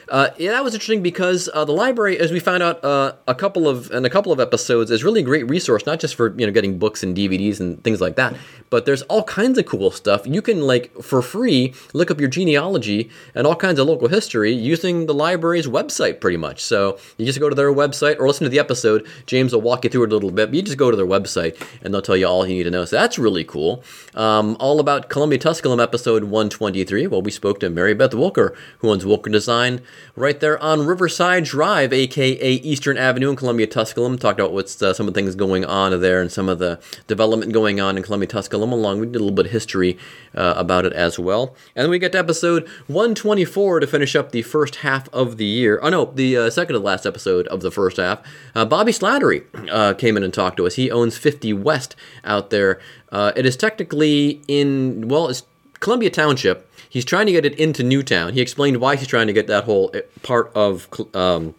Uh, 0.09 0.29
yeah, 0.37 0.51
that 0.51 0.63
was 0.63 0.73
interesting 0.73 1.01
because 1.01 1.49
uh, 1.53 1.65
the 1.65 1.71
library, 1.71 2.19
as 2.19 2.31
we 2.31 2.39
found 2.39 2.63
out 2.63 2.83
uh, 2.83 3.13
a 3.27 3.35
couple 3.35 3.67
of 3.67 3.91
in 3.91 4.05
a 4.05 4.09
couple 4.09 4.31
of 4.31 4.39
episodes, 4.39 4.91
is 4.91 5.03
really 5.03 5.21
a 5.21 5.23
great 5.23 5.49
resource, 5.49 5.85
not 5.85 5.99
just 5.99 6.15
for 6.15 6.37
you 6.37 6.45
know 6.45 6.51
getting 6.51 6.77
books 6.77 7.03
and 7.03 7.15
DVDs 7.15 7.59
and 7.59 7.83
things 7.83 8.01
like 8.01 8.15
that, 8.15 8.35
but 8.69 8.85
there's 8.85 9.01
all 9.03 9.23
kinds 9.23 9.57
of 9.57 9.65
cool 9.65 9.91
stuff. 9.91 10.25
You 10.25 10.41
can 10.41 10.61
like 10.61 10.93
for 11.01 11.21
free 11.21 11.73
look 11.93 12.11
up 12.11 12.19
your 12.19 12.29
genealogy 12.29 13.09
and 13.35 13.47
all 13.47 13.55
kinds 13.55 13.79
of 13.79 13.87
local 13.87 14.07
history 14.07 14.51
using 14.51 15.05
the 15.05 15.13
library's 15.13 15.67
website, 15.67 16.19
pretty 16.19 16.37
much. 16.37 16.63
So 16.63 16.97
you 17.17 17.25
just 17.25 17.39
go 17.39 17.49
to 17.49 17.55
their 17.55 17.73
website 17.73 18.19
or 18.19 18.27
listen 18.27 18.45
to 18.45 18.49
the 18.49 18.59
episode. 18.59 19.07
James 19.25 19.53
will 19.53 19.61
walk 19.61 19.83
you 19.83 19.89
through 19.89 20.03
it 20.03 20.11
a 20.11 20.15
little 20.15 20.31
bit. 20.31 20.49
But 20.49 20.55
you 20.55 20.61
just 20.61 20.77
go 20.77 20.91
to 20.91 20.97
their 20.97 21.05
website 21.05 21.59
and 21.81 21.93
they'll 21.93 22.01
tell 22.01 22.17
you 22.17 22.27
all 22.27 22.45
you 22.45 22.55
need 22.55 22.63
to 22.63 22.71
know. 22.71 22.85
So 22.85 22.95
that's 22.97 23.17
really 23.17 23.43
cool. 23.43 23.83
Um, 24.15 24.57
all 24.59 24.79
about 24.79 25.09
Columbia 25.09 25.39
Tusculum 25.39 25.79
episode 25.79 26.25
123. 26.25 27.07
Well, 27.07 27.21
we 27.21 27.31
spoke 27.31 27.59
to 27.61 27.69
Mary 27.69 27.93
Beth 27.93 28.11
Wilker, 28.11 28.55
who 28.79 28.89
owns 28.89 29.05
Wilker 29.05 29.31
Design 29.31 29.81
right 30.15 30.39
there 30.39 30.61
on 30.61 30.85
Riverside 30.85 31.43
Drive, 31.43 31.91
aka 31.93 32.53
Eastern 32.53 32.97
Avenue 32.97 33.29
in 33.29 33.35
Columbia 33.35 33.67
Tusculum. 33.67 34.17
Talked 34.17 34.39
about 34.39 34.53
what's 34.53 34.81
uh, 34.81 34.93
some 34.93 35.07
of 35.07 35.13
the 35.13 35.19
things 35.19 35.35
going 35.35 35.65
on 35.65 35.99
there 35.99 36.21
and 36.21 36.31
some 36.31 36.49
of 36.49 36.59
the 36.59 36.79
development 37.07 37.51
going 37.53 37.79
on 37.79 37.97
in 37.97 38.03
Columbia 38.03 38.27
Tusculum. 38.27 38.71
Along, 38.71 38.99
we 38.99 39.05
did 39.05 39.15
a 39.15 39.19
little 39.19 39.31
bit 39.31 39.47
of 39.47 39.51
history 39.51 39.97
uh, 40.35 40.53
about 40.57 40.85
it 40.85 40.93
as 40.93 41.17
well. 41.19 41.55
And 41.75 41.83
then 41.83 41.89
we 41.89 41.99
get 41.99 42.11
to 42.13 42.19
episode 42.19 42.67
124 42.87 43.79
to 43.81 43.87
finish 43.87 44.15
up 44.15 44.31
the 44.31 44.41
first 44.41 44.77
half 44.77 45.09
of 45.09 45.37
the 45.37 45.45
year. 45.45 45.79
Oh 45.81 45.89
no, 45.89 46.05
the 46.05 46.37
uh, 46.37 46.49
second 46.49 46.73
to 46.73 46.79
last 46.79 47.05
episode 47.05 47.47
of 47.47 47.61
the 47.61 47.71
first 47.71 47.97
half. 47.97 48.21
Uh, 48.55 48.65
Bobby 48.65 48.91
Slattery 48.91 49.45
uh, 49.71 49.93
came 49.93 50.17
in 50.17 50.23
and 50.23 50.33
talked 50.33 50.57
to 50.57 50.67
us. 50.67 50.75
He 50.75 50.91
owns 50.91 51.17
50 51.17 51.53
West 51.53 51.95
out 52.23 52.49
there. 52.49 52.79
Uh, 53.11 53.31
it 53.35 53.45
is 53.45 53.55
technically 53.55 54.41
in 54.47 55.07
well, 55.07 55.27
it's 55.27 55.43
Columbia 55.79 56.09
Township. 56.09 56.69
He's 56.93 57.05
trying 57.05 57.25
to 57.25 57.31
get 57.31 57.43
it 57.43 57.55
into 57.55 57.81
Newtown. 57.81 58.33
He 58.33 58.39
explained 58.39 58.77
why 58.77 58.97
he's 58.97 59.07
trying 59.07 59.25
to 59.25 59.33
get 59.33 59.47
that 59.47 59.63
whole 59.63 59.89
uh, 59.95 60.01
part 60.21 60.51
of 60.53 60.87
um, 61.15 61.55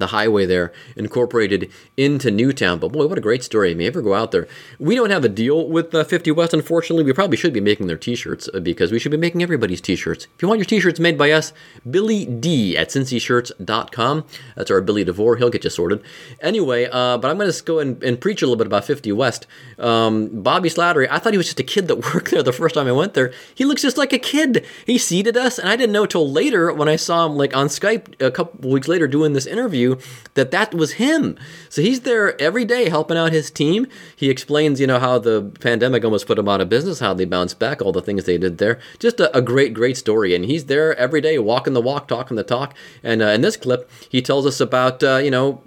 the 0.00 0.08
highway 0.08 0.46
there 0.46 0.72
incorporated 0.96 1.70
into 1.96 2.30
Newtown. 2.30 2.78
But 2.78 2.92
boy, 2.92 3.06
what 3.06 3.18
a 3.18 3.20
great 3.20 3.44
story. 3.44 3.72
If 3.72 3.80
you 3.80 3.86
ever 3.86 4.02
go 4.02 4.14
out 4.14 4.32
there, 4.32 4.48
we 4.78 4.94
don't 4.94 5.10
have 5.10 5.24
a 5.24 5.28
deal 5.28 5.68
with 5.68 5.94
uh, 5.94 6.04
50 6.04 6.32
West, 6.32 6.52
unfortunately. 6.52 7.04
We 7.04 7.12
probably 7.12 7.36
should 7.36 7.52
be 7.52 7.60
making 7.60 7.86
their 7.86 7.96
t 7.96 8.14
shirts 8.14 8.48
uh, 8.52 8.60
because 8.60 8.92
we 8.92 8.98
should 8.98 9.12
be 9.12 9.16
making 9.16 9.42
everybody's 9.42 9.80
t 9.80 9.96
shirts. 9.96 10.26
If 10.34 10.42
you 10.42 10.48
want 10.48 10.58
your 10.58 10.66
t 10.66 10.80
shirts 10.80 10.98
made 10.98 11.16
by 11.16 11.30
us, 11.30 11.52
Billy 11.88 12.24
D 12.24 12.76
at 12.76 12.88
cincyshirts.com. 12.88 14.24
That's 14.56 14.70
our 14.70 14.80
Billy 14.80 15.04
DeVore. 15.04 15.36
He'll 15.36 15.50
get 15.50 15.64
you 15.64 15.70
sorted. 15.70 16.02
Anyway, 16.40 16.88
uh, 16.90 17.18
but 17.18 17.30
I'm 17.30 17.38
going 17.38 17.50
to 17.50 17.64
go 17.64 17.78
and, 17.78 18.02
and 18.02 18.20
preach 18.20 18.42
a 18.42 18.46
little 18.46 18.56
bit 18.56 18.66
about 18.66 18.84
50 18.84 19.12
West. 19.12 19.46
Um, 19.78 20.42
Bobby 20.42 20.68
Slattery, 20.68 21.08
I 21.10 21.18
thought 21.18 21.32
he 21.32 21.38
was 21.38 21.46
just 21.46 21.60
a 21.60 21.64
kid 21.64 21.88
that 21.88 21.96
worked 22.14 22.30
there 22.30 22.42
the 22.42 22.52
first 22.52 22.74
time 22.74 22.86
I 22.86 22.92
went 22.92 23.14
there. 23.14 23.32
He 23.54 23.64
looks 23.64 23.82
just 23.82 23.98
like 23.98 24.12
a 24.12 24.18
kid. 24.18 24.64
He 24.86 24.98
seated 24.98 25.36
us, 25.36 25.58
and 25.58 25.68
I 25.68 25.76
didn't 25.76 25.92
know 25.92 26.06
till 26.06 26.30
later 26.30 26.72
when 26.72 26.88
I 26.88 26.96
saw 26.96 27.26
him 27.26 27.36
like 27.36 27.56
on 27.56 27.68
Skype 27.68 28.20
a 28.20 28.30
couple 28.30 28.70
weeks 28.70 28.88
later 28.88 29.06
doing 29.06 29.32
this 29.32 29.46
interview 29.46 29.89
that 30.34 30.50
that 30.50 30.74
was 30.74 30.92
him. 30.92 31.38
So 31.68 31.82
he's 31.82 32.00
there 32.00 32.40
every 32.40 32.64
day 32.64 32.88
helping 32.88 33.16
out 33.16 33.32
his 33.32 33.50
team. 33.50 33.86
He 34.14 34.30
explains, 34.30 34.80
you 34.80 34.86
know, 34.86 34.98
how 34.98 35.18
the 35.18 35.42
pandemic 35.60 36.04
almost 36.04 36.26
put 36.26 36.38
him 36.38 36.48
out 36.48 36.60
of 36.60 36.68
business, 36.68 37.00
how 37.00 37.14
they 37.14 37.24
bounced 37.24 37.58
back, 37.58 37.80
all 37.80 37.92
the 37.92 38.02
things 38.02 38.24
they 38.24 38.38
did 38.38 38.58
there. 38.58 38.78
Just 38.98 39.20
a, 39.20 39.36
a 39.36 39.40
great, 39.40 39.74
great 39.74 39.96
story. 39.96 40.34
And 40.34 40.44
he's 40.44 40.66
there 40.66 40.96
every 40.96 41.20
day, 41.20 41.38
walking 41.38 41.72
the 41.72 41.80
walk, 41.80 42.08
talking 42.08 42.36
the 42.36 42.44
talk. 42.44 42.74
And 43.02 43.22
uh, 43.22 43.26
in 43.26 43.40
this 43.40 43.56
clip, 43.56 43.90
he 44.08 44.22
tells 44.22 44.46
us 44.46 44.60
about, 44.60 45.02
uh, 45.02 45.16
you 45.16 45.30
know, 45.30 45.62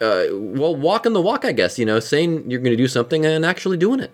uh, 0.00 0.26
well, 0.32 0.74
walking 0.74 1.12
the 1.12 1.22
walk, 1.22 1.44
I 1.44 1.52
guess, 1.52 1.78
you 1.78 1.84
know, 1.84 2.00
saying 2.00 2.50
you're 2.50 2.60
going 2.60 2.76
to 2.76 2.82
do 2.82 2.88
something 2.88 3.24
and 3.26 3.44
actually 3.44 3.76
doing 3.76 4.00
it. 4.00 4.12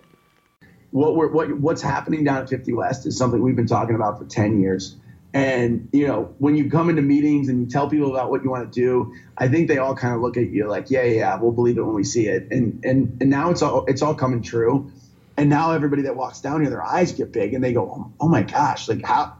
what 0.91 1.15
we're 1.15 1.27
what 1.31 1.59
what's 1.59 1.81
happening 1.81 2.23
down 2.23 2.41
at 2.41 2.49
50 2.49 2.73
West 2.73 3.05
is 3.05 3.17
something 3.17 3.41
we've 3.41 3.55
been 3.55 3.67
talking 3.67 3.95
about 3.95 4.17
for 4.17 4.25
10 4.25 4.59
years. 4.59 4.97
And 5.33 5.89
you 5.91 6.07
know, 6.07 6.33
when 6.39 6.55
you 6.55 6.71
come 6.71 6.89
into 6.89 7.03
meetings 7.03 7.49
and 7.49 7.61
you 7.61 7.67
tell 7.67 7.87
people 7.87 8.09
about 8.09 8.31
what 8.31 8.43
you 8.43 8.49
want 8.49 8.71
to 8.71 8.79
do, 8.79 9.13
I 9.37 9.47
think 9.47 9.67
they 9.67 9.77
all 9.77 9.95
kind 9.95 10.15
of 10.15 10.21
look 10.21 10.37
at 10.37 10.49
you 10.49 10.67
like, 10.67 10.89
yeah, 10.89 11.03
yeah, 11.03 11.39
we'll 11.39 11.51
believe 11.51 11.77
it 11.77 11.83
when 11.83 11.93
we 11.93 12.03
see 12.03 12.27
it. 12.27 12.51
And 12.51 12.83
and 12.83 13.17
and 13.21 13.29
now 13.29 13.51
it's 13.51 13.61
all 13.61 13.85
it's 13.85 14.01
all 14.01 14.15
coming 14.15 14.41
true. 14.41 14.91
And 15.37 15.49
now 15.49 15.71
everybody 15.71 16.01
that 16.03 16.15
walks 16.15 16.41
down 16.41 16.61
here, 16.61 16.69
their 16.69 16.83
eyes 16.83 17.13
get 17.13 17.31
big 17.31 17.53
and 17.53 17.63
they 17.63 17.71
go, 17.71 18.11
oh, 18.19 18.27
my 18.27 18.41
gosh, 18.41 18.89
like 18.89 19.05
how 19.05 19.37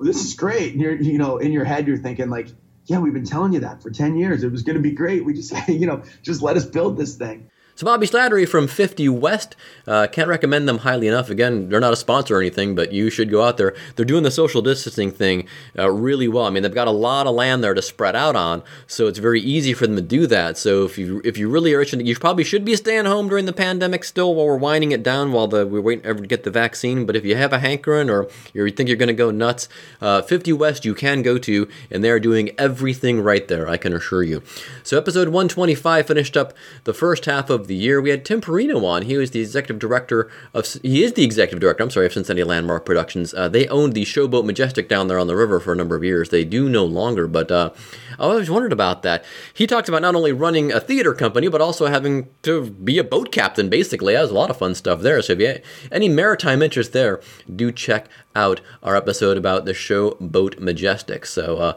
this 0.00 0.24
is 0.24 0.34
great. 0.34 0.72
And 0.72 0.80
you're 0.80 0.94
you 0.94 1.18
know 1.18 1.36
in 1.36 1.52
your 1.52 1.64
head 1.64 1.86
you're 1.86 1.98
thinking 1.98 2.30
like, 2.30 2.48
yeah, 2.86 2.98
we've 2.98 3.12
been 3.12 3.26
telling 3.26 3.52
you 3.52 3.60
that 3.60 3.82
for 3.82 3.90
10 3.90 4.16
years. 4.16 4.42
It 4.42 4.50
was 4.50 4.62
going 4.62 4.76
to 4.76 4.82
be 4.82 4.92
great. 4.92 5.24
We 5.26 5.34
just 5.34 5.52
you 5.68 5.86
know 5.86 6.04
just 6.22 6.40
let 6.40 6.56
us 6.56 6.64
build 6.64 6.96
this 6.96 7.16
thing. 7.16 7.50
So 7.78 7.84
Bobby 7.84 8.08
Slattery 8.08 8.48
from 8.48 8.66
50 8.66 9.08
West, 9.10 9.54
uh, 9.86 10.08
can't 10.08 10.28
recommend 10.28 10.68
them 10.68 10.78
highly 10.78 11.06
enough. 11.06 11.30
Again, 11.30 11.68
they're 11.68 11.78
not 11.78 11.92
a 11.92 11.96
sponsor 11.96 12.34
or 12.34 12.40
anything, 12.40 12.74
but 12.74 12.90
you 12.90 13.08
should 13.08 13.30
go 13.30 13.44
out 13.44 13.56
there. 13.56 13.72
They're 13.94 14.04
doing 14.04 14.24
the 14.24 14.32
social 14.32 14.62
distancing 14.62 15.12
thing 15.12 15.46
uh, 15.78 15.88
really 15.88 16.26
well. 16.26 16.44
I 16.44 16.50
mean, 16.50 16.64
they've 16.64 16.74
got 16.74 16.88
a 16.88 16.90
lot 16.90 17.28
of 17.28 17.36
land 17.36 17.62
there 17.62 17.74
to 17.74 17.80
spread 17.80 18.16
out 18.16 18.34
on, 18.34 18.64
so 18.88 19.06
it's 19.06 19.20
very 19.20 19.40
easy 19.40 19.74
for 19.74 19.86
them 19.86 19.94
to 19.94 20.02
do 20.02 20.26
that. 20.26 20.58
So 20.58 20.86
if 20.86 20.98
you 20.98 21.22
if 21.24 21.38
you 21.38 21.48
really 21.48 21.72
are 21.72 21.80
itching, 21.80 22.04
you 22.04 22.16
probably 22.16 22.42
should 22.42 22.64
be 22.64 22.74
staying 22.74 23.04
home 23.04 23.28
during 23.28 23.44
the 23.44 23.52
pandemic 23.52 24.02
still 24.02 24.34
while 24.34 24.46
we're 24.46 24.56
winding 24.56 24.90
it 24.90 25.04
down 25.04 25.30
while 25.30 25.46
the 25.46 25.64
we're 25.64 25.80
waiting 25.80 26.02
to 26.02 26.26
get 26.26 26.42
the 26.42 26.50
vaccine. 26.50 27.06
But 27.06 27.14
if 27.14 27.24
you 27.24 27.36
have 27.36 27.52
a 27.52 27.60
hankering 27.60 28.10
or 28.10 28.26
you 28.54 28.68
think 28.72 28.88
you're 28.88 28.98
going 28.98 29.06
to 29.06 29.14
go 29.14 29.30
nuts, 29.30 29.68
uh, 30.00 30.22
50 30.22 30.52
West 30.54 30.84
you 30.84 30.96
can 30.96 31.22
go 31.22 31.38
to, 31.38 31.68
and 31.92 32.02
they 32.02 32.10
are 32.10 32.18
doing 32.18 32.50
everything 32.58 33.20
right 33.20 33.46
there. 33.46 33.68
I 33.68 33.76
can 33.76 33.92
assure 33.92 34.24
you. 34.24 34.42
So 34.82 34.98
episode 34.98 35.28
125 35.28 36.08
finished 36.08 36.36
up 36.36 36.54
the 36.82 36.92
first 36.92 37.26
half 37.26 37.50
of 37.50 37.67
the 37.68 37.74
year. 37.74 38.00
We 38.00 38.10
had 38.10 38.24
Tim 38.24 38.40
Perrino 38.40 38.82
on. 38.84 39.02
He 39.02 39.16
was 39.16 39.30
the 39.30 39.40
executive 39.40 39.78
director 39.78 40.30
of. 40.52 40.66
He 40.82 41.04
is 41.04 41.12
the 41.12 41.24
executive 41.24 41.60
director. 41.60 41.84
I'm 41.84 41.90
sorry 41.90 42.06
of 42.06 42.12
Cincinnati 42.12 42.44
Landmark 42.44 42.84
Productions. 42.84 43.32
Uh, 43.32 43.48
they 43.48 43.68
owned 43.68 43.94
the 43.94 44.04
Showboat 44.04 44.44
Majestic 44.44 44.88
down 44.88 45.08
there 45.08 45.18
on 45.18 45.26
the 45.26 45.36
river 45.36 45.60
for 45.60 45.72
a 45.72 45.76
number 45.76 45.94
of 45.94 46.02
years. 46.02 46.30
They 46.30 46.44
do 46.44 46.68
no 46.68 46.84
longer, 46.84 47.28
but 47.28 47.50
uh, 47.50 47.70
I 48.18 48.24
always 48.24 48.50
wondered 48.50 48.72
about 48.72 49.02
that. 49.02 49.24
He 49.54 49.66
talks 49.66 49.88
about 49.88 50.02
not 50.02 50.16
only 50.16 50.32
running 50.32 50.72
a 50.72 50.80
theater 50.80 51.14
company, 51.14 51.48
but 51.48 51.60
also 51.60 51.86
having 51.86 52.28
to 52.42 52.70
be 52.70 52.98
a 52.98 53.04
boat 53.04 53.30
captain. 53.30 53.68
Basically, 53.68 54.14
that 54.14 54.22
was 54.22 54.30
a 54.30 54.34
lot 54.34 54.50
of 54.50 54.58
fun 54.58 54.74
stuff 54.74 55.00
there. 55.00 55.22
So 55.22 55.34
if 55.34 55.38
you 55.38 55.46
have 55.46 55.62
any 55.92 56.08
maritime 56.08 56.62
interest 56.62 56.92
there, 56.92 57.20
do 57.54 57.70
check 57.70 58.08
out 58.34 58.60
our 58.82 58.96
episode 58.96 59.36
about 59.36 59.64
the 59.64 59.72
Showboat 59.72 60.58
Majestic. 60.58 61.26
So. 61.26 61.58
Uh, 61.58 61.76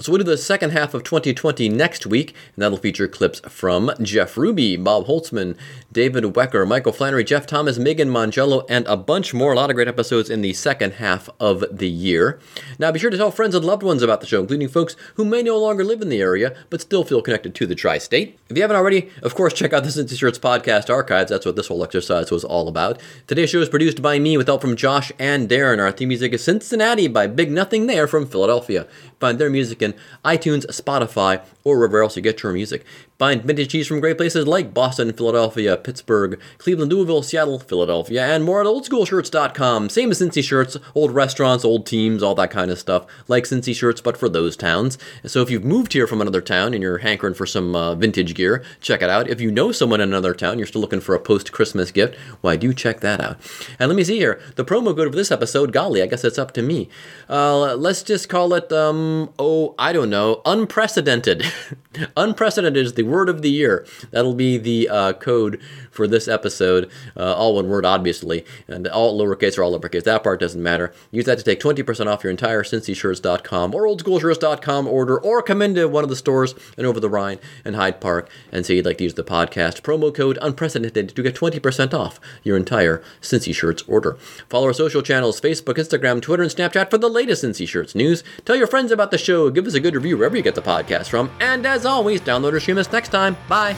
so 0.00 0.10
we'll 0.10 0.18
do 0.18 0.24
the 0.24 0.38
second 0.38 0.70
half 0.70 0.94
of 0.94 1.04
2020 1.04 1.68
next 1.68 2.06
week, 2.06 2.30
and 2.54 2.62
that'll 2.62 2.78
feature 2.78 3.06
clips 3.06 3.40
from 3.40 3.90
Jeff 4.00 4.38
Ruby, 4.38 4.76
Bob 4.76 5.06
Holtzman, 5.06 5.56
David 5.92 6.22
Wecker, 6.22 6.66
Michael 6.68 6.92
Flannery, 6.92 7.24
Jeff 7.24 7.46
Thomas, 7.46 7.76
Megan 7.76 8.08
Mangello, 8.08 8.64
and 8.68 8.86
a 8.86 8.96
bunch 8.96 9.34
more. 9.34 9.52
A 9.52 9.56
lot 9.56 9.70
of 9.70 9.74
great 9.74 9.88
episodes 9.88 10.30
in 10.30 10.40
the 10.40 10.52
second 10.52 10.94
half 10.94 11.28
of 11.40 11.64
the 11.70 11.88
year. 11.88 12.38
Now 12.78 12.92
be 12.92 13.00
sure 13.00 13.10
to 13.10 13.16
tell 13.16 13.32
friends 13.32 13.56
and 13.56 13.64
loved 13.64 13.82
ones 13.82 14.02
about 14.02 14.20
the 14.20 14.26
show, 14.26 14.40
including 14.40 14.68
folks 14.68 14.94
who 15.14 15.24
may 15.24 15.42
no 15.42 15.58
longer 15.58 15.82
live 15.82 16.00
in 16.00 16.08
the 16.08 16.20
area, 16.20 16.56
but 16.70 16.80
still 16.80 17.02
feel 17.02 17.22
connected 17.22 17.56
to 17.56 17.66
the 17.66 17.74
tri-state. 17.74 18.38
If 18.48 18.56
you 18.56 18.62
haven't 18.62 18.76
already, 18.76 19.10
of 19.22 19.34
course, 19.34 19.52
check 19.52 19.72
out 19.72 19.82
the 19.82 19.88
Cincy 19.88 20.16
Shirts 20.16 20.38
podcast 20.38 20.90
archives. 20.90 21.30
That's 21.30 21.44
what 21.44 21.56
this 21.56 21.66
whole 21.66 21.82
exercise 21.82 22.30
was 22.30 22.44
all 22.44 22.68
about. 22.68 23.00
Today's 23.26 23.50
show 23.50 23.60
is 23.60 23.68
produced 23.68 24.00
by 24.00 24.20
me 24.20 24.36
with 24.36 24.46
help 24.46 24.60
from 24.60 24.76
Josh 24.76 25.10
and 25.18 25.48
Darren. 25.48 25.80
Our 25.80 25.90
theme 25.90 26.08
music 26.08 26.32
is 26.32 26.44
Cincinnati 26.44 27.08
by 27.08 27.26
Big 27.26 27.50
Nothing 27.50 27.88
They're 27.88 28.06
from 28.06 28.26
Philadelphia. 28.26 28.86
Find 29.18 29.38
their 29.38 29.50
music 29.50 29.82
in 29.82 29.94
iTunes, 30.24 30.66
Spotify, 30.66 31.42
or 31.64 31.78
wherever 31.78 32.02
else 32.02 32.16
you 32.16 32.22
get 32.22 32.42
your 32.42 32.52
music. 32.52 32.86
Find 33.20 33.42
vintage 33.42 33.72
cheese 33.72 33.86
from 33.86 34.00
great 34.00 34.16
places 34.16 34.46
like 34.46 34.72
Boston, 34.72 35.12
Philadelphia, 35.12 35.76
Pittsburgh, 35.76 36.40
Cleveland, 36.56 36.90
Louisville, 36.90 37.22
Seattle, 37.22 37.58
Philadelphia, 37.58 38.24
and 38.24 38.42
more 38.42 38.62
at 38.62 38.66
oldschoolshirts.com. 38.66 39.90
Same 39.90 40.10
as 40.10 40.22
Cincy 40.22 40.42
shirts, 40.42 40.78
old 40.94 41.10
restaurants, 41.10 41.62
old 41.62 41.84
teams, 41.84 42.22
all 42.22 42.34
that 42.36 42.50
kind 42.50 42.70
of 42.70 42.78
stuff, 42.78 43.04
like 43.28 43.44
Cincy 43.44 43.76
shirts, 43.76 44.00
but 44.00 44.16
for 44.16 44.30
those 44.30 44.56
towns. 44.56 44.96
So 45.26 45.42
if 45.42 45.50
you've 45.50 45.66
moved 45.66 45.92
here 45.92 46.06
from 46.06 46.22
another 46.22 46.40
town 46.40 46.72
and 46.72 46.82
you're 46.82 46.96
hankering 46.96 47.34
for 47.34 47.44
some 47.44 47.76
uh, 47.76 47.94
vintage 47.94 48.34
gear, 48.34 48.64
check 48.80 49.02
it 49.02 49.10
out. 49.10 49.28
If 49.28 49.38
you 49.38 49.50
know 49.50 49.70
someone 49.70 50.00
in 50.00 50.08
another 50.08 50.32
town, 50.32 50.56
you're 50.56 50.66
still 50.66 50.80
looking 50.80 51.02
for 51.02 51.14
a 51.14 51.20
post 51.20 51.52
Christmas 51.52 51.90
gift, 51.90 52.16
why 52.40 52.56
do 52.56 52.72
check 52.72 53.00
that 53.00 53.20
out. 53.20 53.36
And 53.78 53.90
let 53.90 53.96
me 53.96 54.04
see 54.04 54.16
here, 54.16 54.40
the 54.56 54.64
promo 54.64 54.96
code 54.96 55.10
for 55.10 55.16
this 55.16 55.30
episode, 55.30 55.74
golly, 55.74 56.00
I 56.00 56.06
guess 56.06 56.24
it's 56.24 56.38
up 56.38 56.52
to 56.52 56.62
me. 56.62 56.88
Uh, 57.28 57.74
let's 57.74 58.02
just 58.02 58.30
call 58.30 58.54
it, 58.54 58.72
um, 58.72 59.30
oh, 59.38 59.74
I 59.78 59.92
don't 59.92 60.08
know, 60.08 60.40
unprecedented. 60.46 61.44
unprecedented 62.16 62.82
is 62.82 62.94
the 62.94 63.09
word 63.10 63.28
of 63.28 63.42
the 63.42 63.50
year. 63.50 63.86
That'll 64.10 64.34
be 64.34 64.58
the 64.58 64.88
uh, 64.88 65.12
code 65.14 65.60
for 65.90 66.06
this 66.06 66.28
episode. 66.28 66.90
Uh, 67.16 67.34
all 67.34 67.56
one 67.56 67.68
word, 67.68 67.84
obviously, 67.84 68.44
and 68.68 68.86
all 68.88 69.18
lowercase 69.20 69.58
or 69.58 69.62
all 69.62 69.74
uppercase. 69.74 70.04
That 70.04 70.22
part 70.22 70.40
doesn't 70.40 70.62
matter. 70.62 70.92
Use 71.10 71.26
that 71.26 71.38
to 71.38 71.44
take 71.44 71.60
20% 71.60 72.06
off 72.06 72.24
your 72.24 72.30
entire 72.30 72.62
CincyShirts.com 72.62 73.74
or 73.74 73.82
OldSchoolShirts.com 73.84 74.86
order, 74.86 75.18
or 75.18 75.42
come 75.42 75.62
into 75.62 75.88
one 75.88 76.04
of 76.04 76.10
the 76.10 76.16
stores 76.16 76.54
in 76.78 76.86
Over 76.86 77.00
the 77.00 77.10
Rhine 77.10 77.38
and 77.64 77.76
Hyde 77.76 78.00
Park 78.00 78.30
and 78.52 78.64
say 78.64 78.76
you'd 78.76 78.86
like 78.86 78.98
to 78.98 79.04
use 79.04 79.14
the 79.14 79.24
podcast 79.24 79.82
promo 79.82 80.14
code 80.14 80.38
unprecedented 80.40 81.14
to 81.14 81.22
get 81.22 81.34
20% 81.34 81.94
off 81.94 82.20
your 82.42 82.56
entire 82.56 83.02
Cincy 83.20 83.54
Shirts 83.54 83.82
order. 83.86 84.14
Follow 84.48 84.66
our 84.68 84.72
social 84.72 85.02
channels 85.02 85.40
Facebook, 85.40 85.74
Instagram, 85.74 86.22
Twitter, 86.22 86.42
and 86.42 86.52
Snapchat 86.52 86.90
for 86.90 86.98
the 86.98 87.08
latest 87.08 87.44
Cincy 87.44 87.66
Shirts 87.66 87.94
news. 87.94 88.22
Tell 88.44 88.56
your 88.56 88.66
friends 88.66 88.92
about 88.92 89.10
the 89.10 89.18
show. 89.18 89.50
Give 89.50 89.66
us 89.66 89.74
a 89.74 89.80
good 89.80 89.94
review 89.94 90.16
wherever 90.16 90.36
you 90.36 90.42
get 90.42 90.54
the 90.54 90.62
podcast 90.62 91.08
from. 91.08 91.30
And 91.40 91.66
as 91.66 91.84
always, 91.84 92.20
download 92.20 92.52
or 92.52 92.60
stream 92.60 92.78
us 92.78 92.90
next 92.92 92.99
time. 93.08 93.36
Bye. 93.48 93.76